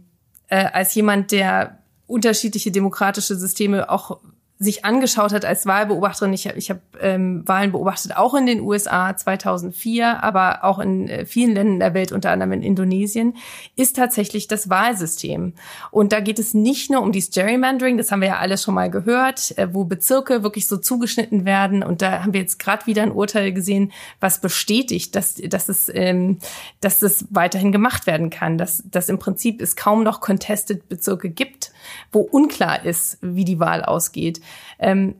äh, 0.49 0.65
als 0.65 0.95
jemand, 0.95 1.31
der 1.31 1.79
unterschiedliche 2.07 2.73
demokratische 2.73 3.37
Systeme 3.37 3.89
auch 3.89 4.19
sich 4.63 4.85
angeschaut 4.85 5.33
hat 5.33 5.45
als 5.45 5.67
Wahlbeobachterin. 5.67 6.33
Ich, 6.33 6.47
ich 6.47 6.71
habe 6.71 6.81
ähm, 7.01 7.43
Wahlen 7.47 7.73
beobachtet, 7.73 8.17
auch 8.17 8.35
in 8.35 8.47
den 8.47 8.61
USA 8.61 9.17
2004, 9.17 10.23
aber 10.23 10.63
auch 10.63 10.79
in 10.79 11.09
äh, 11.09 11.27
vielen 11.27 11.55
Ländern 11.55 11.81
der 11.81 11.95
Welt, 11.95 12.13
unter 12.13 12.31
anderem 12.31 12.53
in 12.53 12.63
Indonesien, 12.63 13.35
ist 13.77 13.97
tatsächlich 13.97 14.47
das 14.47 14.71
Wahlsystem. 14.71 15.55
Und 15.91 16.13
da 16.13 16.21
geht 16.21 16.39
es 16.39 16.55
nicht 16.55 16.91
nur 16.91 17.03
um 17.03 17.13
dieses 17.13 17.35
Gerrymandering, 17.35 17.97
das 17.99 18.13
haben 18.13 18.21
wir 18.21 18.29
ja 18.29 18.39
alle 18.39 18.57
schon 18.57 18.75
mal 18.75 18.91
gehört, 18.91 19.57
äh, 19.59 19.75
wo 19.75 19.85
Bezirke 19.85 20.43
wirklich 20.43 20.69
so 20.69 20.77
zugeschnitten 20.77 21.45
werden. 21.45 21.83
Und 21.83 22.01
da 22.01 22.23
haben 22.23 22.33
wir 22.33 22.41
jetzt 22.41 22.59
gerade 22.59 22.87
wieder 22.87 23.03
ein 23.03 23.13
Urteil 23.13 23.53
gesehen, 23.53 23.93
was 24.21 24.41
bestätigt, 24.41 25.17
dass, 25.17 25.35
dass, 25.35 25.69
es, 25.69 25.91
ähm, 25.93 26.39
dass 26.81 27.01
das 27.01 27.27
weiterhin 27.31 27.73
gemacht 27.73 28.07
werden 28.07 28.31
kann, 28.31 28.59
dass, 28.59 28.83
dass 28.89 29.09
im 29.09 29.19
Prinzip 29.19 29.61
es 29.61 29.75
kaum 29.75 30.05
noch 30.05 30.21
contested 30.21 30.89
Bezirke 30.89 31.31
gibt, 31.31 31.72
wo 32.11 32.21
unklar 32.21 32.85
ist, 32.85 33.19
wie 33.21 33.45
die 33.45 33.61
Wahl 33.61 33.85
ausgeht. 33.85 34.41
Ähm, 34.79 35.15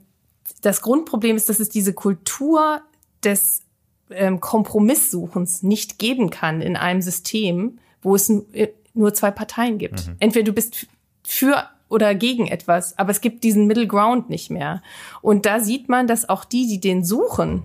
das 0.61 0.81
Grundproblem 0.81 1.37
ist, 1.37 1.49
dass 1.49 1.61
es 1.61 1.69
diese 1.69 1.93
Kultur 1.93 2.83
des 3.25 3.63
ähm, 4.11 4.41
Kompromisssuchens 4.41 5.63
nicht 5.63 5.99
geben 5.99 6.31
kann 6.31 6.61
in 6.61 6.77
einem 6.77 7.03
System, 7.03 7.79
wo 8.01 8.15
es 8.15 8.29
äh, 8.31 8.69
nur 8.95 9.15
zwei 9.15 9.31
Parteien 9.31 9.79
gibt. 9.79 10.07
Mhm. 10.07 10.17
Entweder 10.19 10.45
du 10.45 10.53
bist 10.53 10.87
für 11.25 11.69
oder 11.89 12.15
gegen 12.15 12.47
etwas, 12.47 12.99
aber 12.99 13.11
es 13.11 13.21
gibt 13.21 13.45
diesen 13.45 13.67
Middle 13.67 13.87
Ground 13.87 14.31
nicht 14.31 14.51
mehr. 14.51 14.83
Und 15.21 15.45
da 15.45 15.61
sieht 15.61 15.89
man, 15.91 16.07
dass 16.07 16.29
auch 16.29 16.45
die, 16.45 16.67
die 16.67 16.81
den 16.81 17.05
suchen, 17.05 17.65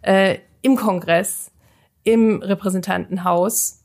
äh, 0.00 0.38
im 0.62 0.76
Kongress, 0.76 1.50
im 2.02 2.40
Repräsentantenhaus, 2.40 3.84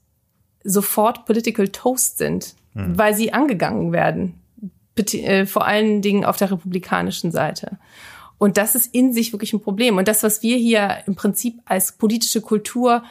sofort 0.64 1.26
Political 1.26 1.68
Toast 1.68 2.18
sind, 2.18 2.56
mhm. 2.74 2.98
weil 2.98 3.14
sie 3.14 3.34
angegangen 3.34 3.92
werden 3.92 4.43
äh, 4.98 5.46
vor 5.46 5.66
allen 5.66 6.02
Dingen 6.02 6.26
auf 6.26 6.38
der 6.38 6.52
republikanischen 6.52 7.32
Seite. 7.32 7.78
Und 8.38 8.58
das 8.58 8.76
ist 8.76 8.94
in 8.94 9.14
sich 9.14 9.32
wirklich 9.32 9.54
ein 9.54 9.62
Problem. 9.62 9.98
Und 9.98 10.08
das, 10.08 10.24
was 10.24 10.44
wir 10.44 10.58
hier 10.58 10.98
im 11.08 11.16
Prinzip 11.16 11.62
als 11.66 11.94
politische 11.94 12.42
Kultur 12.42 13.04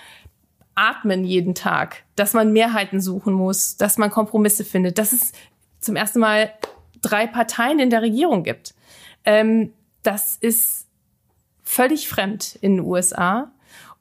atmen 0.75 1.25
jeden 1.25 1.55
Tag, 1.55 2.05
dass 2.17 2.33
man 2.33 2.53
Mehrheiten 2.53 3.01
suchen 3.01 3.33
muss, 3.33 3.77
dass 3.77 3.99
man 3.99 4.11
Kompromisse 4.11 4.65
findet, 4.65 4.99
dass 4.99 5.13
es 5.13 5.33
zum 5.81 5.97
ersten 5.97 6.21
Mal 6.21 6.53
drei 7.01 7.27
Parteien 7.27 7.79
in 7.79 7.91
der 7.91 8.03
Regierung 8.03 8.43
gibt. 8.43 8.75
Ähm, 9.25 9.73
das 10.03 10.37
ist 10.37 10.87
völlig 11.63 12.09
fremd 12.09 12.59
in 12.61 12.77
den 12.77 12.87
USA 12.87 13.51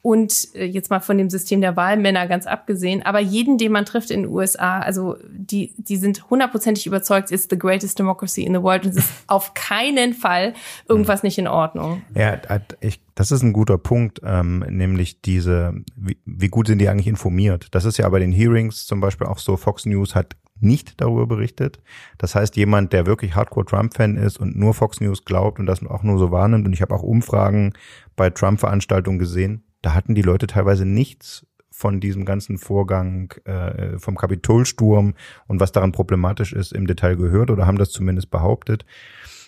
und 0.01 0.47
äh, 0.55 0.65
jetzt 0.65 0.89
mal 0.89 0.99
von 0.99 1.17
dem 1.17 1.29
System 1.29 1.61
der 1.61 1.75
Wahlmänner 1.75 2.27
ganz 2.27 2.47
abgesehen, 2.47 3.03
aber 3.03 3.19
jeden, 3.19 3.57
den 3.57 3.71
man 3.71 3.85
trifft 3.85 4.09
in 4.09 4.23
den 4.23 4.31
USA, 4.31 4.79
also 4.79 5.17
die, 5.29 5.73
die 5.77 5.97
sind 5.97 6.29
hundertprozentig 6.29 6.87
überzeugt, 6.87 7.31
ist 7.31 7.49
the 7.51 7.57
greatest 7.57 7.99
democracy 7.99 8.43
in 8.43 8.53
the 8.53 8.61
world 8.61 8.85
und 8.85 8.91
es 8.91 8.97
ist 8.97 9.11
auf 9.27 9.53
keinen 9.53 10.13
Fall 10.13 10.53
irgendwas 10.87 11.23
nicht 11.23 11.37
in 11.37 11.47
Ordnung. 11.47 12.01
Ja, 12.15 12.39
ich, 12.79 12.99
das 13.15 13.31
ist 13.31 13.43
ein 13.43 13.53
guter 13.53 13.77
Punkt, 13.77 14.21
ähm, 14.23 14.65
nämlich 14.69 15.21
diese, 15.21 15.73
wie, 15.95 16.17
wie 16.25 16.49
gut 16.49 16.67
sind 16.67 16.79
die 16.79 16.89
eigentlich 16.89 17.07
informiert? 17.07 17.67
Das 17.71 17.85
ist 17.85 17.97
ja 17.97 18.09
bei 18.09 18.19
den 18.19 18.31
Hearings 18.31 18.85
zum 18.85 19.01
Beispiel 19.01 19.27
auch 19.27 19.37
so, 19.37 19.55
Fox 19.55 19.85
News 19.85 20.15
hat 20.15 20.35
nicht 20.61 21.01
darüber 21.01 21.27
berichtet. 21.27 21.79
Das 22.17 22.35
heißt, 22.35 22.55
jemand, 22.55 22.93
der 22.93 23.05
wirklich 23.05 23.35
Hardcore-Trump-Fan 23.35 24.15
ist 24.15 24.39
und 24.39 24.55
nur 24.55 24.73
Fox 24.73 25.01
News 25.01 25.25
glaubt 25.25 25.59
und 25.59 25.65
das 25.65 25.85
auch 25.85 26.03
nur 26.03 26.17
so 26.19 26.31
wahrnimmt, 26.31 26.65
und 26.67 26.73
ich 26.73 26.81
habe 26.81 26.93
auch 26.93 27.03
Umfragen 27.03 27.73
bei 28.15 28.29
Trump-Veranstaltungen 28.29 29.19
gesehen, 29.19 29.63
da 29.81 29.93
hatten 29.93 30.15
die 30.15 30.21
Leute 30.21 30.47
teilweise 30.47 30.85
nichts 30.85 31.45
von 31.69 31.99
diesem 31.99 32.25
ganzen 32.25 32.57
Vorgang 32.57 33.33
äh, 33.45 33.97
vom 33.97 34.15
Kapitolsturm 34.15 35.15
und 35.47 35.59
was 35.59 35.71
daran 35.71 35.91
problematisch 35.91 36.53
ist 36.53 36.73
im 36.73 36.85
Detail 36.85 37.15
gehört 37.15 37.49
oder 37.49 37.65
haben 37.65 37.77
das 37.77 37.91
zumindest 37.91 38.29
behauptet. 38.29 38.85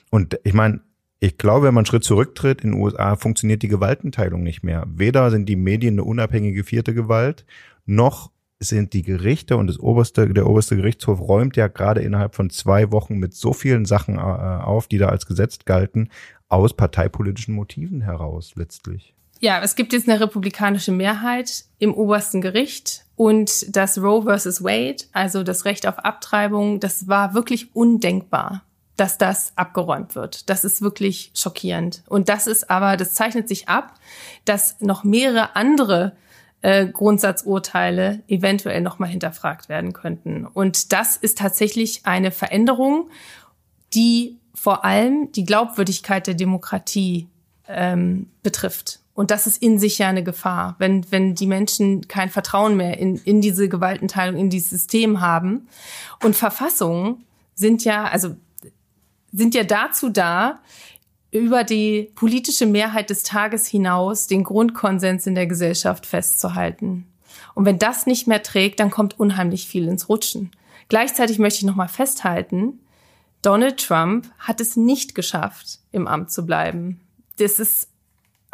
Und 0.10 0.40
ich 0.44 0.54
meine, 0.54 0.82
ich 1.20 1.38
glaube, 1.38 1.68
wenn 1.68 1.74
man 1.74 1.82
einen 1.82 1.86
Schritt 1.86 2.04
zurücktritt, 2.04 2.62
in 2.62 2.72
den 2.72 2.82
USA 2.82 3.16
funktioniert 3.16 3.62
die 3.62 3.68
Gewaltenteilung 3.68 4.44
nicht 4.44 4.64
mehr. 4.64 4.86
Weder 4.88 5.32
sind 5.32 5.48
die 5.48 5.56
Medien 5.56 5.96
eine 5.96 6.04
unabhängige 6.04 6.64
vierte 6.64 6.94
Gewalt, 6.94 7.46
noch 7.86 8.32
sind 8.60 8.94
die 8.94 9.04
Gerichte 9.04 9.58
und 9.58 9.68
das 9.68 9.80
oberste, 9.80 10.34
der 10.34 10.48
oberste 10.48 10.76
Gerichtshof 10.76 11.20
räumt 11.20 11.56
ja 11.56 11.68
gerade 11.68 12.02
innerhalb 12.02 12.36
von 12.36 12.50
zwei 12.50 12.92
Wochen 12.92 13.18
mit 13.18 13.34
so 13.34 13.54
vielen 13.54 13.86
Sachen 13.86 14.16
äh, 14.16 14.20
auf, 14.20 14.88
die 14.88 14.98
da 14.98 15.10
als 15.10 15.26
Gesetz 15.26 15.60
galten, 15.66 16.10
aus 16.50 16.74
parteipolitischen 16.74 17.56
Motiven 17.56 18.02
heraus 18.02 18.54
letztlich. 18.56 19.14
Ja, 19.44 19.60
es 19.62 19.76
gibt 19.76 19.92
jetzt 19.92 20.08
eine 20.08 20.22
republikanische 20.22 20.94
Mehrheit 20.94 21.66
im 21.78 21.94
obersten 21.94 22.40
Gericht 22.40 23.04
und 23.18 23.76
das 23.76 23.98
Roe 23.98 24.24
versus 24.24 24.64
Wade, 24.64 25.04
also 25.12 25.44
das 25.44 25.66
Recht 25.66 25.86
auf 25.86 26.00
Abtreibung, 26.00 26.80
das 26.80 27.10
war 27.10 27.34
wirklich 27.34 27.76
undenkbar, 27.76 28.64
dass 28.96 29.18
das 29.18 29.52
abgeräumt 29.58 30.16
wird. 30.16 30.50
Das 30.50 30.64
ist 30.64 30.82
wirklich 30.82 31.30
schockierend. 31.36 32.04
Und 32.08 32.30
das 32.30 32.48
ist 32.48 32.70
aber, 32.70 32.96
das 32.96 33.16
zeichnet 33.16 33.50
sich 33.50 33.68
ab, 33.68 33.96
dass 34.46 34.80
noch 34.80 35.04
mehrere 35.04 35.58
andere 35.58 36.16
äh, 36.62 36.88
Grundsatzurteile 36.88 38.24
eventuell 38.30 38.80
nochmal 38.80 39.10
hinterfragt 39.10 39.68
werden 39.68 39.92
könnten. 39.92 40.46
Und 40.46 40.94
das 40.94 41.18
ist 41.18 41.40
tatsächlich 41.40 42.06
eine 42.06 42.32
Veränderung, 42.32 43.10
die 43.94 44.40
vor 44.56 44.86
allem 44.86 45.34
die 45.34 45.44
Glaubwürdigkeit 45.44 46.28
der 46.28 46.36
Demokratie 46.36 47.28
ähm, 47.68 48.30
betrifft. 48.42 49.03
Und 49.14 49.30
das 49.30 49.46
ist 49.46 49.62
in 49.62 49.78
sich 49.78 50.00
ja 50.00 50.08
eine 50.08 50.24
Gefahr, 50.24 50.76
wenn, 50.80 51.10
wenn 51.12 51.36
die 51.36 51.46
Menschen 51.46 52.08
kein 52.08 52.30
Vertrauen 52.30 52.76
mehr 52.76 52.98
in, 52.98 53.18
in 53.18 53.42
diese 53.42 53.70
Gewaltenteilung, 53.70 54.40
in 54.40 54.50
dieses 54.50 54.72
System 54.72 55.22
haben. 55.22 55.68
Und 56.24 56.36
Verfassungen 56.36 57.24
sind 57.54 57.84
ja, 57.84 58.06
also 58.06 58.36
sind 59.32 59.54
ja 59.54 59.64
dazu 59.64 60.10
da, 60.10 60.60
über 61.32 61.64
die 61.64 62.12
politische 62.16 62.68
Mehrheit 62.68 63.10
des 63.10 63.24
Tages 63.24 63.68
hinaus 63.68 64.28
den 64.28 64.44
Grundkonsens 64.44 65.26
in 65.26 65.34
der 65.34 65.48
Gesellschaft 65.48 66.06
festzuhalten. 66.06 67.08
Und 67.56 67.66
wenn 67.66 67.80
das 67.80 68.06
nicht 68.06 68.28
mehr 68.28 68.44
trägt, 68.44 68.80
dann 68.80 68.92
kommt 68.92 69.20
unheimlich 69.20 69.68
viel 69.68 69.88
ins 69.88 70.10
Rutschen. 70.10 70.52
Gleichzeitig 70.90 71.40
möchte 71.40 71.60
ich 71.60 71.66
nochmal 71.66 71.88
festhalten, 71.88 72.80
Donald 73.42 73.86
Trump 73.86 74.30
hat 74.40 74.62
es 74.62 74.78
nicht 74.78 75.16
geschafft, 75.16 75.80
im 75.92 76.08
Amt 76.08 76.32
zu 76.32 76.46
bleiben. 76.46 77.02
Das 77.38 77.60
ist 77.60 77.90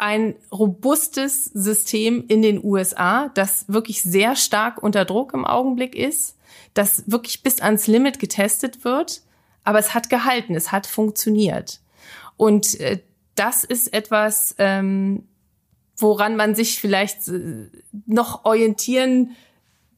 ein 0.00 0.34
robustes 0.50 1.44
System 1.44 2.24
in 2.26 2.40
den 2.40 2.64
USA, 2.64 3.28
das 3.34 3.66
wirklich 3.68 4.02
sehr 4.02 4.34
stark 4.34 4.82
unter 4.82 5.04
Druck 5.04 5.34
im 5.34 5.44
Augenblick 5.44 5.94
ist, 5.94 6.38
das 6.72 7.04
wirklich 7.06 7.42
bis 7.42 7.60
ans 7.60 7.86
Limit 7.86 8.18
getestet 8.18 8.84
wird, 8.84 9.22
aber 9.62 9.78
es 9.78 9.92
hat 9.92 10.08
gehalten, 10.08 10.54
es 10.54 10.72
hat 10.72 10.86
funktioniert. 10.86 11.80
Und 12.38 12.80
äh, 12.80 13.00
das 13.34 13.62
ist 13.62 13.92
etwas, 13.92 14.54
ähm, 14.58 15.24
woran 15.98 16.34
man 16.34 16.54
sich 16.54 16.80
vielleicht 16.80 17.28
äh, 17.28 17.68
noch 18.06 18.46
orientieren 18.46 19.36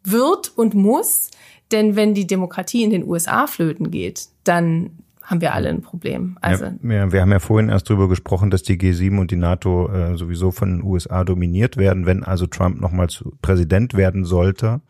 wird 0.02 0.56
und 0.58 0.74
muss. 0.74 1.30
Denn 1.70 1.94
wenn 1.94 2.12
die 2.12 2.26
Demokratie 2.26 2.82
in 2.82 2.90
den 2.90 3.08
USA 3.08 3.46
flöten 3.46 3.92
geht, 3.92 4.28
dann 4.42 4.98
haben 5.22 5.40
wir 5.40 5.54
alle 5.54 5.68
ein 5.68 5.82
Problem. 5.82 6.36
Also 6.40 6.64
ja, 6.64 6.74
wir, 6.80 7.12
wir 7.12 7.20
haben 7.20 7.32
ja 7.32 7.38
vorhin 7.38 7.68
erst 7.68 7.88
drüber 7.88 8.08
gesprochen, 8.08 8.50
dass 8.50 8.62
die 8.62 8.78
G7 8.78 9.18
und 9.18 9.30
die 9.30 9.36
NATO 9.36 9.90
äh, 9.90 10.16
sowieso 10.16 10.50
von 10.50 10.78
den 10.78 10.82
USA 10.82 11.24
dominiert 11.24 11.76
werden, 11.76 12.06
wenn 12.06 12.24
also 12.24 12.46
Trump 12.46 12.80
nochmal 12.80 13.08
zu 13.08 13.36
Präsident 13.40 13.94
werden 13.94 14.24
sollte 14.24 14.80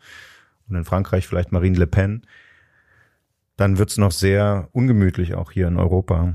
und 0.67 0.75
in 0.75 0.85
Frankreich 0.85 1.27
vielleicht 1.27 1.51
Marine 1.51 1.77
Le 1.77 1.87
Pen, 1.87 2.25
dann 3.57 3.77
wird's 3.77 3.97
noch 3.97 4.11
sehr 4.11 4.69
ungemütlich 4.71 5.35
auch 5.35 5.51
hier 5.51 5.67
in 5.67 5.77
Europa. 5.77 6.33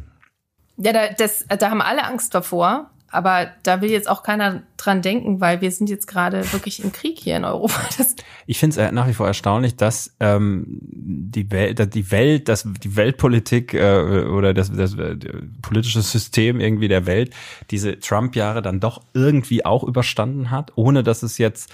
Ja, 0.77 0.93
da, 0.93 1.09
das, 1.16 1.45
da 1.47 1.70
haben 1.70 1.83
alle 1.83 2.05
Angst 2.05 2.35
davor. 2.35 2.91
Aber 3.11 3.49
da 3.63 3.81
will 3.81 3.91
jetzt 3.91 4.09
auch 4.09 4.23
keiner 4.23 4.63
dran 4.77 5.01
denken, 5.01 5.41
weil 5.41 5.61
wir 5.61 5.71
sind 5.71 5.89
jetzt 5.89 6.07
gerade 6.07 6.53
wirklich 6.53 6.85
im 6.85 6.93
Krieg 6.93 7.19
hier 7.19 7.37
in 7.37 7.45
Europa. 7.45 7.81
Das 7.99 8.15
ich 8.47 8.59
finde 8.59 8.81
es 8.81 8.93
nach 8.93 9.09
wie 9.09 9.15
vor 9.15 9.27
erstaunlich, 9.27 9.77
dass 9.77 10.15
ähm, 10.21 10.67
die 10.81 11.51
Welt, 11.51 11.95
die 11.95 12.11
Welt, 12.11 12.49
das, 12.49 12.67
die 12.83 12.97
Weltpolitik 12.97 13.75
äh, 13.75 14.25
oder 14.25 14.55
das, 14.55 14.71
das 14.71 14.95
äh, 14.95 15.17
politische 15.63 16.03
System 16.03 16.61
irgendwie 16.61 16.89
der 16.89 17.07
Welt 17.07 17.35
diese 17.71 17.99
Trump-Jahre 17.99 18.63
dann 18.63 18.81
doch 18.81 19.03
irgendwie 19.15 19.65
auch 19.65 19.85
überstanden 19.85 20.51
hat, 20.51 20.73
ohne 20.77 21.03
dass 21.03 21.23
es 21.23 21.39
jetzt 21.39 21.73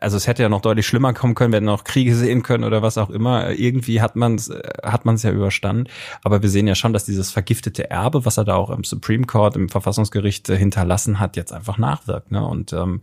also 0.00 0.16
es 0.16 0.26
hätte 0.26 0.42
ja 0.42 0.48
noch 0.48 0.60
deutlich 0.60 0.86
schlimmer 0.86 1.12
kommen 1.12 1.34
können, 1.34 1.52
wir 1.52 1.56
hätten 1.56 1.66
noch 1.66 1.84
Kriege 1.84 2.14
sehen 2.14 2.42
können 2.42 2.64
oder 2.64 2.82
was 2.82 2.98
auch 2.98 3.10
immer. 3.10 3.50
Irgendwie 3.50 4.00
hat 4.00 4.16
man 4.16 4.36
es 4.36 4.52
hat 4.82 5.04
man 5.04 5.16
es 5.16 5.22
ja 5.22 5.30
überstanden. 5.30 5.90
Aber 6.22 6.42
wir 6.42 6.48
sehen 6.48 6.66
ja 6.66 6.74
schon, 6.74 6.92
dass 6.92 7.04
dieses 7.04 7.30
vergiftete 7.30 7.90
Erbe, 7.90 8.24
was 8.24 8.36
er 8.36 8.44
da 8.44 8.54
auch 8.54 8.70
im 8.70 8.84
Supreme 8.84 9.26
Court, 9.26 9.56
im 9.56 9.68
Verfassungsgericht 9.68 10.48
äh, 10.48 10.56
hinterlassen 10.56 11.20
hat, 11.20 11.36
jetzt 11.36 11.52
einfach 11.52 11.78
nachwirkt. 11.78 12.30
Ne? 12.30 12.46
Und 12.46 12.72
ähm, 12.72 13.00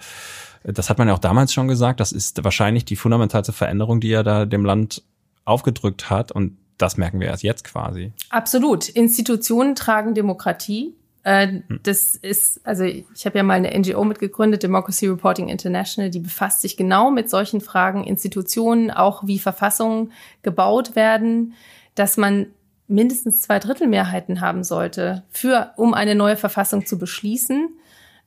das 0.63 0.89
hat 0.89 0.97
man 0.97 1.07
ja 1.07 1.13
auch 1.13 1.19
damals 1.19 1.53
schon 1.53 1.67
gesagt. 1.67 1.99
Das 1.99 2.11
ist 2.11 2.43
wahrscheinlich 2.43 2.85
die 2.85 2.95
fundamentalste 2.95 3.53
Veränderung, 3.53 3.99
die 3.99 4.11
er 4.11 4.23
da 4.23 4.45
dem 4.45 4.65
Land 4.65 5.03
aufgedrückt 5.45 6.09
hat. 6.09 6.31
Und 6.31 6.57
das 6.77 6.97
merken 6.97 7.19
wir 7.19 7.27
erst 7.27 7.43
jetzt 7.43 7.63
quasi. 7.63 8.11
Absolut. 8.29 8.89
Institutionen 8.89 9.75
tragen 9.75 10.13
Demokratie. 10.13 10.95
Äh, 11.23 11.47
hm. 11.47 11.79
das 11.83 12.15
ist, 12.15 12.65
also 12.65 12.83
ich 12.83 13.25
habe 13.25 13.37
ja 13.37 13.43
mal 13.43 13.53
eine 13.53 13.77
NGO 13.77 14.03
mitgegründet, 14.03 14.63
Democracy 14.63 15.07
Reporting 15.07 15.49
International, 15.49 16.09
die 16.09 16.19
befasst 16.19 16.61
sich 16.61 16.77
genau 16.77 17.11
mit 17.11 17.29
solchen 17.29 17.61
Fragen, 17.61 18.03
Institutionen, 18.03 18.89
auch 18.89 19.25
wie 19.27 19.37
Verfassungen 19.37 20.11
gebaut 20.41 20.95
werden, 20.95 21.53
dass 21.95 22.17
man 22.17 22.47
mindestens 22.87 23.41
zwei 23.41 23.59
Drittel 23.59 23.87
Mehrheiten 23.87 24.41
haben 24.41 24.63
sollte, 24.63 25.23
für, 25.29 25.73
um 25.77 25.93
eine 25.93 26.15
neue 26.15 26.37
Verfassung 26.37 26.85
zu 26.85 26.97
beschließen, 26.97 27.69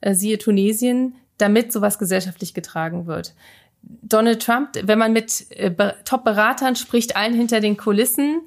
äh, 0.00 0.14
siehe 0.14 0.38
Tunesien, 0.38 1.16
damit 1.36 1.72
sowas 1.72 1.98
gesellschaftlich 1.98 2.54
getragen 2.54 3.06
wird. 3.06 3.34
Donald 3.82 4.42
Trump, 4.42 4.70
wenn 4.82 4.98
man 4.98 5.12
mit 5.12 5.50
äh, 5.50 5.72
Top-Beratern 6.04 6.76
spricht, 6.76 7.16
allen 7.16 7.34
hinter 7.34 7.60
den 7.60 7.76
Kulissen, 7.76 8.40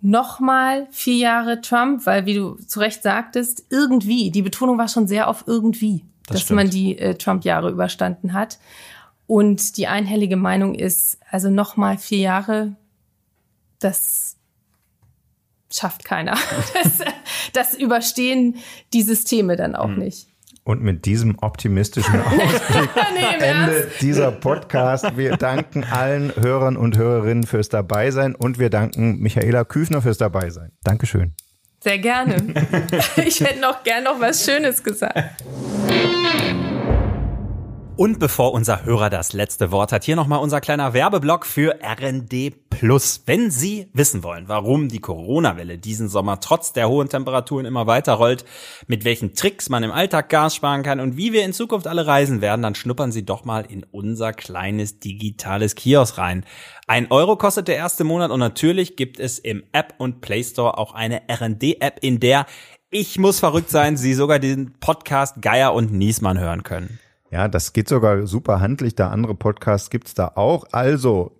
nochmal 0.00 0.86
vier 0.90 1.16
Jahre 1.16 1.60
Trump, 1.60 2.06
weil 2.06 2.26
wie 2.26 2.34
du 2.34 2.54
zu 2.54 2.80
Recht 2.80 3.02
sagtest, 3.02 3.64
irgendwie, 3.70 4.30
die 4.30 4.42
Betonung 4.42 4.78
war 4.78 4.88
schon 4.88 5.08
sehr 5.08 5.28
auf 5.28 5.44
irgendwie, 5.46 6.04
das 6.26 6.34
dass 6.34 6.40
stimmt. 6.42 6.56
man 6.56 6.70
die 6.70 6.98
äh, 6.98 7.14
Trump-Jahre 7.14 7.70
überstanden 7.70 8.32
hat. 8.32 8.58
Und 9.26 9.76
die 9.76 9.88
einhellige 9.88 10.36
Meinung 10.36 10.74
ist, 10.74 11.18
also 11.30 11.50
nochmal 11.50 11.98
vier 11.98 12.18
Jahre, 12.18 12.76
das 13.78 14.36
schafft 15.70 16.04
keiner. 16.04 16.36
Das, 16.74 17.00
das 17.52 17.74
überstehen 17.74 18.56
die 18.92 19.02
Systeme 19.02 19.56
dann 19.56 19.74
auch 19.74 19.88
mhm. 19.88 19.98
nicht. 19.98 20.28
Und 20.68 20.82
mit 20.82 21.06
diesem 21.06 21.38
optimistischen 21.38 22.20
Ausblick 22.20 22.90
nee, 23.14 23.42
endet 23.42 24.02
dieser 24.02 24.30
Podcast. 24.30 25.16
Wir 25.16 25.38
danken 25.38 25.82
allen 25.82 26.30
Hörern 26.36 26.76
und 26.76 26.98
Hörerinnen 26.98 27.44
fürs 27.44 27.70
Dabeisein 27.70 28.34
und 28.34 28.58
wir 28.58 28.68
danken 28.68 29.18
Michaela 29.18 29.64
Küfner 29.64 30.02
fürs 30.02 30.18
Dabeisein. 30.18 30.72
Dankeschön. 30.84 31.32
Sehr 31.80 31.98
gerne. 31.98 32.36
Ich 33.16 33.40
hätte 33.40 33.60
noch 33.60 33.82
gern 33.82 34.04
noch 34.04 34.20
was 34.20 34.44
Schönes 34.44 34.84
gesagt. 34.84 35.42
Und 37.98 38.20
bevor 38.20 38.52
unser 38.52 38.84
Hörer 38.84 39.10
das 39.10 39.32
letzte 39.32 39.72
Wort 39.72 39.90
hat, 39.90 40.04
hier 40.04 40.14
nochmal 40.14 40.38
unser 40.38 40.60
kleiner 40.60 40.92
Werbeblock 40.94 41.44
für 41.44 41.80
RND 41.82 42.52
Plus. 42.70 43.24
Wenn 43.26 43.50
Sie 43.50 43.88
wissen 43.92 44.22
wollen, 44.22 44.46
warum 44.46 44.88
die 44.88 45.00
Corona-Welle 45.00 45.78
diesen 45.78 46.08
Sommer 46.08 46.38
trotz 46.38 46.72
der 46.72 46.88
hohen 46.88 47.08
Temperaturen 47.08 47.66
immer 47.66 47.88
weiter 47.88 48.12
rollt, 48.12 48.44
mit 48.86 49.04
welchen 49.04 49.34
Tricks 49.34 49.68
man 49.68 49.82
im 49.82 49.90
Alltag 49.90 50.28
Gas 50.28 50.54
sparen 50.54 50.84
kann 50.84 51.00
und 51.00 51.16
wie 51.16 51.32
wir 51.32 51.44
in 51.44 51.52
Zukunft 51.52 51.88
alle 51.88 52.06
reisen 52.06 52.40
werden, 52.40 52.62
dann 52.62 52.76
schnuppern 52.76 53.10
Sie 53.10 53.24
doch 53.24 53.44
mal 53.44 53.64
in 53.68 53.82
unser 53.90 54.32
kleines 54.32 55.00
digitales 55.00 55.74
Kiosk 55.74 56.18
rein. 56.18 56.44
Ein 56.86 57.10
Euro 57.10 57.34
kostet 57.34 57.66
der 57.66 57.78
erste 57.78 58.04
Monat 58.04 58.30
und 58.30 58.38
natürlich 58.38 58.94
gibt 58.94 59.18
es 59.18 59.40
im 59.40 59.64
App 59.72 59.94
und 59.98 60.20
Play 60.20 60.44
Store 60.44 60.78
auch 60.78 60.94
eine 60.94 61.22
RND-App, 61.28 61.98
in 62.00 62.20
der 62.20 62.46
ich 62.90 63.18
muss 63.18 63.40
verrückt 63.40 63.70
sein, 63.70 63.96
Sie 63.96 64.14
sogar 64.14 64.38
den 64.38 64.74
Podcast 64.78 65.42
Geier 65.42 65.74
und 65.74 65.92
Niesmann 65.92 66.38
hören 66.38 66.62
können. 66.62 67.00
Ja, 67.30 67.48
das 67.48 67.72
geht 67.72 67.88
sogar 67.88 68.26
super 68.26 68.60
handlich. 68.60 68.94
Da 68.94 69.10
andere 69.10 69.34
Podcasts 69.34 69.90
gibt's 69.90 70.14
da 70.14 70.32
auch. 70.34 70.66
Also 70.72 71.32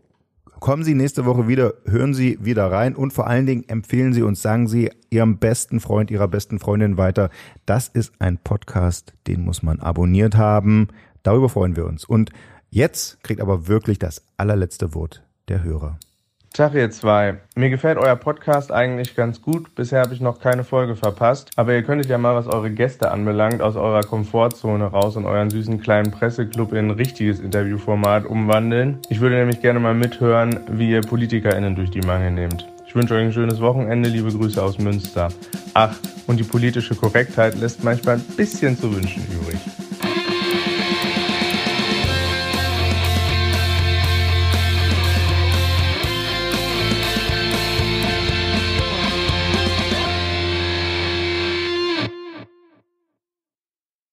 kommen 0.61 0.85
Sie 0.85 0.95
nächste 0.95 1.25
Woche 1.25 1.49
wieder, 1.49 1.75
hören 1.85 2.15
Sie 2.15 2.39
wieder 2.45 2.71
rein 2.71 2.95
und 2.95 3.13
vor 3.13 3.27
allen 3.27 3.47
Dingen 3.47 3.69
empfehlen 3.69 4.13
Sie 4.13 4.23
uns, 4.23 4.43
sagen 4.43 4.69
Sie 4.69 4.91
Ihrem 5.11 5.39
besten 5.39 5.81
Freund, 5.81 6.11
Ihrer 6.11 6.29
besten 6.29 6.59
Freundin 6.59 6.99
weiter. 6.99 7.31
Das 7.65 7.89
ist 7.89 8.13
ein 8.19 8.39
Podcast, 8.39 9.15
den 9.27 9.45
muss 9.45 9.63
man 9.63 9.81
abonniert 9.81 10.37
haben. 10.37 10.89
Darüber 11.23 11.49
freuen 11.49 11.77
wir 11.77 11.87
uns. 11.87 12.05
Und 12.05 12.31
jetzt 12.71 13.23
kriegt 13.23 13.41
aber 13.41 13.69
wirklich 13.69 13.99
das 13.99 14.23
allerletzte 14.37 14.95
Wort 14.95 15.23
der 15.49 15.63
Hörer. 15.63 15.99
Tag 16.53 16.75
ihr 16.75 16.91
zwei. 16.91 17.37
Mir 17.55 17.71
gefällt 17.71 17.99
euer 17.99 18.17
Podcast 18.17 18.73
eigentlich 18.73 19.15
ganz 19.15 19.41
gut. 19.43 19.75
Bisher 19.75 20.01
habe 20.01 20.15
ich 20.15 20.21
noch 20.21 20.41
keine 20.41 20.65
Folge 20.65 20.97
verpasst. 20.97 21.51
Aber 21.57 21.73
ihr 21.73 21.83
könntet 21.83 22.09
ja 22.09 22.19
mal, 22.19 22.35
was 22.35 22.49
eure 22.49 22.71
Gäste 22.71 23.11
anbelangt, 23.13 23.63
aus 23.63 23.77
eurer 23.77 24.03
Komfortzone 24.03 24.87
raus 24.87 25.17
und 25.17 25.27
euren 25.27 25.51
süßen 25.51 25.81
kleinen 25.81 26.11
Presseclub 26.11 26.73
in 26.73 26.87
ein 26.87 26.91
richtiges 26.91 27.39
Interviewformat 27.39 28.27
umwandeln. 28.27 28.99
Ich 29.09 29.21
würde 29.21 29.37
nämlich 29.37 29.61
gerne 29.61 29.79
mal 29.79 29.95
mithören, 29.95 30.61
wie 30.71 30.91
ihr 30.91 31.03
PolitikerInnen 31.03 31.77
durch 31.77 31.91
die 31.91 32.01
Mangel 32.01 32.33
nehmt. 32.33 32.67
Ich 32.87 32.95
wünsche 32.97 33.15
euch 33.15 33.23
ein 33.23 33.33
schönes 33.33 33.61
Wochenende. 33.61 34.09
Liebe 34.09 34.33
Grüße 34.33 34.61
aus 34.61 34.79
Münster. 34.79 35.29
Ach, 35.75 35.95
und 36.27 36.41
die 36.41 36.45
politische 36.45 36.95
Korrektheit 36.95 37.57
lässt 37.61 37.85
manchmal 37.85 38.17
ein 38.17 38.25
bisschen 38.37 38.77
zu 38.77 38.95
wünschen 38.95 39.23
übrig. 39.31 39.61